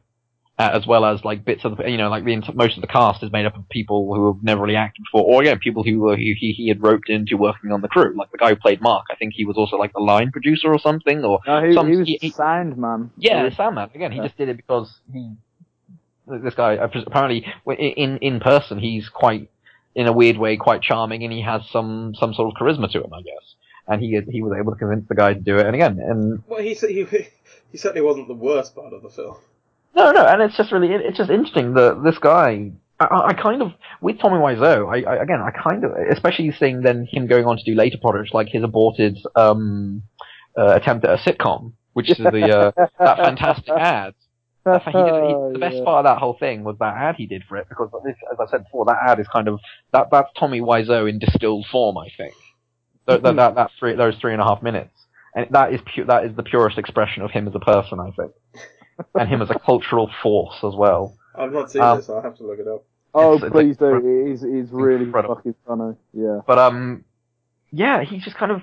uh, 0.59 0.71
as 0.75 0.87
well 0.87 1.07
as 1.07 1.25
like 1.25 1.47
bits 1.47 1.65
of 1.65 1.79
the, 1.79 1.89
you 1.89 1.97
know, 1.97 2.11
like 2.11 2.25
the, 2.27 2.37
most 2.55 2.77
of 2.77 2.83
the 2.83 2.87
cast 2.89 3.23
is 3.23 3.33
made 3.33 3.47
up 3.47 3.57
of 3.57 3.67
people 3.71 4.15
who 4.15 4.35
have 4.35 4.43
never 4.45 4.61
really 4.61 4.77
acted 4.77 5.03
before, 5.11 5.25
or 5.25 5.43
yeah, 5.43 5.55
people 5.55 5.83
who, 5.85 6.01
were- 6.01 6.17
who 6.17 6.35
he, 6.37 6.53
he 6.55 6.69
had 6.69 6.83
roped 6.83 7.09
into 7.09 7.39
working 7.39 7.73
on 7.73 7.81
the 7.81 7.89
crew, 7.89 8.15
like 8.19 8.31
the 8.33 8.37
guy 8.39 8.51
who 8.51 8.57
played 8.57 8.83
Mark, 8.83 9.07
I 9.11 9.15
think 9.15 9.33
he 9.35 9.47
was 9.47 9.57
also 9.57 9.77
like 9.79 9.95
the 9.95 10.01
line 10.01 10.31
producer 10.31 10.71
or 10.71 10.79
something, 10.79 11.25
or 11.25 11.39
No, 11.47 11.67
he, 11.67 11.73
some, 11.73 11.89
he 11.91 11.97
was 11.97 12.07
he- 12.07 12.19
he- 12.21 12.31
sound 12.31 12.77
man. 12.77 13.11
yeah, 13.17 13.49
Sandman. 13.49 13.89
Again, 13.95 14.11
he 14.13 14.19
Yeah. 14.19 14.25
just 14.25 14.37
did 14.37 14.51
it 14.51 14.59
because 14.59 14.95
he. 15.11 15.33
This 16.31 16.55
guy 16.55 16.73
apparently 16.75 17.47
in 17.67 18.19
in 18.19 18.41
person 18.41 18.79
he's 18.79 19.09
quite 19.09 19.51
in 19.95 20.07
a 20.07 20.13
weird 20.13 20.37
way 20.39 20.57
quite 20.57 20.83
charming 20.83 21.25
and 21.25 21.33
he 21.33 21.43
has 21.43 21.63
some 21.71 22.15
some 22.15 22.35
sort 22.35 22.49
of 22.51 22.61
charisma 22.61 22.91
to 22.93 23.03
him, 23.03 23.13
I 23.13 23.23
guess. 23.23 23.55
And 23.87 24.01
he 24.03 24.21
he 24.31 24.43
was 24.43 24.53
able 24.59 24.73
to 24.73 24.79
convince 24.79 25.09
the 25.09 25.15
guy 25.15 25.35
to 25.35 25.41
do 25.41 25.57
it. 25.57 25.67
And 25.67 25.75
again, 25.75 25.99
and 25.99 26.43
Well, 26.47 26.63
he 26.63 26.75
he 26.75 27.07
he 27.73 27.79
certainly 27.79 28.07
wasn't 28.07 28.29
the 28.29 28.35
worst 28.35 28.75
part 28.75 28.93
of 28.93 29.03
the 29.03 29.11
film. 29.11 29.37
no, 29.95 30.13
no, 30.13 30.25
and 30.27 30.43
it's 30.43 30.57
just 30.57 30.73
really 30.73 30.89
it's 30.93 31.19
just 31.19 31.31
interesting 31.31 31.75
that 31.75 32.03
this 32.05 32.19
guy. 32.19 32.73
I, 33.01 33.05
I 33.05 33.27
I 33.29 33.33
kind 33.33 33.63
of 33.63 33.73
with 34.01 34.19
Tommy 34.21 34.37
Wiseau. 34.37 34.87
I, 34.89 35.11
I 35.11 35.23
again, 35.23 35.41
I 35.41 35.51
kind 35.51 35.85
of, 35.85 35.93
especially 36.11 36.53
seeing 36.53 36.83
then 36.83 37.07
him 37.11 37.27
going 37.27 37.47
on 37.47 37.57
to 37.57 37.65
do 37.65 37.75
later 37.75 37.99
projects 38.01 38.35
like 38.35 38.49
his 38.49 38.63
aborted 38.63 39.19
um, 39.37 40.03
uh, 40.57 40.75
attempt 40.75 41.05
at 41.05 41.19
a 41.19 41.23
sitcom, 41.23 41.73
which 41.93 42.11
is 42.11 42.19
the 42.19 42.59
uh, 42.59 42.71
that 42.99 43.17
fantastic 43.17 43.69
ad. 43.79 44.15
I 44.67 44.79
he 44.79 44.93
did, 44.93 45.05
he, 45.29 45.53
the 45.55 45.59
best 45.59 45.77
Yeah. 45.77 45.85
part 45.85 46.05
of 46.07 46.11
that 46.11 46.19
whole 46.19 46.35
thing 46.35 46.63
was 46.65 46.77
that 46.79 46.95
ad 46.97 47.17
he 47.17 47.27
did 47.27 47.45
for 47.45 47.57
it 47.57 47.69
because, 47.69 47.89
this, 48.05 48.17
as 48.31 48.39
I 48.41 48.51
said 48.51 48.65
before, 48.65 48.85
that 48.87 48.99
ad 49.07 49.19
is 49.21 49.27
kind 49.29 49.49
of 49.49 49.61
that 49.93 50.09
that's 50.11 50.29
Tommy 50.39 50.61
Wiseau 50.61 51.09
in 51.09 51.19
distilled 51.19 51.67
form. 51.71 51.97
I 51.97 52.09
think 52.17 52.35
that 53.07 53.23
that, 53.23 53.37
that, 53.37 53.55
that 53.55 53.71
three, 53.79 53.95
those 53.95 54.17
three 54.17 54.33
and 54.33 54.43
a 54.43 54.45
half 54.45 54.63
minutes, 54.63 54.93
and 55.35 55.47
that 55.51 55.73
is 55.73 55.81
pu- 55.95 56.05
that 56.05 56.25
is 56.27 56.35
the 56.37 56.43
purest 56.43 56.77
expression 56.79 57.23
of 57.23 57.31
him 57.31 57.49
as 57.49 57.55
a 57.55 57.61
person. 57.61 57.99
I 58.01 58.11
think, 58.11 58.33
and 59.15 59.29
him 59.29 59.41
as 59.43 59.49
a 59.51 59.59
cultural 59.59 60.11
force 60.23 60.57
as 60.65 60.75
well. 60.75 61.15
I've 61.35 61.53
not 61.53 61.71
seen 61.71 61.83
Um, 61.83 61.99
this. 61.99 62.11
I'll 62.11 62.21
have 62.21 62.37
to 62.39 62.43
look 62.45 62.59
it 62.59 62.67
up. 62.69 62.83
Oh, 63.15 63.37
It's- 63.37 63.45
it's 63.45 63.53
please 63.53 63.77
do. 63.79 63.85
incre- 63.87 64.27
It 64.29 64.33
is, 64.33 64.43
it 64.43 64.51
is 64.55 64.71
really 64.71 65.05
incredible. 65.05 65.37
fucking 65.37 65.55
funny. 65.67 65.95
Yeah. 66.13 66.41
But 66.47 66.59
um, 66.59 67.05
yeah, 67.71 68.03
he's 68.03 68.23
just 68.25 68.37
kind 68.37 68.53
of. 68.53 68.63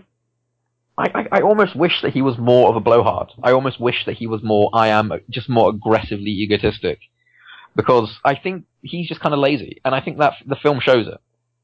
I, 0.98 1.08
I, 1.14 1.28
I 1.32 1.42
almost 1.42 1.76
wish 1.76 2.02
that 2.02 2.14
he 2.14 2.22
was 2.22 2.38
more 2.38 2.70
of 2.70 2.76
a 2.76 2.80
blowhard. 2.80 3.32
I 3.44 3.52
almost 3.52 3.80
wish 3.80 4.06
that 4.06 4.16
he 4.16 4.28
was 4.28 4.42
more. 4.44 4.70
I 4.74 4.90
am 4.90 5.12
just 5.30 5.50
more 5.50 5.70
aggressively 5.70 6.32
egotistic, 6.32 7.00
because 7.76 8.18
I 8.24 8.36
think 8.36 8.66
he's 8.82 9.08
just 9.08 9.22
kind 9.22 9.34
of 9.34 9.40
lazy, 9.40 9.82
and 9.84 9.94
I 9.94 10.02
think 10.02 10.20
that 10.20 10.34
the 10.46 10.56
film 10.56 10.80
shows 10.80 11.08
it, 11.08 11.20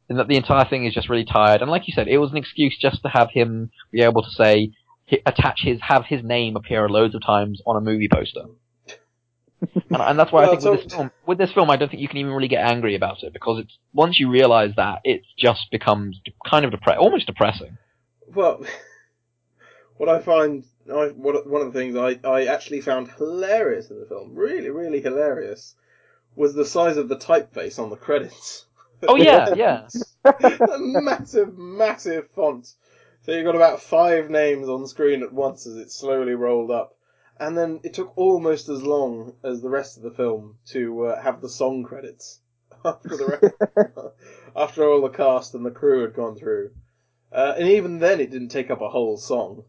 and 0.10 0.20
that 0.20 0.28
the 0.28 0.36
entire 0.36 0.66
thing 0.66 0.86
is 0.86 0.94
just 0.94 1.10
really 1.10 1.26
tired. 1.26 1.62
And 1.62 1.72
like 1.72 1.88
you 1.88 1.94
said, 1.94 2.08
it 2.08 2.18
was 2.18 2.32
an 2.32 2.38
excuse 2.38 2.78
just 2.80 3.02
to 3.04 3.10
have 3.10 3.30
him 3.32 3.72
be 3.92 4.02
able 4.02 4.22
to 4.24 4.30
say, 4.32 4.72
attach 5.26 5.62
his, 5.64 5.80
have 5.82 6.06
his 6.06 6.24
name 6.24 6.56
appear 6.56 6.88
loads 6.90 7.16
of 7.16 7.24
times 7.26 7.62
on 7.66 7.78
a 7.78 7.82
movie 7.82 8.10
poster. 8.12 8.46
and, 9.62 10.02
and 10.02 10.20
that's 10.20 10.32
why 10.32 10.42
Well, 10.42 10.52
I 10.54 10.56
think 10.60 10.70
with 10.72 10.84
this 10.84 10.94
film, 10.94 11.12
with 11.26 11.38
this 11.38 11.52
film, 11.54 11.70
I 11.70 11.78
don't 11.78 11.90
think 11.90 12.02
you 12.02 12.08
can 12.08 12.18
even 12.18 12.34
really 12.34 12.48
get 12.48 12.66
angry 12.66 12.96
about 12.96 13.24
it 13.24 13.34
because 13.34 13.60
it's 13.64 13.78
once 13.94 14.20
you 14.20 14.30
realize 14.30 14.72
that, 14.78 15.00
it 15.04 15.22
just 15.38 15.68
becomes 15.72 16.20
kind 16.46 16.66
of 16.66 16.72
depre- 16.72 16.98
almost 16.98 17.28
depressing. 17.28 17.78
Well, 18.34 18.66
what 20.02 20.10
I 20.10 20.20
find, 20.20 20.66
I, 20.92 21.10
what, 21.10 21.48
one 21.48 21.62
of 21.62 21.72
the 21.72 21.80
things 21.80 21.96
I, 21.96 22.20
I 22.28 22.46
actually 22.46 22.82
found 22.82 23.08
hilarious 23.08 23.92
in 23.92 24.00
the 24.00 24.08
film, 24.08 24.34
really, 24.34 24.72
really 24.72 25.00
hilarious, 25.00 25.76
was 26.36 26.56
the 26.56 26.66
size 26.66 26.98
of 26.98 27.08
the 27.08 27.18
typeface 27.18 27.78
on 27.78 27.92
the 27.92 27.96
credits. 27.96 28.66
Oh 29.08 29.16
yeah, 29.16 29.54
yeah. 29.56 29.88
a 30.26 30.80
massive, 30.80 31.56
massive 31.56 32.32
font. 32.32 32.74
So 33.22 33.32
you've 33.32 33.46
got 33.46 33.56
about 33.56 33.84
five 33.84 34.32
names 34.32 34.70
on 34.70 34.88
screen 34.88 35.22
at 35.22 35.32
once 35.32 35.68
as 35.68 35.76
it 35.76 35.92
slowly 35.92 36.34
rolled 36.34 36.72
up. 36.72 36.98
And 37.40 37.56
then 37.56 37.80
it 37.84 37.94
took 37.94 38.18
almost 38.18 38.70
as 38.70 38.82
long 38.82 39.36
as 39.44 39.62
the 39.62 39.70
rest 39.70 39.98
of 39.98 40.04
the 40.04 40.10
film 40.10 40.58
to 40.70 41.10
uh, 41.10 41.22
have 41.22 41.42
the 41.42 41.50
song 41.50 41.84
credits 41.84 42.40
after 42.84 43.10
the 43.10 43.40
re- 43.78 43.94
after 44.56 44.84
all 44.84 45.02
the 45.02 45.10
cast 45.10 45.54
and 45.54 45.64
the 45.64 45.70
crew 45.70 46.02
had 46.02 46.16
gone 46.16 46.38
through. 46.38 46.72
Uh, 47.32 47.54
and 47.56 47.68
even 47.70 48.00
then, 48.00 48.20
it 48.20 48.32
didn't 48.32 48.50
take 48.50 48.72
up 48.72 48.82
a 48.82 48.90
whole 48.90 49.16
song. 49.16 49.64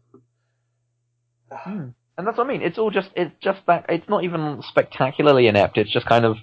And 2.17 2.27
that's 2.27 2.37
what 2.37 2.45
I 2.45 2.49
mean. 2.49 2.61
It's 2.61 2.77
all 2.77 2.91
just 2.91 3.09
it's 3.15 3.33
just 3.41 3.61
that 3.67 3.85
it's 3.89 4.09
not 4.09 4.23
even 4.23 4.61
spectacularly 4.67 5.47
inept. 5.47 5.77
It's 5.77 5.91
just 5.91 6.05
kind 6.05 6.25
of 6.25 6.37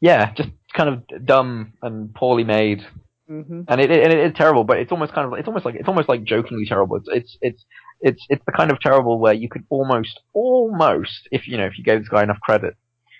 yeah, 0.00 0.32
just 0.34 0.50
kind 0.74 0.88
of 0.88 1.26
dumb 1.26 1.74
and 1.82 2.14
poorly 2.14 2.44
made. 2.44 2.80
hmm 3.28 3.62
And 3.68 3.80
it, 3.80 3.90
it 3.90 4.04
and 4.04 4.12
it 4.12 4.26
is 4.30 4.34
terrible, 4.36 4.64
but 4.64 4.78
it's 4.78 4.92
almost 4.92 5.12
kind 5.14 5.26
of 5.32 5.38
it's 5.38 5.48
almost 5.48 5.64
like 5.64 5.76
it's 5.76 5.88
almost 5.88 6.08
like 6.08 6.24
jokingly 6.24 6.66
terrible. 6.66 6.96
It's 6.96 7.08
it's 7.08 7.38
it's 7.40 7.64
it's 8.00 8.26
it's 8.28 8.44
the 8.46 8.52
kind 8.52 8.70
of 8.70 8.80
terrible 8.80 9.18
where 9.18 9.34
you 9.34 9.48
could 9.48 9.64
almost 9.70 10.20
almost 10.34 11.28
if 11.32 11.48
you 11.48 11.56
know 11.56 11.66
if 11.66 11.78
you 11.78 11.84
gave 11.84 12.00
this 12.00 12.08
guy 12.08 12.22
enough 12.22 12.40
credit, 12.40 12.74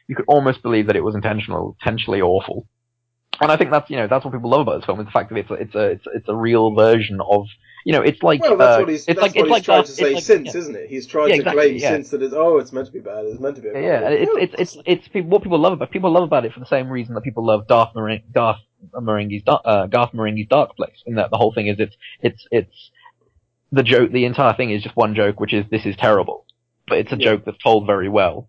you 0.08 0.16
could 0.16 0.26
almost 0.28 0.62
believe 0.62 0.86
that 0.88 0.96
it 0.96 1.04
was 1.04 1.14
intentional, 1.14 1.76
intentionally 1.80 2.20
awful. 2.20 2.66
And 3.40 3.50
I 3.52 3.56
think 3.56 3.70
that's 3.70 3.90
you 3.90 3.96
know 3.96 4.08
that's 4.08 4.24
what 4.24 4.34
people 4.34 4.50
love 4.50 4.62
about 4.62 4.76
this 4.78 4.86
film 4.86 5.00
is 5.00 5.06
the 5.06 5.12
fact 5.12 5.30
that 5.30 5.38
it's 5.38 5.50
a, 5.50 5.54
it's 5.54 5.74
a 5.74 5.84
it's 5.90 6.04
it's 6.14 6.28
a 6.28 6.36
real 6.36 6.74
version 6.74 7.20
of 7.20 7.46
you 7.84 7.92
know 7.92 8.00
it's 8.02 8.22
like 8.22 8.40
Well, 8.40 8.56
that's 8.56 8.78
uh, 8.78 8.80
what 8.80 8.88
he's, 8.88 9.06
it's 9.06 9.20
like 9.20 9.34
what 9.34 9.40
it's 9.40 9.44
he's 9.46 9.50
like 9.50 9.62
tried 9.64 9.74
Darth- 9.76 9.86
to 9.86 9.92
say 9.92 10.14
like- 10.14 10.22
since, 10.24 10.54
yeah. 10.54 10.60
isn't 10.60 10.74
it? 10.76 10.88
He's 10.90 11.06
tried 11.06 11.26
Yeah, 11.28 11.34
to 11.34 11.40
exactly, 11.40 11.62
claim 11.62 11.76
yeah. 11.76 11.88
since 11.90 12.10
that 12.10 12.22
it's, 12.22 12.34
oh, 12.34 12.58
it's 12.58 12.72
meant 12.72 12.86
to 12.86 12.92
be 12.92 13.00
bad, 13.00 13.26
it's 13.26 13.40
meant 13.40 13.56
to 13.56 13.62
be 13.62 13.68
a 13.68 13.72
Yeah, 13.80 14.04
and 14.06 14.14
it's 14.14 14.32
it's 14.36 14.54
it's 14.58 14.76
it's 14.86 15.08
people, 15.08 15.30
what 15.30 15.42
people 15.42 15.58
love 15.58 15.74
about 15.74 15.90
people 15.90 16.10
love 16.10 16.24
about 16.24 16.44
it 16.44 16.52
for 16.52 16.60
the 16.60 16.66
same 16.66 16.88
reason 16.88 17.14
that 17.14 17.20
people 17.22 17.44
love 17.44 17.66
Darth 17.68 17.94
Mareng, 17.94 18.22
Darth 18.32 18.58
Marenghi's 18.94 19.42
Dar- 19.42 19.62
uh, 19.64 19.86
Garth 19.86 20.12
Marenghi's 20.12 20.48
Dark 20.48 20.76
Place. 20.76 21.02
In 21.06 21.14
that 21.16 21.30
the 21.30 21.36
whole 21.36 21.52
thing 21.52 21.66
is 21.68 21.76
it's 21.78 21.96
it's 22.22 22.46
it's 22.50 22.90
the 23.72 23.82
joke. 23.82 24.10
The 24.12 24.24
entire 24.24 24.54
thing 24.54 24.70
is 24.70 24.82
just 24.82 24.96
one 24.96 25.14
joke, 25.14 25.40
which 25.40 25.52
is 25.52 25.64
this 25.70 25.84
is 25.86 25.96
terrible, 25.96 26.46
but 26.88 26.98
it's 26.98 27.12
a 27.12 27.16
joke 27.16 27.44
that's 27.44 27.58
told 27.58 27.86
very 27.86 28.08
well, 28.08 28.48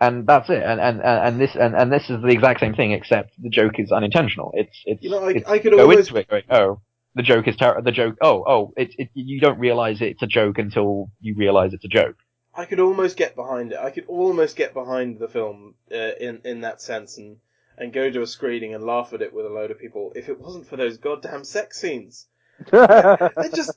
and 0.00 0.26
that's 0.26 0.48
it. 0.48 0.62
And 0.62 0.80
and 0.80 1.00
and 1.00 1.26
and 1.26 1.40
this 1.40 1.54
and, 1.54 1.74
and 1.74 1.92
this 1.92 2.08
is 2.08 2.22
the 2.22 2.28
exact 2.28 2.60
same 2.60 2.74
thing, 2.74 2.92
except 2.92 3.32
the 3.42 3.48
joke 3.50 3.78
is 3.78 3.90
unintentional. 3.92 4.52
It's 4.54 4.76
it's 4.86 5.02
You 5.02 5.10
know, 5.10 5.24
I- 5.24 5.30
it's, 5.32 5.48
I 5.48 5.58
could 5.58 5.72
you 5.72 5.78
go 5.78 5.84
almost- 5.90 6.08
into 6.10 6.36
it 6.36 6.44
oh. 6.50 6.80
The 7.14 7.22
joke 7.22 7.48
is 7.48 7.56
ter- 7.56 7.80
the 7.82 7.90
joke. 7.92 8.16
Oh, 8.22 8.44
oh! 8.46 8.72
It's 8.76 8.94
it, 8.98 9.10
you 9.14 9.40
don't 9.40 9.58
realize 9.58 10.00
it's 10.00 10.22
a 10.22 10.26
joke 10.28 10.58
until 10.58 11.10
you 11.20 11.34
realize 11.34 11.72
it's 11.74 11.84
a 11.84 11.88
joke. 11.88 12.16
I 12.54 12.64
could 12.66 12.80
almost 12.80 13.16
get 13.16 13.34
behind 13.36 13.72
it. 13.72 13.78
I 13.78 13.90
could 13.90 14.06
almost 14.06 14.56
get 14.56 14.74
behind 14.74 15.18
the 15.18 15.28
film 15.28 15.74
uh, 15.92 15.96
in 16.20 16.40
in 16.44 16.60
that 16.60 16.80
sense 16.80 17.18
and 17.18 17.38
and 17.78 17.92
go 17.92 18.10
to 18.10 18.22
a 18.22 18.26
screening 18.26 18.74
and 18.74 18.84
laugh 18.84 19.12
at 19.12 19.22
it 19.22 19.32
with 19.32 19.46
a 19.46 19.48
load 19.48 19.70
of 19.70 19.78
people 19.80 20.12
if 20.14 20.28
it 20.28 20.38
wasn't 20.38 20.66
for 20.68 20.76
those 20.76 20.98
goddamn 20.98 21.44
sex 21.44 21.80
scenes. 21.80 22.26
They 22.72 23.48
just 23.54 23.72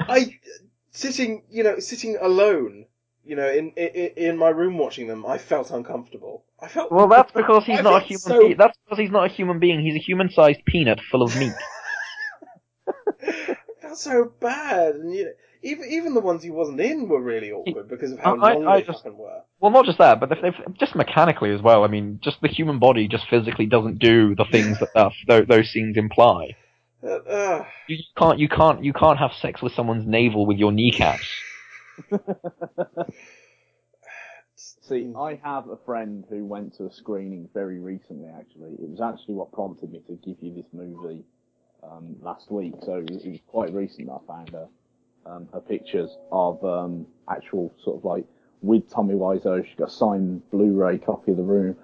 I 0.00 0.38
sitting 0.90 1.42
you 1.50 1.62
know 1.62 1.78
sitting 1.78 2.16
alone 2.20 2.86
you 3.24 3.36
know 3.36 3.48
in 3.48 3.70
in, 3.76 4.10
in 4.16 4.36
my 4.36 4.48
room 4.48 4.78
watching 4.78 5.06
them 5.06 5.24
I 5.26 5.38
felt 5.38 5.70
uncomfortable. 5.70 6.44
I 6.60 6.66
felt 6.68 6.90
Well, 6.90 7.06
that's 7.06 7.30
because 7.30 7.64
he's 7.64 7.78
I 7.78 7.82
not 7.82 8.02
a 8.02 8.04
human. 8.04 8.18
so- 8.20 8.38
being. 8.40 8.56
That's 8.56 8.76
because 8.84 8.98
he's 8.98 9.12
not 9.12 9.26
a 9.30 9.32
human 9.32 9.60
being. 9.60 9.80
He's 9.80 9.94
a 9.94 10.04
human-sized 10.04 10.64
peanut 10.64 11.00
full 11.00 11.22
of 11.22 11.36
meat. 11.36 11.52
I 13.98 14.10
so 14.10 14.32
bad 14.40 14.94
and 14.96 15.14
you 15.14 15.24
know, 15.24 15.30
even 15.62 15.84
even 15.90 16.14
the 16.14 16.20
ones 16.20 16.42
he 16.42 16.50
wasn't 16.50 16.80
in 16.80 17.08
were 17.08 17.20
really 17.20 17.50
awkward 17.52 17.88
because 17.88 18.12
of 18.12 18.18
how 18.20 18.36
I- 18.38 18.54
long 18.54 18.66
I 18.66 18.80
they 18.80 18.86
just- 18.86 19.02
fucking 19.02 19.18
were. 19.18 19.42
well, 19.60 19.70
not 19.72 19.84
just 19.86 19.98
that, 19.98 20.20
but 20.20 20.30
if, 20.32 20.38
if, 20.42 20.74
just 20.78 20.94
mechanically 20.94 21.52
as 21.52 21.60
well. 21.60 21.84
I 21.84 21.88
mean, 21.88 22.20
just 22.22 22.40
the 22.40 22.48
human 22.48 22.78
body 22.78 23.08
just 23.08 23.26
physically 23.28 23.66
doesn't 23.66 23.98
do 23.98 24.34
the 24.34 24.44
things 24.52 24.78
that 24.78 24.90
that 24.94 25.12
those, 25.26 25.46
those 25.48 25.70
scenes 25.70 25.96
imply. 25.96 26.56
Uh, 27.02 27.06
uh, 27.08 27.64
You 27.88 27.98
can't. 28.16 28.38
You 28.38 28.48
can't. 28.48 28.82
You 28.84 28.92
can't 28.92 29.18
have 29.18 29.32
sex 29.32 29.62
with 29.62 29.72
someone's 29.72 30.06
navel 30.06 30.46
with 30.46 30.58
your 30.58 30.72
kneecaps. 30.72 31.28
See, 34.56 35.12
I 35.16 35.38
have 35.44 35.68
a 35.68 35.76
friend 35.84 36.24
who 36.28 36.44
went 36.44 36.74
to 36.78 36.86
a 36.86 36.92
screening 36.92 37.48
very 37.54 37.78
recently. 37.78 38.28
Actually, 38.28 38.72
it 38.72 38.88
was 38.88 39.00
actually 39.00 39.34
what 39.34 39.52
prompted 39.52 39.92
me 39.92 40.00
to 40.06 40.14
give 40.16 40.36
you 40.40 40.54
this 40.54 40.66
movie 40.72 41.24
um, 41.82 42.16
last 42.22 42.50
week. 42.50 42.74
So 42.84 42.96
it 42.96 43.10
was, 43.10 43.38
quite 43.46 43.72
recent 43.72 44.08
that 44.08 44.20
I 44.24 44.26
found 44.26 44.50
her 44.50 44.68
um, 45.26 45.48
her 45.52 45.60
pictures 45.60 46.10
of 46.32 46.62
um, 46.64 47.06
actual 47.28 47.72
sort 47.82 47.98
of 47.98 48.04
like 48.04 48.24
with 48.62 48.90
Tommy 48.90 49.14
Wiseau. 49.14 49.64
She 49.64 49.74
got 49.76 49.88
a 49.88 49.90
signed 49.90 50.48
Blu-ray 50.50 50.98
copy 50.98 51.32
of 51.32 51.36
The 51.36 51.42
Room, 51.42 51.76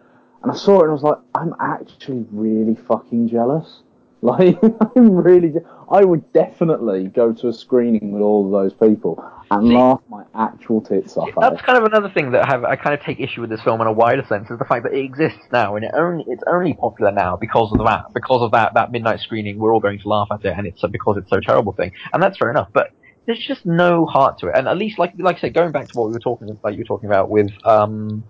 and 0.42 0.50
I 0.50 0.54
saw 0.54 0.80
it 0.80 0.82
and 0.82 0.90
I 0.90 0.92
was 0.92 1.02
like, 1.02 1.18
I'm 1.34 1.54
actually 1.60 2.26
really 2.30 2.74
fucking 2.74 3.28
jealous. 3.28 3.82
Like, 4.24 4.56
I'm 4.96 5.16
really. 5.16 5.52
I 5.90 6.02
would 6.02 6.32
definitely 6.32 7.08
go 7.08 7.34
to 7.34 7.48
a 7.48 7.52
screening 7.52 8.10
with 8.10 8.22
all 8.22 8.46
of 8.46 8.52
those 8.52 8.72
people 8.72 9.22
and 9.50 9.68
laugh 9.74 10.00
actual 10.36 10.80
tits 10.80 11.16
off. 11.16 11.30
That's 11.40 11.60
kind 11.62 11.78
of 11.78 11.84
another 11.84 12.10
thing 12.10 12.32
that 12.32 12.44
I 12.44 12.52
have 12.52 12.64
I 12.64 12.76
kind 12.76 12.94
of 12.94 13.04
take 13.04 13.20
issue 13.20 13.40
with 13.40 13.50
this 13.50 13.62
film 13.62 13.80
in 13.80 13.86
a 13.86 13.92
wider 13.92 14.24
sense 14.28 14.50
is 14.50 14.58
the 14.58 14.64
fact 14.64 14.84
that 14.84 14.92
it 14.92 15.04
exists 15.04 15.40
now 15.52 15.76
and 15.76 15.84
it 15.84 15.92
only 15.94 16.24
it's 16.26 16.42
only 16.46 16.74
popular 16.74 17.12
now 17.12 17.36
because 17.36 17.72
of 17.72 17.78
that 17.86 18.12
because 18.14 18.42
of 18.42 18.52
that 18.52 18.74
that 18.74 18.92
midnight 18.92 19.20
screening 19.20 19.58
we're 19.58 19.72
all 19.72 19.80
going 19.80 19.98
to 19.98 20.08
laugh 20.08 20.28
at 20.32 20.44
it 20.44 20.54
and 20.56 20.66
it's 20.66 20.82
because 20.90 21.16
it's 21.16 21.30
so 21.30 21.40
terrible 21.40 21.72
thing 21.72 21.92
and 22.12 22.22
that's 22.22 22.36
fair 22.38 22.50
enough 22.50 22.68
but 22.72 22.88
there's 23.26 23.44
just 23.46 23.64
no 23.64 24.06
heart 24.06 24.38
to 24.38 24.48
it 24.48 24.54
and 24.56 24.68
at 24.68 24.76
least 24.76 24.98
like 24.98 25.12
like 25.18 25.36
I 25.36 25.40
said 25.40 25.54
going 25.54 25.72
back 25.72 25.88
to 25.88 25.98
what 25.98 26.08
we 26.08 26.12
were 26.12 26.20
talking 26.20 26.58
like 26.62 26.74
you 26.74 26.80
were 26.80 26.84
talking 26.84 27.08
about 27.08 27.30
with 27.30 27.50
um 27.64 28.24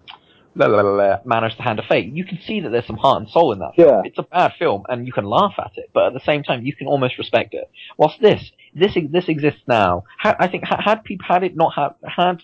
Manos 1.24 1.56
the 1.56 1.62
Hand 1.62 1.78
of 1.78 1.86
Fate 1.86 2.12
you 2.12 2.24
can 2.24 2.40
see 2.40 2.60
that 2.60 2.70
there's 2.70 2.86
some 2.86 2.96
heart 2.96 3.22
and 3.22 3.30
soul 3.30 3.52
in 3.52 3.58
that 3.58 3.74
film. 3.76 3.88
Yeah. 3.88 4.02
it's 4.04 4.18
a 4.18 4.22
bad 4.22 4.52
film 4.58 4.84
and 4.88 5.06
you 5.06 5.12
can 5.12 5.24
laugh 5.24 5.54
at 5.58 5.72
it 5.76 5.90
but 5.92 6.06
at 6.08 6.12
the 6.14 6.20
same 6.20 6.42
time 6.42 6.64
you 6.64 6.74
can 6.74 6.86
almost 6.86 7.18
respect 7.18 7.54
it 7.54 7.70
whilst 7.96 8.20
this 8.20 8.50
this 8.74 8.96
this 9.10 9.28
exists 9.28 9.62
now 9.66 10.04
I 10.22 10.48
think 10.48 10.64
had 10.66 11.04
people 11.04 11.26
had 11.26 11.42
it 11.44 11.56
not 11.56 11.74
had 11.74 11.94
had 12.02 12.42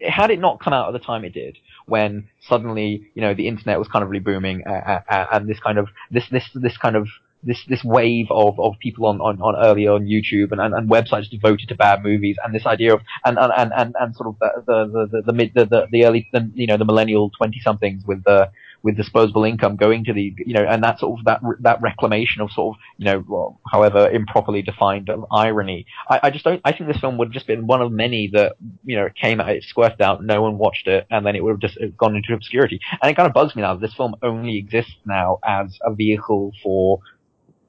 had 0.00 0.30
it 0.30 0.38
not 0.38 0.60
come 0.60 0.72
out 0.72 0.88
at 0.88 0.92
the 0.98 1.04
time 1.04 1.24
it 1.24 1.32
did, 1.32 1.58
when 1.86 2.28
suddenly 2.40 3.08
you 3.14 3.22
know 3.22 3.34
the 3.34 3.48
internet 3.48 3.78
was 3.78 3.88
kind 3.88 4.02
of 4.02 4.10
really 4.10 4.22
booming, 4.22 4.62
uh, 4.66 4.70
uh, 4.70 5.00
uh, 5.08 5.26
and 5.32 5.48
this 5.48 5.60
kind 5.60 5.78
of 5.78 5.88
this 6.10 6.28
this 6.30 6.48
this 6.54 6.76
kind 6.76 6.96
of 6.96 7.08
this 7.42 7.64
this 7.68 7.84
wave 7.84 8.26
of, 8.30 8.58
of 8.58 8.74
people 8.80 9.06
on, 9.06 9.20
on, 9.20 9.40
on 9.40 9.54
early 9.64 9.86
on 9.86 10.06
YouTube 10.06 10.52
and, 10.52 10.60
and, 10.60 10.74
and 10.74 10.90
websites 10.90 11.30
devoted 11.30 11.68
to 11.68 11.74
bad 11.74 12.02
movies, 12.02 12.36
and 12.44 12.54
this 12.54 12.66
idea 12.66 12.94
of 12.94 13.00
and 13.24 13.38
and, 13.38 13.72
and, 13.76 13.94
and, 13.98 14.16
sort 14.16 14.28
of 14.28 14.38
the 14.38 14.62
the 14.66 14.86
the 14.86 15.06
the, 15.06 15.22
the, 15.22 15.32
mid, 15.32 15.52
the, 15.54 15.64
the, 15.64 15.86
the 15.90 16.04
early 16.04 16.28
the, 16.32 16.50
you 16.54 16.66
know 16.66 16.76
the 16.76 16.84
millennial 16.84 17.30
twenty 17.30 17.60
somethings 17.60 18.04
with 18.06 18.24
the 18.24 18.50
with 18.82 18.96
disposable 18.96 19.44
income 19.44 19.76
going 19.76 20.04
to 20.04 20.12
the 20.12 20.34
you 20.38 20.54
know 20.54 20.64
and 20.64 20.82
that 20.84 20.98
sort 20.98 21.18
of 21.18 21.24
that 21.24 21.40
that 21.60 21.80
reclamation 21.82 22.40
of 22.40 22.50
sort 22.52 22.76
of 22.76 22.80
you 22.98 23.04
know 23.04 23.24
well, 23.28 23.60
however 23.70 24.08
improperly 24.10 24.62
defined 24.62 25.10
irony. 25.32 25.86
I, 26.08 26.20
I 26.24 26.30
just 26.30 26.44
don't 26.44 26.60
I 26.64 26.72
think 26.72 26.88
this 26.88 27.00
film 27.00 27.18
would 27.18 27.28
have 27.28 27.34
just 27.34 27.46
been 27.46 27.66
one 27.66 27.82
of 27.82 27.90
many 27.92 28.28
that 28.32 28.56
you 28.84 28.96
know 28.96 29.06
it 29.06 29.14
came 29.14 29.40
out 29.40 29.50
it 29.50 29.64
squirted 29.64 30.00
out 30.00 30.24
no 30.24 30.40
one 30.42 30.58
watched 30.58 30.86
it 30.86 31.06
and 31.10 31.26
then 31.26 31.36
it 31.36 31.42
would 31.42 31.50
have 31.50 31.60
just 31.60 31.78
gone 31.96 32.16
into 32.16 32.32
obscurity. 32.32 32.80
And 33.02 33.10
it 33.10 33.14
kind 33.14 33.26
of 33.26 33.34
bugs 33.34 33.56
me 33.56 33.62
now 33.62 33.74
that 33.74 33.80
this 33.80 33.94
film 33.94 34.14
only 34.22 34.56
exists 34.56 34.94
now 35.04 35.38
as 35.44 35.78
a 35.82 35.92
vehicle 35.92 36.52
for 36.62 37.00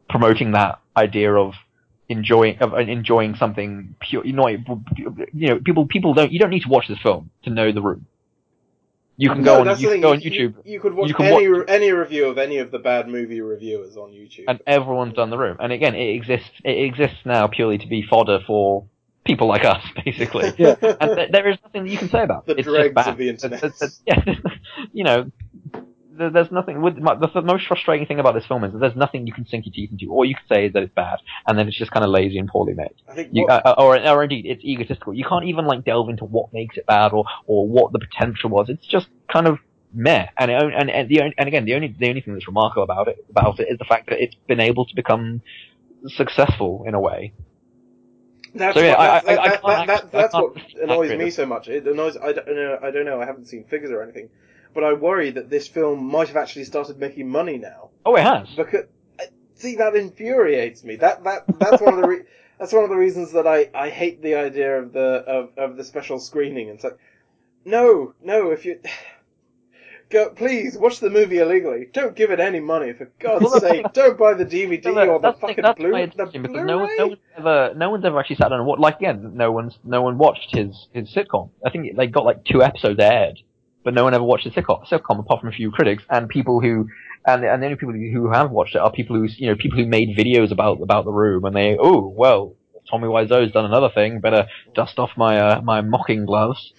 promoting 0.10 0.52
that 0.54 0.80
idea 0.96 1.34
of 1.34 1.54
enjoying 2.10 2.58
of 2.60 2.74
enjoying 2.78 3.36
something 3.36 3.96
pure 4.00 4.26
you 4.26 4.32
know 4.34 4.48
you 4.48 4.64
know 5.34 5.60
people 5.60 5.86
people 5.86 6.14
don't 6.14 6.32
you 6.32 6.40
don't 6.40 6.50
need 6.50 6.62
to 6.64 6.70
watch 6.70 6.88
this 6.88 6.98
film 7.00 7.30
to 7.44 7.50
know 7.50 7.72
the 7.74 7.82
room 7.82 8.06
you 9.18 9.30
can 9.30 9.42
No, 9.44 9.64
go 9.64 9.70
on 9.72 9.80
you 9.80 9.90
can 9.90 10.00
go 10.02 10.12
on 10.12 10.20
YouTube 10.20 10.54
You, 10.64 10.74
you 10.74 10.80
could 10.80 10.94
watch 10.94 11.10
you 11.10 11.16
can 11.16 11.26
any 11.26 11.50
watch- 11.50 11.66
any 11.68 11.92
review 11.92 12.28
of 12.28 12.38
any 12.38 12.60
of 12.60 12.72
the 12.72 12.80
bad 12.80 13.08
movie 13.10 13.42
reviewers 13.42 13.98
on 13.98 14.12
YouTube. 14.12 14.46
and 14.48 14.60
everyone's 14.68 15.16
done 15.16 15.32
the 15.32 15.38
room. 15.40 15.58
And 15.60 15.74
again, 15.74 15.96
it 15.96 16.14
exists. 16.16 16.52
It 16.64 16.78
exists 16.86 17.18
now 17.26 17.48
purely 17.48 17.80
to 17.80 17.88
be 17.88 18.04
fodder 18.08 18.40
for 18.46 18.86
people 19.26 19.48
like 19.48 19.66
us, 19.66 19.84
basically. 20.06 20.54
Yeah. 20.60 20.76
and 21.02 21.16
th- 21.18 21.32
there 21.32 21.50
is 21.50 21.58
nothing 21.64 21.86
that 21.86 21.90
you 21.90 21.98
can 21.98 22.10
say 22.10 22.22
about 22.22 22.46
The 22.46 22.52
it. 22.54 22.60
It's 22.60 22.68
dregs 22.68 22.94
just 22.94 22.96
bad. 22.96 23.08
of 23.10 23.18
the 23.18 23.30
internet. 23.30 23.64
It's- 23.64 23.82
it's- 23.82 24.02
yeah, 24.06 24.36
you 24.94 25.04
know, 25.04 25.32
there- 25.74 25.82
there's 26.18 26.52
nothing. 26.52 26.82
With 26.82 26.98
my, 26.98 27.16
the, 27.16 27.28
the 27.34 27.42
most 27.42 27.68
frustrating 27.68 28.06
thing 28.08 28.20
about 28.20 28.34
this 28.34 28.46
film 28.46 28.64
is 28.64 28.74
that 28.74 28.80
there's 28.80 28.96
nothing 28.96 29.28
you 29.28 29.34
can 29.34 29.46
sink 29.48 29.66
your 29.66 29.74
teeth 29.74 29.92
into. 29.92 30.12
All 30.12 30.26
you 30.26 30.36
can 30.36 30.44
say 30.48 30.66
is 30.68 30.74
that 30.74 30.84
it's 30.84 30.94
bad, 30.94 31.20
and 31.48 31.58
then 31.58 31.68
it's 31.68 31.78
just 31.78 31.92
kind 31.92 32.04
of 32.04 32.12
lazy 32.12 32.38
and 32.38 32.48
poorly 32.48 32.74
made. 32.74 32.94
I 33.10 33.14
think 33.16 33.30
You, 33.32 33.44
what- 33.44 33.66
uh, 33.66 33.76
or, 33.78 33.98
or 34.08 34.24
indeed, 34.24 34.46
it's 34.46 34.64
egotistical. 34.64 35.14
You 35.14 35.26
can't 35.26 35.46
even 35.46 35.66
like 35.66 35.86
delve 35.86 36.10
into 36.10 36.26
what 36.26 36.54
makes 36.54 36.78
it 36.78 36.86
bad 36.86 37.14
or, 37.14 37.26
or 37.46 37.68
what 37.68 37.92
the 37.92 38.00
potential 38.00 38.50
was. 38.50 38.70
It's 38.70 38.86
just 38.88 39.08
kind 39.32 39.48
of 39.48 39.60
meh. 39.94 40.28
And 40.38 40.52
it, 40.52 40.62
and 40.62 40.90
and 40.90 41.10
the 41.10 41.22
and 41.38 41.48
again, 41.48 41.66
the 41.66 41.76
only 41.76 41.96
the 41.98 42.10
only 42.10 42.22
thing 42.22 42.34
that's 42.34 42.48
remarkable 42.48 42.84
about 42.84 43.08
it 43.08 43.24
about 43.30 43.60
it 43.60 43.68
is 43.70 43.78
the 43.78 43.86
fact 43.86 44.10
that 44.10 44.22
it's 44.22 44.36
been 44.48 44.60
able 44.60 44.86
to 44.86 44.96
become 44.96 45.42
successful 46.08 46.84
in 46.88 46.94
a 46.94 47.00
way. 47.00 47.34
That's 48.56 48.76
So, 48.76 48.82
yeah, 48.84 48.92
what, 48.92 49.00
I- 49.30 49.36
I- 49.36 49.84
I 49.84 49.86
that's 50.12 50.34
what 50.34 50.56
annoys 50.82 51.12
me 51.12 51.30
so 51.30 51.46
much. 51.46 51.68
It 51.68 51.86
annoys. 51.88 52.18
I 52.18 52.32
don't 52.34 52.48
know. 52.48 52.80
I 52.82 52.92
don't 52.92 53.06
know. 53.06 53.22
I 53.22 53.26
haven't 53.26 53.46
seen 53.48 53.66
figures 53.66 53.92
or 53.92 54.02
anything, 54.02 54.30
but 54.74 54.84
I 54.84 54.94
worry 54.94 55.32
that 55.32 55.50
this 55.50 55.68
film 55.68 56.06
might 56.06 56.28
have 56.28 56.38
actually 56.38 56.66
started 56.66 57.00
making 57.00 57.30
money 57.30 57.58
now. 57.58 57.90
Oh, 58.06 58.16
it 58.16 58.24
has. 58.24 58.48
Because 58.56 58.86
uh, 59.20 59.24
see, 59.56 59.76
that 59.76 59.96
infuriates 59.96 60.84
me. 60.84 60.96
That 60.98 61.24
that 61.24 61.44
that's 61.60 61.82
one 61.82 61.96
of 61.96 62.02
the 62.02 62.08
re- 62.08 62.24
that's 62.60 62.74
one 62.74 62.84
of 62.84 62.90
the 62.90 62.96
reasons 62.96 63.34
that 63.34 63.48
I, 63.48 63.70
I 63.74 63.90
hate 63.90 64.22
the 64.22 64.36
idea 64.36 64.80
of 64.80 64.94
the 64.94 65.00
of, 65.00 65.50
of 65.58 65.78
the 65.78 65.84
special 65.84 66.20
screening. 66.20 66.70
It's 66.70 66.84
like, 66.84 66.98
no, 67.66 68.14
no, 68.24 68.52
if 68.52 68.66
you 68.66 68.80
go, 70.10 70.30
please 70.30 70.78
watch 70.78 71.00
the 71.00 71.10
movie 71.10 71.40
illegally. 71.40 71.88
Don't 71.92 72.16
give 72.16 72.32
it 72.32 72.40
any 72.40 72.60
money 72.60 72.94
for 72.94 73.12
God's 73.20 73.60
sake. 73.60 73.86
Don't 73.94 74.18
buy 74.18 74.34
the 74.34 74.46
DVD 74.46 74.86
No, 74.86 74.92
no, 74.94 75.02
or 75.12 75.20
the 75.20 75.28
that's 75.28 75.42
the 75.42 75.48
fucking 75.48 75.76
Blu 75.78 75.92
the 75.92 76.40
because 76.40 76.66
no, 76.66 76.78
one, 76.80 76.88
Blu-ray. 76.88 76.98
no 76.98 77.08
one's 77.08 77.20
ever, 77.38 77.74
no 77.76 77.90
one's 77.90 78.06
ever 78.06 78.20
actually 78.20 78.38
sat 78.38 78.50
down 78.50 78.60
and 78.60 78.66
watched. 78.66 78.82
Like 78.82 78.98
again, 78.98 79.32
no 79.36 79.52
one's, 79.52 79.78
no 79.84 80.02
one 80.02 80.18
watched 80.18 80.56
his 80.56 80.88
his 80.94 81.14
sitcom. 81.14 81.50
I 81.66 81.70
think 81.70 81.96
they 81.96 82.08
got 82.08 82.26
like 82.26 82.46
two 82.46 82.64
episodes 82.64 83.00
aired, 83.00 83.40
but 83.88 83.94
no 83.94 84.04
one 84.04 84.14
ever 84.14 84.24
watched 84.26 84.44
the 84.44 84.50
sitcom. 84.50 84.86
Sitcom 84.90 85.18
apart 85.18 85.40
from 85.40 85.48
a 85.48 85.54
few 85.54 85.72
critics 85.72 86.04
and 86.10 86.28
people 86.28 86.60
who, 86.60 86.90
and 87.26 87.42
and 87.46 87.64
the 87.64 87.68
only 87.68 87.78
people 87.78 87.94
who 87.94 88.30
have 88.30 88.52
watched 88.52 88.76
it 88.76 88.80
are 88.80 88.92
people 88.92 89.16
who, 89.16 89.30
you 89.38 89.48
know, 89.48 89.56
people 89.56 89.78
who 89.78 89.86
made 89.86 90.10
videos 90.10 90.52
about 90.52 90.82
about 90.82 91.06
the 91.06 91.12
room 91.14 91.46
and 91.46 91.56
they, 91.56 91.78
oh 91.80 92.14
well, 92.14 92.54
Tommy 92.92 93.08
Wiseau's 93.08 93.54
done 93.54 93.64
another 93.64 93.88
thing. 93.88 94.20
Better 94.20 94.48
dust 94.76 95.00
off 95.00 95.12
my 95.16 95.40
uh, 95.40 95.62
my 95.62 95.80
mocking 95.80 96.26
gloves. 96.26 96.74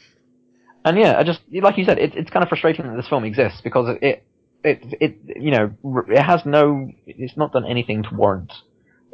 And 0.85 0.99
yeah, 0.99 1.19
I 1.19 1.23
just 1.23 1.41
like 1.51 1.79
you 1.79 1.87
said, 1.87 1.99
it, 1.99 2.15
it's 2.15 2.29
kind 2.29 2.43
of 2.43 2.51
frustrating 2.51 2.87
that 2.87 2.95
this 2.95 3.09
film 3.09 3.25
exists 3.25 3.63
because 3.63 3.97
it, 4.03 4.27
it, 4.63 4.85
it, 5.01 5.19
you 5.35 5.51
know, 5.51 6.05
it 6.09 6.23
has 6.23 6.45
no, 6.45 6.91
it's 7.07 7.39
not 7.39 7.55
done 7.55 7.65
anything 7.65 8.03
to 8.03 8.11
warrant. 8.13 8.53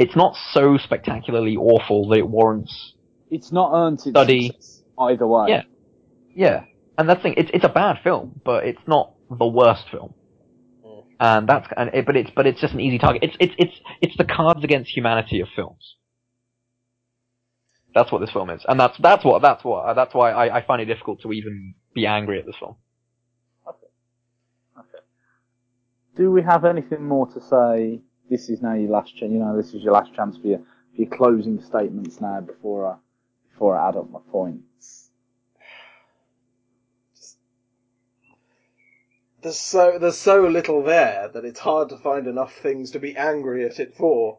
It's 0.01 0.17
not 0.17 0.35
so 0.51 0.79
spectacularly 0.79 1.57
awful 1.57 2.09
that 2.09 2.19
it 2.19 2.29
warrants. 2.29 2.95
It's 3.31 3.53
not 3.53 3.71
earned 3.73 4.01
its 4.01 4.11
Study. 4.11 4.51
either 4.99 5.29
way. 5.29 5.47
Yeah. 5.51 5.63
Yeah, 6.35 6.65
and 6.99 7.09
that's 7.09 7.19
the 7.19 7.23
thing. 7.23 7.35
It's 7.37 7.51
it's 7.53 7.65
a 7.65 7.69
bad 7.69 7.99
film, 8.03 8.41
but 8.45 8.65
it's 8.67 8.81
not 8.87 9.15
the 9.31 9.47
worst 9.47 9.85
film. 9.91 10.15
Mm. 10.85 11.05
And 11.21 11.49
that's 11.49 11.69
and 11.77 11.91
it, 11.95 12.07
but 12.07 12.17
it's 12.17 12.31
but 12.35 12.47
it's 12.47 12.61
just 12.61 12.75
an 12.75 12.81
easy 12.81 12.99
target. 12.99 13.23
It's 13.23 13.37
it's 13.41 13.55
it's 13.59 13.81
it's 14.01 14.17
the 14.17 14.25
Cards 14.25 14.63
Against 14.65 14.97
Humanity 14.97 15.41
of 15.41 15.49
films. 15.55 15.97
That's 17.95 18.11
what 18.11 18.21
this 18.21 18.31
film 18.31 18.51
is, 18.51 18.65
and 18.69 18.79
that's 18.79 18.99
that's 18.99 19.25
what 19.25 19.43
that's 19.43 19.65
what 19.65 19.95
that's 19.95 20.15
why 20.15 20.33
I, 20.33 20.59
I 20.59 20.67
find 20.67 20.83
it 20.83 20.87
difficult 20.87 21.23
to 21.23 21.33
even 21.33 21.75
be 21.95 22.07
angry 22.07 22.41
at 22.41 22.47
this 22.47 22.57
film. 22.59 22.77
Okay. 23.69 23.87
Okay. 24.79 25.05
Do 26.17 26.31
we 26.33 26.43
have 26.43 26.65
anything 26.65 27.05
more 27.07 27.27
to 27.33 27.41
say? 27.41 28.01
This 28.31 28.49
is 28.49 28.63
now 28.63 28.75
your 28.75 28.91
last 28.91 29.17
chance. 29.17 29.33
You 29.33 29.39
know, 29.39 29.57
this 29.57 29.75
is 29.75 29.83
your 29.83 29.93
last 29.93 30.13
chance 30.15 30.37
for 30.37 30.47
your 30.47 30.59
for 30.59 31.03
your 31.03 31.11
closing 31.11 31.61
statements 31.63 32.21
now 32.21 32.41
before 32.41 32.87
I 32.87 32.97
before 33.53 33.77
I 33.77 33.89
add 33.89 33.97
up 33.97 34.11
my 34.11 34.21
points. 34.31 35.04
There's 39.45 39.59
so 39.59 39.99
there's 39.99 40.17
so 40.17 40.49
little 40.49 40.83
there 40.83 41.29
that 41.29 41.45
it's 41.45 41.61
hard 41.61 41.91
to 41.91 41.99
find 41.99 42.27
enough 42.27 42.55
things 42.55 42.93
to 42.93 42.99
be 42.99 43.15
angry 43.15 43.67
at 43.67 43.79
it 43.79 43.95
for, 43.95 44.39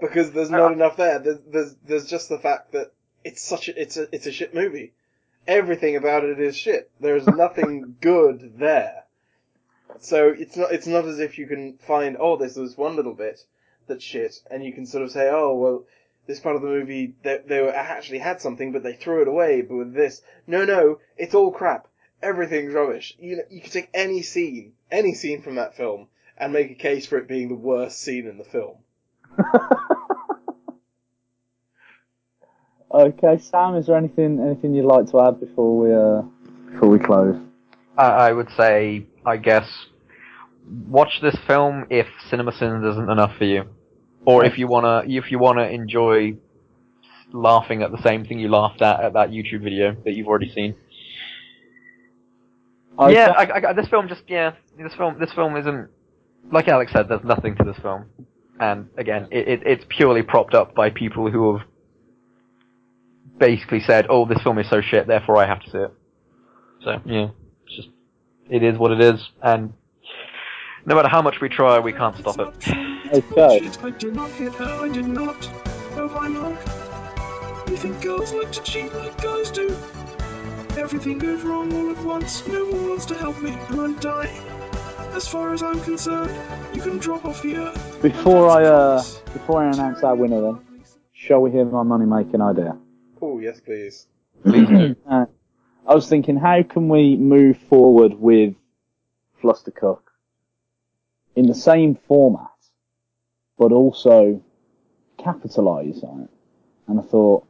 because 0.00 0.30
there's 0.30 0.48
not 0.48 0.70
enough 0.78 0.96
there. 0.96 1.18
There's 1.18 1.40
there's, 1.40 1.74
there's 1.84 2.06
just 2.06 2.28
the 2.28 2.38
fact 2.38 2.70
that 2.70 2.92
it's 3.24 3.42
such 3.42 3.68
a 3.68 3.82
it's 3.82 3.96
a 3.96 4.06
it's 4.14 4.28
a 4.28 4.30
shit 4.30 4.54
movie. 4.54 4.92
Everything 5.48 5.96
about 5.96 6.22
it 6.22 6.38
is 6.38 6.56
shit. 6.56 6.88
There's 7.00 7.26
nothing 7.26 7.96
good 8.00 8.60
there. 8.60 9.06
So 9.98 10.28
it's 10.28 10.56
not 10.56 10.70
it's 10.70 10.86
not 10.86 11.04
as 11.04 11.18
if 11.18 11.36
you 11.36 11.48
can 11.48 11.76
find 11.78 12.16
oh 12.20 12.36
there's 12.36 12.54
this 12.54 12.76
one 12.76 12.94
little 12.94 13.14
bit 13.14 13.40
that's 13.88 14.04
shit 14.04 14.36
and 14.52 14.64
you 14.64 14.72
can 14.72 14.86
sort 14.86 15.02
of 15.02 15.10
say 15.10 15.30
oh 15.32 15.52
well 15.54 15.84
this 16.28 16.38
part 16.38 16.54
of 16.54 16.62
the 16.62 16.68
movie 16.68 17.14
they 17.24 17.40
they 17.44 17.68
actually 17.68 18.18
had 18.18 18.40
something 18.40 18.70
but 18.70 18.84
they 18.84 18.94
threw 18.94 19.20
it 19.20 19.26
away 19.26 19.62
but 19.62 19.76
with 19.76 19.94
this 19.94 20.22
no 20.46 20.64
no 20.64 21.00
it's 21.16 21.34
all 21.34 21.50
crap 21.50 21.88
everything's 22.22 22.74
rubbish. 22.74 23.14
You 23.18 23.36
know, 23.36 23.42
you 23.50 23.60
could 23.60 23.72
take 23.72 23.90
any 23.94 24.22
scene, 24.22 24.72
any 24.90 25.14
scene 25.14 25.42
from 25.42 25.56
that 25.56 25.76
film, 25.76 26.08
and 26.36 26.52
make 26.52 26.70
a 26.70 26.74
case 26.74 27.06
for 27.06 27.18
it 27.18 27.28
being 27.28 27.48
the 27.48 27.54
worst 27.54 28.00
scene 28.00 28.26
in 28.26 28.38
the 28.38 28.44
film. 28.44 28.76
Okay, 32.94 33.38
Sam, 33.38 33.74
is 33.74 33.86
there 33.86 33.96
anything 33.96 34.38
anything 34.38 34.72
you'd 34.72 34.86
like 34.86 35.10
to 35.10 35.20
add 35.20 35.40
before 35.40 35.76
we 35.76 35.92
uh 35.92 36.22
before 36.70 36.88
we 36.88 37.00
close? 37.00 37.34
I, 37.98 38.04
I 38.28 38.32
would 38.32 38.48
say, 38.56 39.06
I 39.26 39.36
guess, 39.36 39.68
watch 40.86 41.18
this 41.20 41.36
film 41.44 41.86
if 41.90 42.06
CinemaSins 42.30 42.88
isn't 42.92 43.10
enough 43.10 43.36
for 43.36 43.46
you, 43.46 43.64
or 44.24 44.44
if 44.44 44.58
you 44.58 44.68
wanna 44.68 45.02
if 45.08 45.32
you 45.32 45.40
wanna 45.40 45.64
enjoy 45.64 46.36
laughing 47.32 47.82
at 47.82 47.90
the 47.90 48.00
same 48.00 48.24
thing 48.24 48.38
you 48.38 48.48
laughed 48.48 48.80
at 48.80 49.00
at 49.00 49.12
that 49.14 49.30
YouTube 49.30 49.64
video 49.64 49.96
that 50.04 50.12
you've 50.12 50.28
already 50.28 50.52
seen. 50.52 50.76
Okay. 52.98 53.14
Yeah, 53.14 53.30
I, 53.30 53.70
I, 53.70 53.72
this 53.72 53.88
film 53.88 54.08
just 54.08 54.22
yeah, 54.28 54.52
this 54.78 54.94
film 54.94 55.18
this 55.18 55.32
film 55.32 55.56
isn't 55.56 55.88
like 56.52 56.68
Alex 56.68 56.92
said. 56.92 57.08
There's 57.08 57.24
nothing 57.24 57.56
to 57.56 57.64
this 57.64 57.76
film, 57.78 58.06
and 58.60 58.88
again, 58.96 59.28
it, 59.32 59.48
it 59.48 59.62
it's 59.66 59.84
purely 59.88 60.22
propped 60.22 60.54
up 60.54 60.74
by 60.74 60.90
people 60.90 61.30
who 61.30 61.56
have 61.56 61.66
basically 63.38 63.80
said, 63.80 64.06
"Oh, 64.08 64.26
this 64.26 64.40
film 64.42 64.58
is 64.58 64.70
so 64.70 64.80
shit, 64.80 65.08
therefore 65.08 65.38
I 65.38 65.46
have 65.46 65.60
to 65.64 65.70
see 65.70 65.78
it." 65.78 65.92
So 66.84 67.00
yeah, 67.04 67.28
it's 67.66 67.76
just 67.76 67.88
it 68.48 68.62
is 68.62 68.78
what 68.78 68.92
it 68.92 69.00
is, 69.00 69.28
and 69.42 69.72
no 70.86 70.94
matter 70.94 71.08
how 71.08 71.22
much 71.22 71.40
we 71.40 71.48
try, 71.48 71.80
we 71.80 71.92
can't 71.92 72.16
stop 72.16 72.38
it. 72.38 72.54
Okay. 73.12 73.70
I 73.82 73.90
did 73.90 74.14
not 74.14 74.30
hit 74.32 74.54
her, 74.54 74.84
I 74.84 74.88
did 74.88 75.06
not. 75.06 75.48
Oh, 75.96 76.08
hi 76.08 76.28
Mark. 76.28 76.58
You 77.68 77.76
think 77.76 78.02
girls 78.02 78.32
like 78.32 78.52
to 78.52 78.62
cheat 78.62 78.92
like 78.94 79.20
guys 79.22 79.50
do? 79.50 79.76
Everything 80.76 81.18
goes 81.18 81.42
wrong 81.42 81.72
all 81.72 81.90
at 81.90 82.04
once. 82.04 82.46
No 82.48 82.64
one 82.64 82.88
wants 82.88 83.06
to 83.06 83.14
help 83.14 83.40
me, 83.40 83.56
and 83.68 83.80
I 83.80 84.00
die. 84.00 84.30
As 85.14 85.28
far 85.28 85.52
as 85.52 85.62
I'm 85.62 85.80
concerned, 85.80 86.36
you 86.74 86.82
can 86.82 86.98
drop 86.98 87.24
off 87.24 87.42
the 87.42 87.56
earth. 87.56 88.02
Before 88.02 88.48
I 88.50 88.64
uh, 88.64 89.02
before 89.32 89.62
I 89.62 89.70
announce 89.70 90.02
our 90.02 90.16
winner, 90.16 90.40
then, 90.40 90.58
shall 91.12 91.40
we 91.42 91.52
hear 91.52 91.64
my 91.64 91.84
money 91.84 92.06
making 92.06 92.40
idea? 92.40 92.76
Oh, 93.22 93.38
yes, 93.38 93.60
please. 93.60 94.08
Please 94.42 94.68
do. 94.68 94.96
Uh, 95.08 95.26
I 95.86 95.94
was 95.94 96.08
thinking, 96.08 96.36
how 96.36 96.62
can 96.64 96.88
we 96.88 97.16
move 97.16 97.56
forward 97.68 98.14
with 98.14 98.54
Flustercock 99.40 100.00
in 101.36 101.46
the 101.46 101.54
same 101.54 101.94
format, 102.08 102.50
but 103.58 103.70
also 103.70 104.42
capitalise 105.18 106.02
on 106.02 106.22
it? 106.22 106.30
And 106.88 106.98
I 106.98 107.02
thought, 107.02 107.46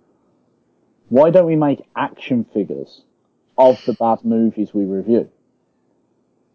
why 1.08 1.30
don't 1.30 1.46
we 1.46 1.56
make 1.56 1.86
action 1.96 2.44
figures 2.52 3.02
of 3.56 3.82
the 3.86 3.94
bad 3.94 4.24
movies 4.24 4.74
we 4.74 4.84
review? 4.84 5.30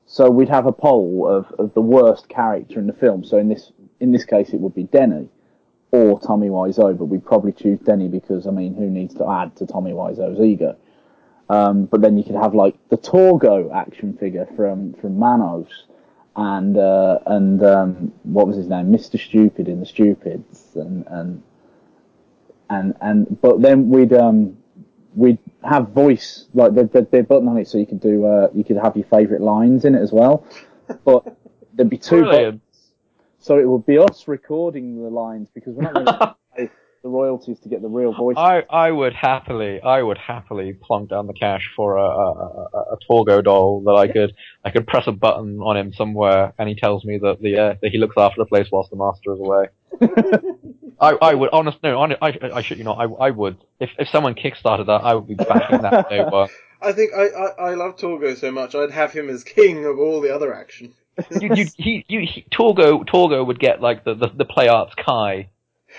So 0.06 0.30
we'd 0.30 0.50
have 0.50 0.66
a 0.66 0.72
poll 0.72 1.28
of, 1.28 1.52
of 1.60 1.74
the 1.74 1.82
worst 1.82 2.30
character 2.30 2.80
in 2.80 2.88
the 2.88 2.94
film. 2.94 3.24
So 3.24 3.38
in 3.38 3.48
this 3.48 3.72
in 4.00 4.12
this 4.12 4.26
case, 4.26 4.50
it 4.50 4.60
would 4.60 4.74
be 4.74 4.84
Denny 4.84 5.30
or 5.92 6.20
Tommy 6.20 6.50
Wiseau, 6.50 6.98
but 6.98 7.06
we'd 7.06 7.26
probably 7.26 7.52
choose 7.52 7.80
Denny 7.80 8.08
because 8.08 8.48
I 8.48 8.52
mean, 8.52 8.74
who 8.74 8.90
needs 8.90 9.14
to 9.16 9.30
add 9.30 9.56
to 9.58 9.66
Tommy 9.66 9.92
Wiseau's 9.92 10.40
ego? 10.40 10.76
Um, 11.50 11.86
but 11.86 12.02
then 12.02 12.18
you 12.18 12.24
could 12.24 12.36
have 12.36 12.54
like 12.54 12.76
the 12.90 12.98
Torgo 12.98 13.74
action 13.74 14.16
figure 14.18 14.48
from 14.56 14.94
from 14.94 15.18
Manos, 15.18 15.86
and 16.36 16.78
uh, 16.78 17.20
and 17.26 17.64
um, 17.64 18.14
what 18.24 18.48
was 18.48 18.56
his 18.56 18.68
name, 18.68 18.92
Mister 18.92 19.18
Stupid 19.18 19.68
in 19.68 19.80
the 19.80 19.86
Stupids, 19.86 20.76
and 20.76 21.06
and 21.08 21.44
and 22.70 22.96
and 23.02 23.42
but 23.42 23.62
then 23.62 23.90
we'd 23.90 24.14
um 24.14 24.58
we'd 25.16 25.40
have 25.64 25.90
voice 25.90 26.48
like 26.54 26.74
there'd 26.74 27.12
be 27.12 27.20
a 27.20 27.24
button 27.24 27.48
on 27.48 27.58
it 27.58 27.68
so 27.68 27.78
you 27.78 27.86
could 27.86 28.00
do 28.00 28.26
uh, 28.26 28.48
you 28.54 28.64
could 28.64 28.78
have 28.78 28.96
your 28.96 29.06
favourite 29.06 29.42
lines 29.42 29.86
in 29.86 29.96
it 29.96 30.02
as 30.02 30.12
well, 30.12 30.46
but 31.04 31.38
there'd 31.74 31.90
be 31.90 31.98
two 31.98 32.24
buttons. 32.24 32.62
So 33.40 33.58
it 33.58 33.68
would 33.68 33.86
be 33.86 33.98
us 33.98 34.28
recording 34.28 35.02
the 35.02 35.10
lines 35.10 35.50
because 35.54 35.74
we're 35.74 35.84
not 35.84 35.94
going 35.94 36.06
to 36.08 36.36
pay 36.56 36.70
the 37.04 37.10
royalties 37.10 37.60
to 37.62 37.70
get 37.70 37.82
the 37.82 37.88
real 37.88 38.14
voice. 38.14 38.36
I, 38.38 38.64
I 38.70 38.92
would 38.92 39.14
happily, 39.14 39.82
I 39.82 40.02
would 40.04 40.18
happily 40.18 40.74
plunk 40.74 41.10
down 41.10 41.28
the 41.28 41.34
cash 41.34 41.72
for 41.76 41.98
a, 41.98 42.04
a, 42.04 42.32
a, 42.74 42.80
a 42.94 42.98
Torgo 43.10 43.44
doll 43.44 43.82
that 43.86 43.94
I 43.94 44.08
could, 44.08 44.34
I 44.66 44.72
could 44.72 44.88
press 44.88 45.08
a 45.08 45.14
button 45.14 45.60
on 45.60 45.78
him 45.78 45.94
somewhere 45.94 46.54
and 46.58 46.68
he 46.68 46.76
tells 46.76 47.06
me 47.06 47.18
that 47.20 47.42
the, 47.42 47.58
uh, 47.58 47.74
that 47.82 47.92
he 47.92 47.98
looks 47.98 48.16
after 48.18 48.42
the 48.42 48.46
place 48.46 48.68
whilst 48.72 48.90
the 48.90 48.98
master 48.98 49.34
is 49.34 49.40
away. 49.40 49.68
I, 51.00 51.12
I 51.22 51.34
would, 51.34 51.50
honestly 51.54 51.80
no, 51.84 51.98
hon- 51.98 52.16
I, 52.22 52.38
I 52.54 52.62
shit 52.62 52.78
you 52.78 52.84
know 52.84 52.94
I, 52.94 53.28
I 53.28 53.30
would. 53.32 53.58
If, 53.80 53.90
if 53.98 54.10
someone 54.10 54.36
kickstarted 54.36 54.88
that, 54.88 55.02
I 55.04 55.14
would 55.16 55.28
be 55.28 55.36
backing 55.36 55.82
that 55.82 56.10
day 56.10 56.24
one. 56.24 56.50
I 56.82 56.92
think 56.94 57.12
I, 57.14 57.28
I, 57.28 57.72
I 57.72 57.74
love 57.76 57.98
Torgo 57.98 58.38
so 58.38 58.52
much, 58.52 58.76
I'd 58.76 58.92
have 58.92 59.12
him 59.12 59.30
as 59.30 59.44
king 59.44 59.86
of 59.86 60.00
all 60.00 60.22
the 60.22 60.34
other 60.34 60.54
action. 60.54 60.94
You, 61.30 61.54
you, 61.54 61.66
he, 61.78 62.06
you, 62.08 62.20
he, 62.22 62.46
Torgo, 62.52 63.06
Torgo 63.06 63.46
would 63.46 63.60
get 63.60 63.82
like 63.82 64.04
the, 64.04 64.14
the, 64.16 64.28
the 64.28 64.46
Play 64.46 64.68
Arts 64.70 64.94
Kai 64.96 65.50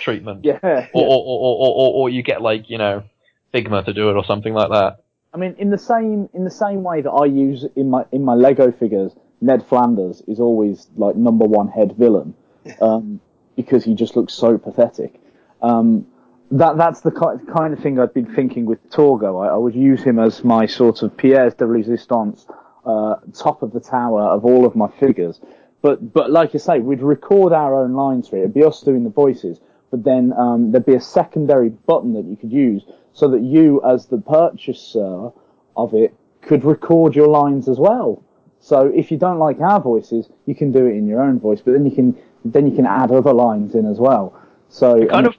treatment. 0.01 0.44
yeah, 0.44 0.59
Or, 0.62 0.70
yeah. 0.70 0.88
or, 0.94 1.03
or, 1.05 1.38
or, 1.38 1.68
or, 1.68 1.92
or 1.94 2.11
you 2.11 2.22
get 2.22 2.40
like, 2.40 2.70
you 2.70 2.78
know, 2.78 3.05
Figma 3.53 3.84
to 3.84 3.92
do 3.92 4.11
it 4.11 4.14
or 4.14 4.24
something 4.24 4.55
like 4.55 4.70
that. 4.70 4.98
I 5.32 5.36
mean, 5.36 5.55
in 5.59 5.70
the 5.70 5.78
same 5.78 6.28
in 6.34 6.44
the 6.44 6.51
same 6.51 6.82
way 6.82 7.03
that 7.03 7.11
I 7.11 7.26
use 7.26 7.64
in 7.76 7.90
my 7.90 8.05
in 8.11 8.24
my 8.24 8.34
Lego 8.34 8.72
figures, 8.72 9.12
Ned 9.40 9.64
Flanders 9.66 10.22
is 10.26 10.40
always 10.40 10.88
like 10.96 11.14
number 11.16 11.44
one 11.44 11.68
head 11.68 11.94
villain, 11.96 12.34
um, 12.80 13.20
because 13.62 13.84
he 13.84 13.94
just 13.94 14.16
looks 14.16 14.34
so 14.34 14.58
pathetic. 14.58 15.20
Um, 15.62 16.06
that 16.52 16.76
that's 16.76 17.00
the 17.00 17.12
kind 17.12 17.72
of 17.72 17.78
thing 17.80 17.98
I've 17.98 18.14
been 18.14 18.34
thinking 18.34 18.64
with 18.66 18.90
Torgo. 18.90 19.44
I, 19.44 19.54
I 19.54 19.56
would 19.56 19.74
use 19.74 20.02
him 20.02 20.18
as 20.18 20.42
my 20.42 20.66
sort 20.66 21.02
of 21.02 21.16
pièce 21.16 21.56
de 21.56 21.64
résistance, 21.64 22.50
uh, 22.84 23.16
top 23.32 23.62
of 23.62 23.72
the 23.72 23.80
tower 23.80 24.22
of 24.22 24.44
all 24.44 24.64
of 24.64 24.74
my 24.74 24.88
figures. 24.98 25.40
But 25.82 26.12
but 26.12 26.30
like 26.30 26.54
I 26.54 26.58
say, 26.58 26.80
we'd 26.80 27.02
record 27.02 27.52
our 27.52 27.74
own 27.74 27.94
lines 27.94 28.28
for 28.28 28.36
it. 28.36 28.40
It'd 28.40 28.54
be 28.54 28.64
us 28.64 28.80
doing 28.80 29.04
the 29.04 29.11
voices, 29.11 29.61
but 29.90 30.02
then 30.04 30.32
um, 30.36 30.72
there'd 30.72 30.86
be 30.86 30.94
a 30.94 31.00
secondary 31.00 31.68
button 31.68 32.14
that 32.14 32.24
you 32.24 32.36
could 32.36 32.52
use 32.52 32.84
so 33.12 33.28
that 33.28 33.42
you, 33.42 33.82
as 33.84 34.06
the 34.06 34.18
purchaser 34.18 35.30
of 35.76 35.94
it, 35.94 36.14
could 36.42 36.64
record 36.64 37.14
your 37.14 37.28
lines 37.28 37.68
as 37.68 37.78
well. 37.78 38.22
So 38.61 38.86
if 38.94 39.11
you 39.11 39.16
don't 39.16 39.38
like 39.38 39.58
our 39.61 39.80
voices, 39.80 40.28
you 40.46 40.54
can 40.54 40.70
do 40.70 40.86
it 40.86 40.90
in 40.90 41.06
your 41.06 41.22
own 41.22 41.40
voice, 41.40 41.61
but 41.61 41.72
then 41.72 41.86
you 41.86 41.92
can 41.92 42.16
then 42.44 42.66
you 42.68 42.74
can 42.74 42.86
add 42.86 43.11
other 43.11 43.32
lines 43.32 43.74
in 43.74 43.86
as 43.86 43.98
well. 43.98 44.38
So 44.68 45.02
I 45.02 45.06
Kind 45.06 45.11
mean, 45.11 45.26
of, 45.26 45.34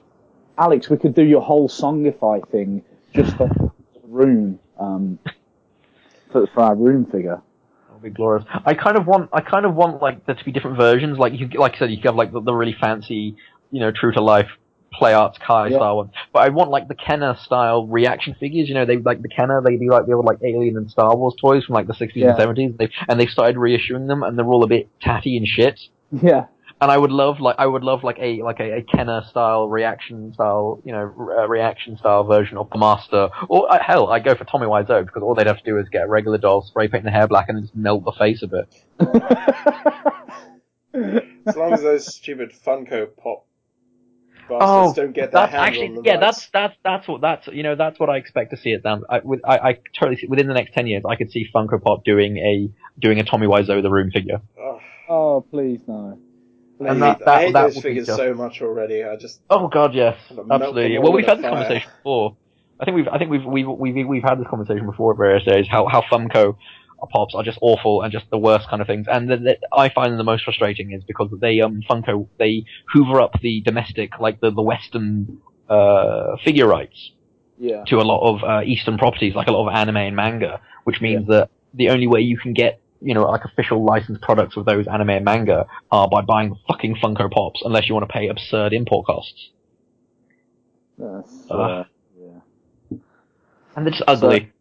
Alex, 0.58 0.90
we 0.90 0.96
could 0.96 1.14
do 1.14 1.24
your 1.24 1.40
whole 1.40 1.68
songify 1.68 2.46
thing 2.50 2.82
just 3.14 3.36
for 3.36 3.48
room 4.04 4.58
um, 4.78 5.18
for, 6.30 6.46
for 6.48 6.60
our 6.62 6.74
room 6.74 7.06
figure. 7.06 7.40
That 7.88 7.94
would 7.94 8.02
be 8.02 8.10
glorious. 8.10 8.44
I 8.64 8.74
kind 8.74 8.98
of 8.98 9.06
want, 9.06 9.30
I 9.32 9.40
kind 9.40 9.66
of 9.66 9.74
want 9.74 10.02
like 10.02 10.26
there 10.26 10.34
to 10.34 10.44
be 10.44 10.52
different 10.52 10.76
versions. 10.76 11.18
Like 11.18 11.32
you, 11.34 11.48
like 11.48 11.76
I 11.76 11.78
said, 11.78 11.90
you 11.90 11.96
could 11.96 12.06
have 12.06 12.16
like 12.16 12.32
the, 12.32 12.40
the 12.40 12.52
really 12.52 12.76
fancy, 12.80 13.36
you 13.70 13.80
know, 13.80 13.90
true 13.90 14.12
to 14.12 14.20
life 14.20 14.48
play 14.92 15.14
arts 15.14 15.38
Kai 15.38 15.68
Yeah. 15.68 15.78
style 15.78 15.96
one. 15.96 16.10
But 16.32 16.40
I 16.46 16.48
want 16.50 16.70
like 16.70 16.88
the 16.88 16.94
Kenner 16.94 17.36
style 17.42 17.86
reaction 17.86 18.34
figures. 18.38 18.68
You 18.68 18.74
know, 18.74 18.84
they 18.84 18.96
like 18.98 19.22
the 19.22 19.28
Kenner. 19.28 19.60
They 19.64 19.76
do 19.76 19.90
like 19.90 20.06
the 20.06 20.12
old 20.12 20.24
like 20.26 20.38
Alien 20.44 20.76
and 20.76 20.90
Star 20.90 21.16
Wars 21.16 21.34
toys 21.40 21.64
from 21.64 21.74
like 21.74 21.86
the 21.86 21.94
60s 21.94 22.12
Yeah. 22.14 22.30
and 22.36 22.38
70s. 22.56 22.76
They, 22.78 22.88
and 23.08 23.18
they've 23.20 23.28
started 23.30 23.56
reissuing 23.56 24.06
them, 24.08 24.22
and 24.22 24.38
they're 24.38 24.46
all 24.46 24.64
a 24.64 24.68
bit 24.68 24.88
tatty 25.00 25.36
and 25.36 25.46
shit. 25.46 25.80
Yeah, 26.20 26.44
And 26.80 26.90
I 26.90 26.98
would 26.98 27.10
love 27.10 27.40
like 27.40 27.56
I 27.58 27.66
would 27.66 27.82
love 27.84 28.04
like 28.04 28.18
a 28.20 28.42
like 28.42 28.60
a, 28.60 28.78
a 28.78 28.82
Kenner 28.82 29.22
style 29.30 29.66
reaction 29.68 30.34
style 30.34 30.80
you 30.84 30.92
know 30.92 31.00
re- 31.04 31.36
uh, 31.44 31.48
reaction 31.48 31.96
style 31.96 32.24
version 32.24 32.58
of 32.58 32.68
the 32.70 32.76
Master 32.78 33.30
or 33.48 33.72
uh, 33.72 33.78
hell 33.82 34.08
I 34.08 34.18
go 34.18 34.34
for 34.34 34.44
Tommy 34.44 34.66
Wiseau 34.66 35.06
because 35.06 35.22
all 35.22 35.34
they'd 35.34 35.46
have 35.46 35.56
to 35.58 35.64
do 35.64 35.78
is 35.78 35.88
get 35.88 36.02
a 36.04 36.08
regular 36.08 36.36
doll 36.36 36.60
spray 36.62 36.88
paint 36.88 37.04
the 37.04 37.10
hair 37.10 37.26
black 37.28 37.48
and 37.48 37.62
just 37.62 37.74
melt 37.74 38.04
the 38.04 38.12
face 38.12 38.42
a 38.42 38.46
bit. 38.46 38.68
As 41.46 41.56
long 41.56 41.72
as 41.72 41.82
those 41.82 42.14
stupid 42.14 42.52
Funko 42.66 43.06
Pop 43.16 43.46
Oh, 44.54 44.58
bastards 44.58 44.98
Oh, 44.98 45.02
don't 45.02 45.12
get 45.14 45.32
their 45.32 45.42
That's 45.42 45.54
actually 45.54 45.88
on 45.88 45.94
the 45.96 46.02
yeah 46.04 46.12
rights. 46.14 46.20
that's 46.20 46.50
that's 46.52 46.76
that's 46.84 47.08
what 47.08 47.20
that's 47.20 47.46
you 47.48 47.62
know 47.62 47.74
that's 47.76 47.98
what 48.00 48.10
I 48.10 48.16
expect 48.16 48.50
to 48.50 48.56
see 48.56 48.70
it 48.70 48.82
down. 48.82 49.02
I, 49.08 49.20
with, 49.22 49.40
I, 49.44 49.56
I 49.58 49.78
totally 49.98 50.16
see, 50.16 50.26
within 50.26 50.48
the 50.48 50.54
next 50.54 50.72
ten 50.74 50.86
years 50.86 51.02
I 51.08 51.16
could 51.16 51.30
see 51.30 51.46
Funko 51.54 51.80
Pop 51.82 52.04
doing 52.04 52.36
a 52.38 52.68
doing 53.00 53.18
a 53.18 53.24
Tommy 53.24 53.46
Wiseau 53.46 53.82
the 53.82 53.90
Room 53.90 54.10
figure. 54.10 54.40
Oh, 54.58 54.80
oh 55.08 55.40
please 55.50 55.80
no. 55.86 56.18
I 56.80 56.88
And 56.88 57.02
hate, 57.02 57.18
that- 57.20 57.28
I 57.28 57.40
hate 57.44 57.52
that 57.52 57.74
those 57.74 57.82
figures 57.82 58.06
just- 58.06 58.18
so 58.18 58.34
much 58.34 58.60
already. 58.62 59.04
I 59.04 59.16
just 59.16 59.40
Oh 59.50 59.68
god, 59.68 59.94
yes, 59.94 60.16
absolutely. 60.30 60.98
Well, 60.98 61.12
we've 61.12 61.24
a 61.24 61.28
had 61.28 61.38
this 61.38 61.42
fire. 61.44 61.52
conversation 61.52 61.90
before. 61.98 62.36
I 62.80 62.84
think 62.84 62.96
we've, 62.96 63.06
I 63.08 63.18
think 63.18 63.30
we've, 63.30 63.44
we've, 63.44 63.68
we've, 63.68 64.06
we've 64.08 64.22
had 64.24 64.40
this 64.40 64.48
conversation 64.48 64.86
before 64.86 65.12
at 65.12 65.16
various 65.18 65.44
days. 65.44 65.66
How, 65.70 65.86
how 65.86 66.02
Funko 66.10 66.56
pops 67.10 67.34
are 67.34 67.42
just 67.42 67.58
awful 67.60 68.02
and 68.02 68.12
just 68.12 68.28
the 68.30 68.38
worst 68.38 68.68
kind 68.68 68.80
of 68.80 68.86
things. 68.88 69.06
And 69.10 69.30
the, 69.30 69.36
the, 69.36 69.58
I 69.72 69.88
find 69.88 70.10
them 70.10 70.18
the 70.18 70.24
most 70.24 70.44
frustrating 70.44 70.92
is 70.92 71.02
because 71.04 71.30
they, 71.40 71.60
um, 71.60 71.82
Funko, 71.88 72.28
they 72.38 72.64
hoover 72.92 73.20
up 73.20 73.40
the 73.40 73.60
domestic, 73.62 74.18
like 74.20 74.40
the, 74.40 74.50
the 74.50 74.62
Western, 74.62 75.40
uh, 75.68 76.36
figure 76.44 76.66
rights 76.66 77.12
Yeah. 77.58 77.84
to 77.88 77.96
a 77.96 78.02
lot 78.02 78.20
of, 78.28 78.44
uh, 78.44 78.62
Eastern 78.64 78.98
properties, 78.98 79.34
like 79.34 79.48
a 79.48 79.52
lot 79.52 79.68
of 79.68 79.74
anime 79.74 79.96
and 79.96 80.16
manga, 80.16 80.60
which 80.84 81.00
means 81.00 81.26
that 81.28 81.50
the 81.74 81.88
only 81.90 82.06
way 82.06 82.20
you 82.20 82.38
can 82.38 82.52
get 82.52 82.78
you 83.04 83.14
know, 83.14 83.22
like 83.28 83.44
official 83.44 83.84
licensed 83.84 84.22
products 84.22 84.56
of 84.56 84.64
those 84.64 84.86
anime 84.86 85.10
and 85.10 85.24
manga 85.24 85.66
are 85.90 86.08
by 86.08 86.20
buying 86.20 86.56
fucking 86.68 86.94
Funko 87.02 87.28
Pops, 87.32 87.60
unless 87.64 87.88
you 87.88 87.94
want 87.96 88.08
to 88.08 88.12
pay 88.12 88.28
absurd 88.28 88.72
import 88.72 89.06
costs. 89.06 89.50
That's, 90.98 91.50
Ugh. 91.50 91.60
uh, 91.60 91.84
yeah. 92.16 92.98
And 93.74 93.86
they're 93.86 93.90
just 93.90 94.04
ugly. 94.06 94.52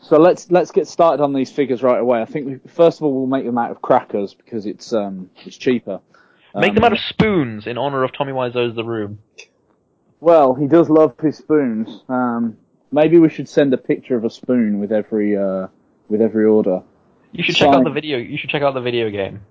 So 0.00 0.18
let's 0.18 0.50
let's 0.50 0.72
get 0.72 0.88
started 0.88 1.22
on 1.22 1.32
these 1.32 1.50
figures 1.50 1.82
right 1.82 2.00
away. 2.00 2.20
I 2.20 2.24
think 2.24 2.46
we, 2.46 2.70
first 2.70 2.98
of 2.98 3.04
all 3.04 3.12
we'll 3.14 3.26
make 3.26 3.44
them 3.44 3.58
out 3.58 3.70
of 3.70 3.80
crackers 3.80 4.34
because 4.34 4.66
it's 4.66 4.92
um 4.92 5.30
it's 5.44 5.56
cheaper. 5.56 6.00
Make 6.54 6.70
Um, 6.70 6.74
them 6.74 6.84
out 6.84 6.92
of 6.92 6.98
spoons 6.98 7.66
in 7.66 7.78
honor 7.78 8.02
of 8.02 8.12
Tommy 8.12 8.32
Wiseau's 8.32 8.74
The 8.74 8.84
Room. 8.84 9.20
Well, 10.20 10.54
he 10.54 10.66
does 10.66 10.90
love 10.90 11.14
his 11.20 11.38
spoons. 11.38 12.02
Um, 12.08 12.56
maybe 12.90 13.18
we 13.18 13.28
should 13.28 13.48
send 13.48 13.72
a 13.72 13.78
picture 13.78 14.16
of 14.16 14.24
a 14.24 14.30
spoon 14.30 14.80
with 14.80 14.92
every 14.92 15.36
uh 15.36 15.68
with 16.08 16.20
every 16.20 16.44
order. 16.44 16.82
You 17.30 17.44
should 17.44 17.56
check 17.56 17.72
out 17.72 17.84
the 17.84 17.90
video. 17.90 18.18
You 18.18 18.36
should 18.36 18.50
check 18.50 18.62
out 18.62 18.74
the 18.74 18.80
video 18.80 19.10
game. 19.10 19.42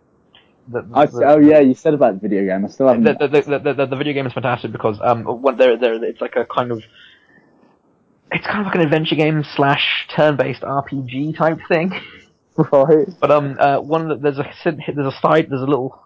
The, 0.68 0.86
I, 0.94 1.06
the- 1.06 1.24
oh 1.26 1.40
yeah, 1.40 1.60
you 1.60 1.74
said 1.74 1.94
about 1.94 2.22
the 2.22 2.28
video 2.28 2.46
game. 2.46 2.66
I 2.66 2.68
still 2.68 2.88
haven't. 2.88 3.04
the, 3.04 3.86
the, 3.90 3.96
video 3.96 4.14
game 4.14 4.28
is 4.28 4.34
fantastic 4.34 4.72
because 4.72 5.00
um 5.02 5.24
when 5.24 5.58
they're, 5.58 5.78
they're, 5.78 6.04
it's 6.04 6.22
like 6.22 6.36
a 6.36 6.46
kind 6.46 6.72
of 6.72 6.84
it's 8.32 8.46
kind 8.46 8.60
of 8.60 8.66
like 8.66 8.76
an 8.76 8.82
adventure 8.82 9.16
game 9.16 9.44
slash 9.56 10.08
turn-based 10.16 10.62
RPG 10.62 11.38
type 11.38 11.60
thing. 11.68 11.92
right. 12.72 13.08
But 13.20 13.32
um, 13.32 13.58
uh, 13.60 13.80
one 13.80 14.10
of 14.10 14.22
the, 14.22 14.32
there's 14.32 14.40
a 14.40 14.72
there's 14.94 15.14
a 15.14 15.18
side 15.22 15.48
there's 15.50 15.62
a 15.62 15.66
little 15.66 16.02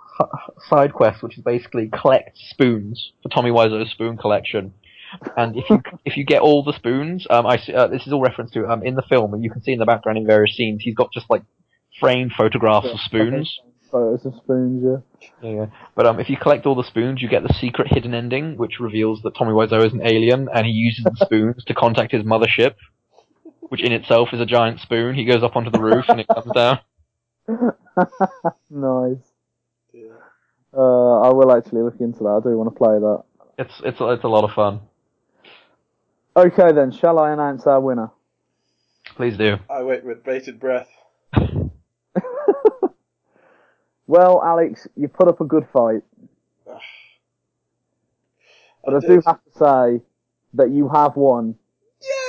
side 0.70 0.94
quest 0.94 1.22
which 1.22 1.38
is 1.38 1.44
basically 1.44 1.90
collect 1.90 2.38
spoons 2.50 3.12
for 3.22 3.30
Tommy 3.30 3.52
Wiseau's 3.52 3.92
spoon 3.92 4.18
collection. 4.18 4.74
And 5.38 5.56
if 5.56 5.70
you 5.70 5.82
if 6.06 6.18
you 6.18 6.26
get 6.26 6.42
all 6.42 6.64
the 6.64 6.74
spoons, 6.74 7.28
um, 7.30 7.46
I 7.46 7.58
uh, 7.74 7.88
this 7.88 8.06
is 8.08 8.14
all 8.14 8.22
reference 8.22 8.52
to 8.52 8.68
um 8.68 8.84
in 8.84 8.96
the 8.96 9.04
film, 9.04 9.34
and 9.34 9.44
you 9.44 9.52
can 9.52 9.62
see 9.64 9.74
in 9.74 9.80
the 9.80 9.86
background 9.86 10.18
in 10.18 10.26
various 10.26 10.56
scenes, 10.56 10.82
he's 10.84 10.96
got 10.96 11.12
just 11.12 11.30
like 11.30 11.44
framed 12.00 12.32
photographs 12.38 12.88
of 12.88 13.00
spoons. 13.00 13.60
Photos 13.92 14.26
of 14.26 14.36
spoons, 14.36 14.84
yeah. 14.84 15.28
Yeah, 15.50 15.56
yeah. 15.56 15.66
But 15.96 16.06
um, 16.08 16.20
if 16.20 16.30
you 16.30 16.38
collect 16.38 16.66
all 16.66 16.76
the 16.76 16.84
spoons, 16.84 17.22
you 17.22 17.30
get 17.30 17.44
the 17.44 17.54
secret 17.54 17.88
hidden 17.92 18.14
ending, 18.14 18.58
which 18.58 18.80
reveals 18.80 19.22
that 19.24 19.36
Tommy 19.38 19.52
Wiseau 19.54 19.86
is 19.86 19.94
an 19.94 20.02
alien, 20.06 20.48
and 20.54 20.66
he 20.66 20.72
uses 20.72 21.04
the 21.06 21.16
spoons 21.26 21.64
to 21.66 21.74
contact 21.74 22.12
his 22.12 22.24
mothership. 22.24 22.76
which 23.70 23.84
in 23.84 23.92
itself 23.92 24.30
is 24.34 24.40
a 24.42 24.46
giant 24.46 24.80
spoon. 24.80 25.16
He 25.16 25.26
goes 25.26 25.44
up 25.44 25.56
onto 25.56 25.72
the 25.72 25.80
roof 25.82 26.06
and 26.08 26.20
it 26.20 26.28
comes 26.28 26.52
down. 26.54 26.80
nice. 28.70 29.18
Yeah. 29.94 30.12
Uh, 30.74 31.22
I 31.22 31.34
will 31.34 31.56
actually 31.56 31.82
look 31.84 32.00
into 32.00 32.20
that. 32.20 32.42
I 32.46 32.50
do 32.50 32.58
want 32.58 32.72
to 32.74 32.78
play 32.78 33.00
that. 33.00 33.24
It's 33.58 33.74
it's 33.84 33.98
it's 34.02 34.24
a 34.24 34.28
lot 34.28 34.44
of 34.44 34.52
fun. 34.52 34.82
Okay 36.36 36.74
then, 36.74 36.92
shall 36.92 37.18
I 37.18 37.32
announce 37.32 37.66
our 37.66 37.80
winner? 37.80 38.12
Please 39.16 39.38
do. 39.38 39.56
I 39.70 39.84
wait 39.84 40.04
with 40.04 40.24
bated 40.24 40.60
breath. 40.60 40.90
Well, 44.08 44.44
Alex, 44.44 44.88
you 44.96 45.08
put 45.08 45.28
up 45.28 45.42
a 45.42 45.46
good 45.46 45.68
fight, 45.74 46.02
but 46.66 46.80
I, 48.96 49.00
do 49.00 49.22
have 49.26 49.40
to 49.44 49.52
say 49.54 50.02
that 50.54 50.70
you 50.72 50.90
have 50.90 51.16
won. 51.16 51.56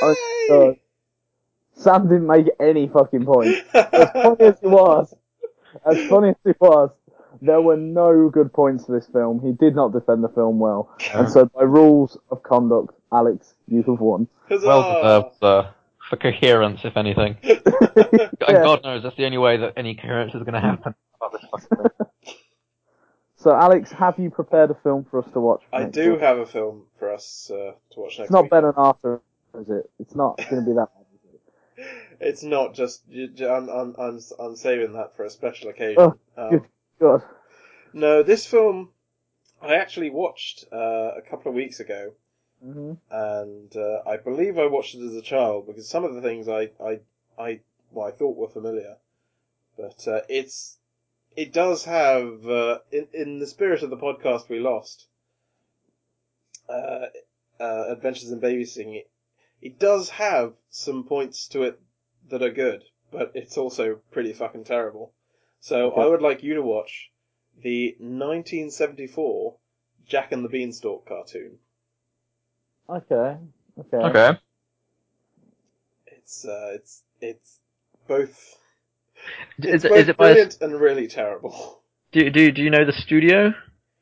Yay! 0.00 0.48
Uh, 0.50 0.72
Sam 1.74 2.08
didn't 2.08 2.26
make 2.26 2.46
any 2.58 2.88
fucking 2.88 3.26
point. 3.26 3.54
As 3.74 4.10
funny 4.12 4.44
as 4.44 4.58
he 4.60 4.66
was, 4.66 5.14
as 5.84 6.08
funny 6.08 6.30
as 6.30 6.36
he 6.44 6.52
was, 6.58 6.90
there 7.42 7.60
were 7.60 7.76
no 7.76 8.30
good 8.30 8.54
points 8.54 8.86
to 8.86 8.92
this 8.92 9.06
film. 9.08 9.40
He 9.44 9.52
did 9.52 9.76
not 9.76 9.92
defend 9.92 10.24
the 10.24 10.30
film 10.30 10.58
well, 10.58 10.96
and 11.12 11.30
so 11.30 11.44
by 11.44 11.64
rules 11.64 12.16
of 12.30 12.42
conduct, 12.42 12.94
Alex, 13.12 13.52
you 13.68 13.82
have 13.82 14.00
won. 14.00 14.28
Huzzah! 14.48 14.66
Well 14.66 14.94
deserved, 14.94 15.36
sir. 15.40 15.70
For 16.08 16.16
coherence, 16.16 16.80
if 16.84 16.96
anything. 16.96 17.36
And 18.48 18.58
Yeah. 18.58 18.62
God 18.62 18.84
knows 18.84 19.02
that's 19.02 19.16
the 19.16 19.24
only 19.24 19.38
way 19.38 19.56
that 19.56 19.72
any 19.76 19.96
coherence 19.96 20.32
is 20.32 20.42
going 20.42 20.54
to 20.54 20.60
happen 20.60 20.94
about 21.16 21.32
this 21.32 21.44
fucking 21.50 21.70
thing. 21.76 21.86
So, 23.36 23.52
Alex, 23.54 23.92
have 23.92 24.18
you 24.18 24.30
prepared 24.30 24.70
a 24.70 24.74
film 24.74 25.04
for 25.04 25.20
us 25.20 25.30
to 25.32 25.40
watch? 25.40 25.62
I 25.72 25.84
do 25.84 26.10
week? 26.10 26.18
have 26.18 26.38
a 26.38 26.46
film 26.46 26.86
for 26.98 27.12
us 27.12 27.50
uh, 27.52 27.74
to 27.90 28.00
watch 28.00 28.18
next 28.18 28.24
It's 28.24 28.30
not 28.32 28.42
week. 28.42 28.50
Ben 28.50 28.64
and 28.64 28.74
Arthur, 28.76 29.22
is 29.58 29.70
it? 29.70 29.90
It's 29.98 30.14
not 30.14 30.36
going 30.50 30.64
to 30.64 30.70
be 30.70 30.74
that. 30.74 30.88
bad, 30.94 31.06
is 31.14 31.34
it? 31.34 31.40
It's 32.20 32.42
not 32.42 32.74
just. 32.74 33.02
You, 33.08 33.30
you- 33.34 33.48
I'm, 33.48 33.68
I'm, 33.68 33.94
I'm, 33.98 34.20
I'm 34.38 34.56
saving 34.56 34.94
that 34.94 35.16
for 35.16 35.24
a 35.24 35.30
special 35.30 35.70
occasion. 35.70 36.00
Oh, 36.02 36.14
Um, 36.36 36.50
good. 36.50 36.62
God. 37.00 37.22
no, 37.92 38.22
this 38.22 38.46
film 38.46 38.92
I 39.62 39.76
actually 39.76 40.10
watched 40.10 40.66
uh, 40.72 41.12
a 41.16 41.22
couple 41.22 41.50
of 41.50 41.56
weeks 41.56 41.80
ago, 41.80 42.12
hmm 42.62 42.94
and 43.10 43.74
uh, 43.76 44.02
I 44.06 44.16
believe 44.18 44.58
I 44.58 44.66
watched 44.66 44.94
it 44.94 45.02
as 45.06 45.14
a 45.14 45.22
child 45.22 45.66
because 45.66 45.88
some 45.88 46.04
of 46.04 46.14
the 46.14 46.22
things 46.22 46.48
I, 46.48 46.70
I, 46.80 47.00
I, 47.38 47.60
well, 47.90 48.06
I 48.08 48.12
thought 48.12 48.36
were 48.36 48.48
familiar, 48.48 48.96
but 49.78 50.06
uh, 50.08 50.22
it's 50.28 50.78
it 51.36 51.52
does 51.52 51.84
have 51.84 52.46
uh, 52.48 52.78
in 52.90 53.08
in 53.12 53.38
the 53.38 53.46
spirit 53.46 53.82
of 53.82 53.90
the 53.90 53.96
podcast 53.96 54.48
we 54.48 54.58
lost, 54.58 55.06
uh, 56.68 57.06
uh, 57.60 57.84
Adventures 57.88 58.30
in 58.30 58.40
Babysitting. 58.40 58.96
It, 58.96 59.10
it 59.60 59.78
does 59.78 60.10
have 60.10 60.54
some 60.70 61.04
points 61.04 61.48
to 61.48 61.62
it 61.62 61.80
that 62.28 62.42
are 62.42 62.50
good, 62.50 62.84
but 63.10 63.32
it's 63.34 63.56
also 63.56 64.00
pretty 64.10 64.32
fucking 64.32 64.64
terrible. 64.64 65.12
So 65.60 65.90
Okay. 65.90 66.02
I 66.02 66.06
would 66.06 66.22
like 66.22 66.42
you 66.42 66.54
to 66.54 66.62
watch 66.62 67.10
the 67.62 67.96
1974 67.98 69.56
Jack 70.06 70.32
and 70.32 70.44
the 70.44 70.48
Beanstalk 70.48 71.06
cartoon. 71.06 71.58
Okay. 72.88 73.36
Okay. 73.78 73.96
Okay. 73.96 74.38
It's 76.06 76.44
uh, 76.44 76.72
it's 76.74 77.02
it's 77.20 77.58
both. 78.06 78.58
Is 79.58 79.74
It's 79.74 79.84
it, 79.84 79.88
both 79.88 79.98
is 79.98 80.08
it 80.08 80.16
by 80.16 80.30
a, 80.30 80.32
brilliant 80.32 80.58
and 80.60 80.80
really 80.80 81.08
terrible. 81.08 81.80
do, 82.12 82.30
do, 82.30 82.52
do 82.52 82.62
you 82.62 82.70
know 82.70 82.84
the 82.84 82.92
studio? 82.92 83.52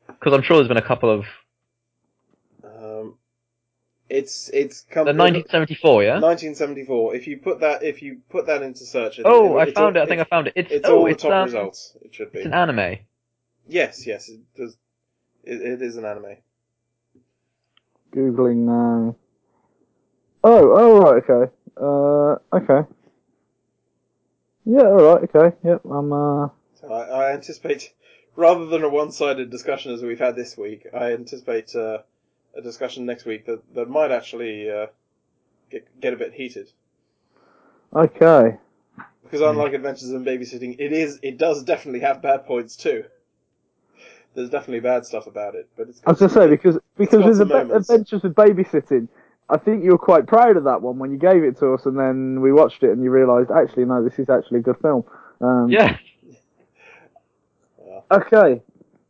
Because 0.07 0.33
I'm 0.33 0.43
sure 0.43 0.57
there's 0.57 0.67
been 0.67 0.77
a 0.77 0.81
couple 0.81 1.09
of. 1.09 1.25
Um, 2.63 3.17
it's 4.09 4.49
it's 4.53 4.81
come 4.81 5.05
The 5.05 5.13
1974, 5.13 6.03
yeah? 6.03 6.09
1974. 6.19 7.15
If 7.15 7.27
you 7.27 7.37
put 7.37 7.61
that 7.61 7.83
if 7.83 8.01
you 8.01 8.21
put 8.29 8.47
that 8.47 8.61
into 8.61 8.85
search, 8.85 9.19
it, 9.19 9.25
Oh, 9.25 9.57
I 9.57 9.71
found 9.71 9.97
all, 9.97 10.03
it. 10.03 10.05
I 10.05 10.09
think 10.09 10.21
I 10.21 10.25
found 10.25 10.47
it. 10.47 10.53
It's, 10.55 10.71
it's 10.71 10.87
oh, 10.87 10.97
all 10.97 11.05
the 11.05 11.11
it's, 11.11 11.23
top 11.23 11.31
um, 11.31 11.45
results. 11.45 11.97
It 12.01 12.13
should 12.13 12.31
be. 12.31 12.39
It's 12.39 12.47
an 12.47 12.53
anime. 12.53 12.99
Yes, 13.67 14.05
yes, 14.05 14.29
it 14.29 14.41
does. 14.55 14.77
It, 15.43 15.61
it 15.61 15.81
is 15.81 15.97
an 15.97 16.05
anime. 16.05 16.37
Googling 18.15 18.57
now. 18.57 19.15
Oh, 20.43 20.71
oh, 20.77 20.99
right, 20.99 21.23
okay. 21.27 21.51
Uh, 21.75 22.55
okay. 22.55 22.87
Yeah, 24.65 24.81
alright, 24.81 25.29
okay. 25.35 25.55
Yep, 25.63 25.81
I'm, 25.85 26.11
uh, 26.11 26.49
So 26.81 26.91
I, 26.91 27.29
I 27.29 27.33
anticipate, 27.33 27.93
rather 28.35 28.65
than 28.65 28.83
a 28.83 28.89
one-sided 28.89 29.49
discussion 29.49 29.93
as 29.93 30.01
we've 30.01 30.19
had 30.19 30.35
this 30.35 30.57
week, 30.57 30.87
I 30.93 31.13
anticipate 31.13 31.75
uh, 31.75 31.99
a 32.55 32.61
discussion 32.61 33.05
next 33.05 33.25
week 33.25 33.45
that, 33.45 33.61
that 33.75 33.89
might 33.89 34.11
actually 34.11 34.69
uh, 34.69 34.87
get 35.69 35.87
get 35.99 36.13
a 36.13 36.17
bit 36.17 36.33
heated. 36.33 36.69
okay. 37.93 38.57
Because 39.23 39.41
unlike 39.41 39.73
Adventures 39.73 40.11
in 40.11 40.23
Babysitting, 40.23 40.75
it 40.79 40.93
is 40.93 41.19
it 41.21 41.37
does 41.37 41.63
definitely 41.63 42.01
have 42.01 42.21
bad 42.21 42.45
points 42.45 42.75
too. 42.75 43.05
There's 44.35 44.49
definitely 44.49 44.81
bad 44.81 45.05
stuff 45.05 45.27
about 45.27 45.55
it, 45.55 45.69
but 45.77 45.89
it's 45.89 46.01
I 46.05 46.11
was 46.11 46.19
going 46.19 46.29
to 46.29 46.35
say, 46.35 46.47
because, 46.47 46.77
because 46.97 47.39
moments. 47.39 47.89
Adventures 47.89 48.21
with 48.21 48.35
Babysitting, 48.35 49.07
I 49.49 49.57
think 49.57 49.83
you 49.83 49.91
were 49.91 49.97
quite 49.97 50.25
proud 50.25 50.57
of 50.57 50.63
that 50.63 50.81
one 50.81 50.97
when 50.97 51.11
you 51.11 51.17
gave 51.17 51.43
it 51.43 51.57
to 51.59 51.73
us 51.73 51.85
and 51.85 51.97
then 51.99 52.41
we 52.41 52.51
watched 52.51 52.81
it 52.83 52.89
and 52.89 53.03
you 53.03 53.11
realised, 53.11 53.51
actually, 53.51 53.85
no, 53.85 54.03
this 54.03 54.17
is 54.17 54.29
actually 54.29 54.59
a 54.59 54.63
good 54.63 54.77
film. 54.81 55.03
Um, 55.41 55.69
Yeah. 55.69 55.97
Okay. 58.11 58.61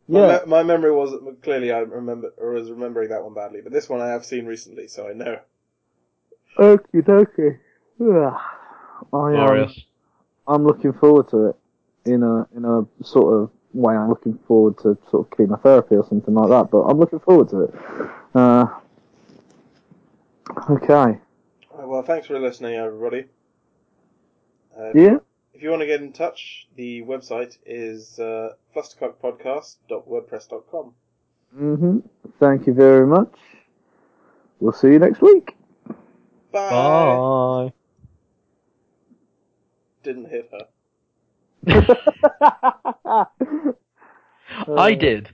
my, 0.08 0.20
Yeah. 0.20 0.38
me- 0.40 0.46
my 0.50 0.62
memory 0.62 0.92
was 0.92 1.14
clearly 1.42 1.72
I 1.72 1.80
remember 1.80 2.32
or 2.38 2.52
was 2.52 2.70
remembering 2.70 3.08
that 3.10 3.22
one 3.22 3.34
badly, 3.34 3.60
but 3.62 3.72
this 3.72 3.88
one 3.88 4.00
I 4.00 4.08
have 4.08 4.24
seen 4.24 4.46
recently, 4.46 4.88
so 4.88 5.08
I 5.08 5.12
know. 5.12 5.38
Okie 6.58 7.02
dokie. 7.02 7.58
Ugh. 8.00 8.40
I, 9.12 9.16
um, 9.16 9.32
Glorious. 9.32 9.78
I'm 10.48 10.64
looking 10.64 10.92
forward 10.94 11.28
to 11.30 11.48
it 11.48 11.56
in 12.06 12.22
a 12.22 12.46
in 12.56 12.64
a 12.64 12.86
sort 13.04 13.34
of 13.34 13.50
way. 13.74 13.94
I'm 13.94 14.08
looking 14.08 14.38
forward 14.46 14.78
to 14.78 14.96
sort 15.10 15.26
of 15.26 15.36
chemotherapy 15.36 15.96
or 15.96 16.06
something 16.08 16.32
like 16.34 16.48
that. 16.48 16.70
But 16.70 16.82
I'm 16.82 16.98
looking 16.98 17.18
forward 17.20 17.48
to 17.50 17.62
it. 17.64 17.74
Uh, 18.34 18.66
okay. 20.70 21.18
Well, 21.78 22.02
thanks 22.02 22.26
for 22.26 22.38
listening, 22.38 22.74
everybody. 22.74 23.24
Uh, 24.78 24.92
Yeah. 24.94 25.16
If 25.54 25.62
you 25.62 25.70
want 25.70 25.80
to 25.80 25.86
get 25.86 26.02
in 26.02 26.12
touch, 26.12 26.68
the 26.76 27.00
website 27.02 27.56
is 27.64 28.18
uh, 28.18 28.50
flustercockpodcast.wordpress.com. 28.74 30.92
Mhm. 31.58 32.02
Thank 32.38 32.66
you 32.66 32.74
very 32.74 33.06
much. 33.06 33.32
We'll 34.60 34.74
see 34.74 34.88
you 34.88 34.98
next 34.98 35.22
week. 35.22 35.56
Bye. 36.52 36.70
Bye. 36.70 37.72
Didn't 40.02 40.28
hit 40.28 40.50
her. 40.52 40.66
I 44.76 44.94
did. 44.94 45.30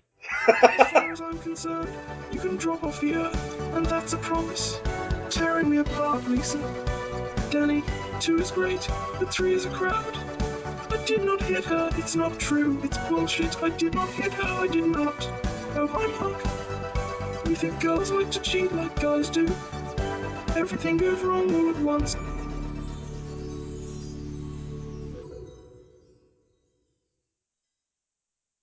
As 0.48 0.88
far 0.90 1.12
as 1.12 1.20
I'm 1.20 1.38
concerned, 1.40 1.88
you 2.32 2.38
can 2.38 2.56
drop 2.56 2.84
off 2.84 3.00
the 3.00 3.14
earth, 3.16 3.60
and 3.74 3.84
that's 3.86 4.12
a 4.12 4.18
promise. 4.18 4.80
Tearing 5.32 5.70
me 5.70 5.78
apart, 5.78 6.28
Lisa. 6.28 6.58
Denny, 7.50 7.82
two 8.20 8.38
is 8.38 8.50
great, 8.50 8.86
but 9.18 9.32
three 9.32 9.54
is 9.54 9.64
a 9.64 9.70
crowd. 9.70 10.14
I 10.90 11.02
did 11.06 11.24
not 11.24 11.40
hit 11.40 11.64
her, 11.64 11.88
it's 11.96 12.14
not 12.14 12.38
true, 12.38 12.78
it's 12.84 12.98
bullshit. 13.08 13.62
I 13.62 13.70
did 13.70 13.94
not 13.94 14.10
hit 14.10 14.34
her, 14.34 14.62
I 14.62 14.66
did 14.66 14.84
not. 14.84 15.26
Oh, 15.74 15.86
hi 15.86 16.06
Mark. 16.20 17.48
You 17.48 17.56
think 17.56 17.80
girls 17.80 18.10
like 18.10 18.30
to 18.32 18.40
cheat 18.40 18.72
like 18.72 19.00
guys 19.00 19.30
do? 19.30 19.46
Everything 20.54 20.98
goes 20.98 21.22
wrong 21.22 21.54
all 21.54 21.70
at 21.70 21.78
once. 21.78 22.14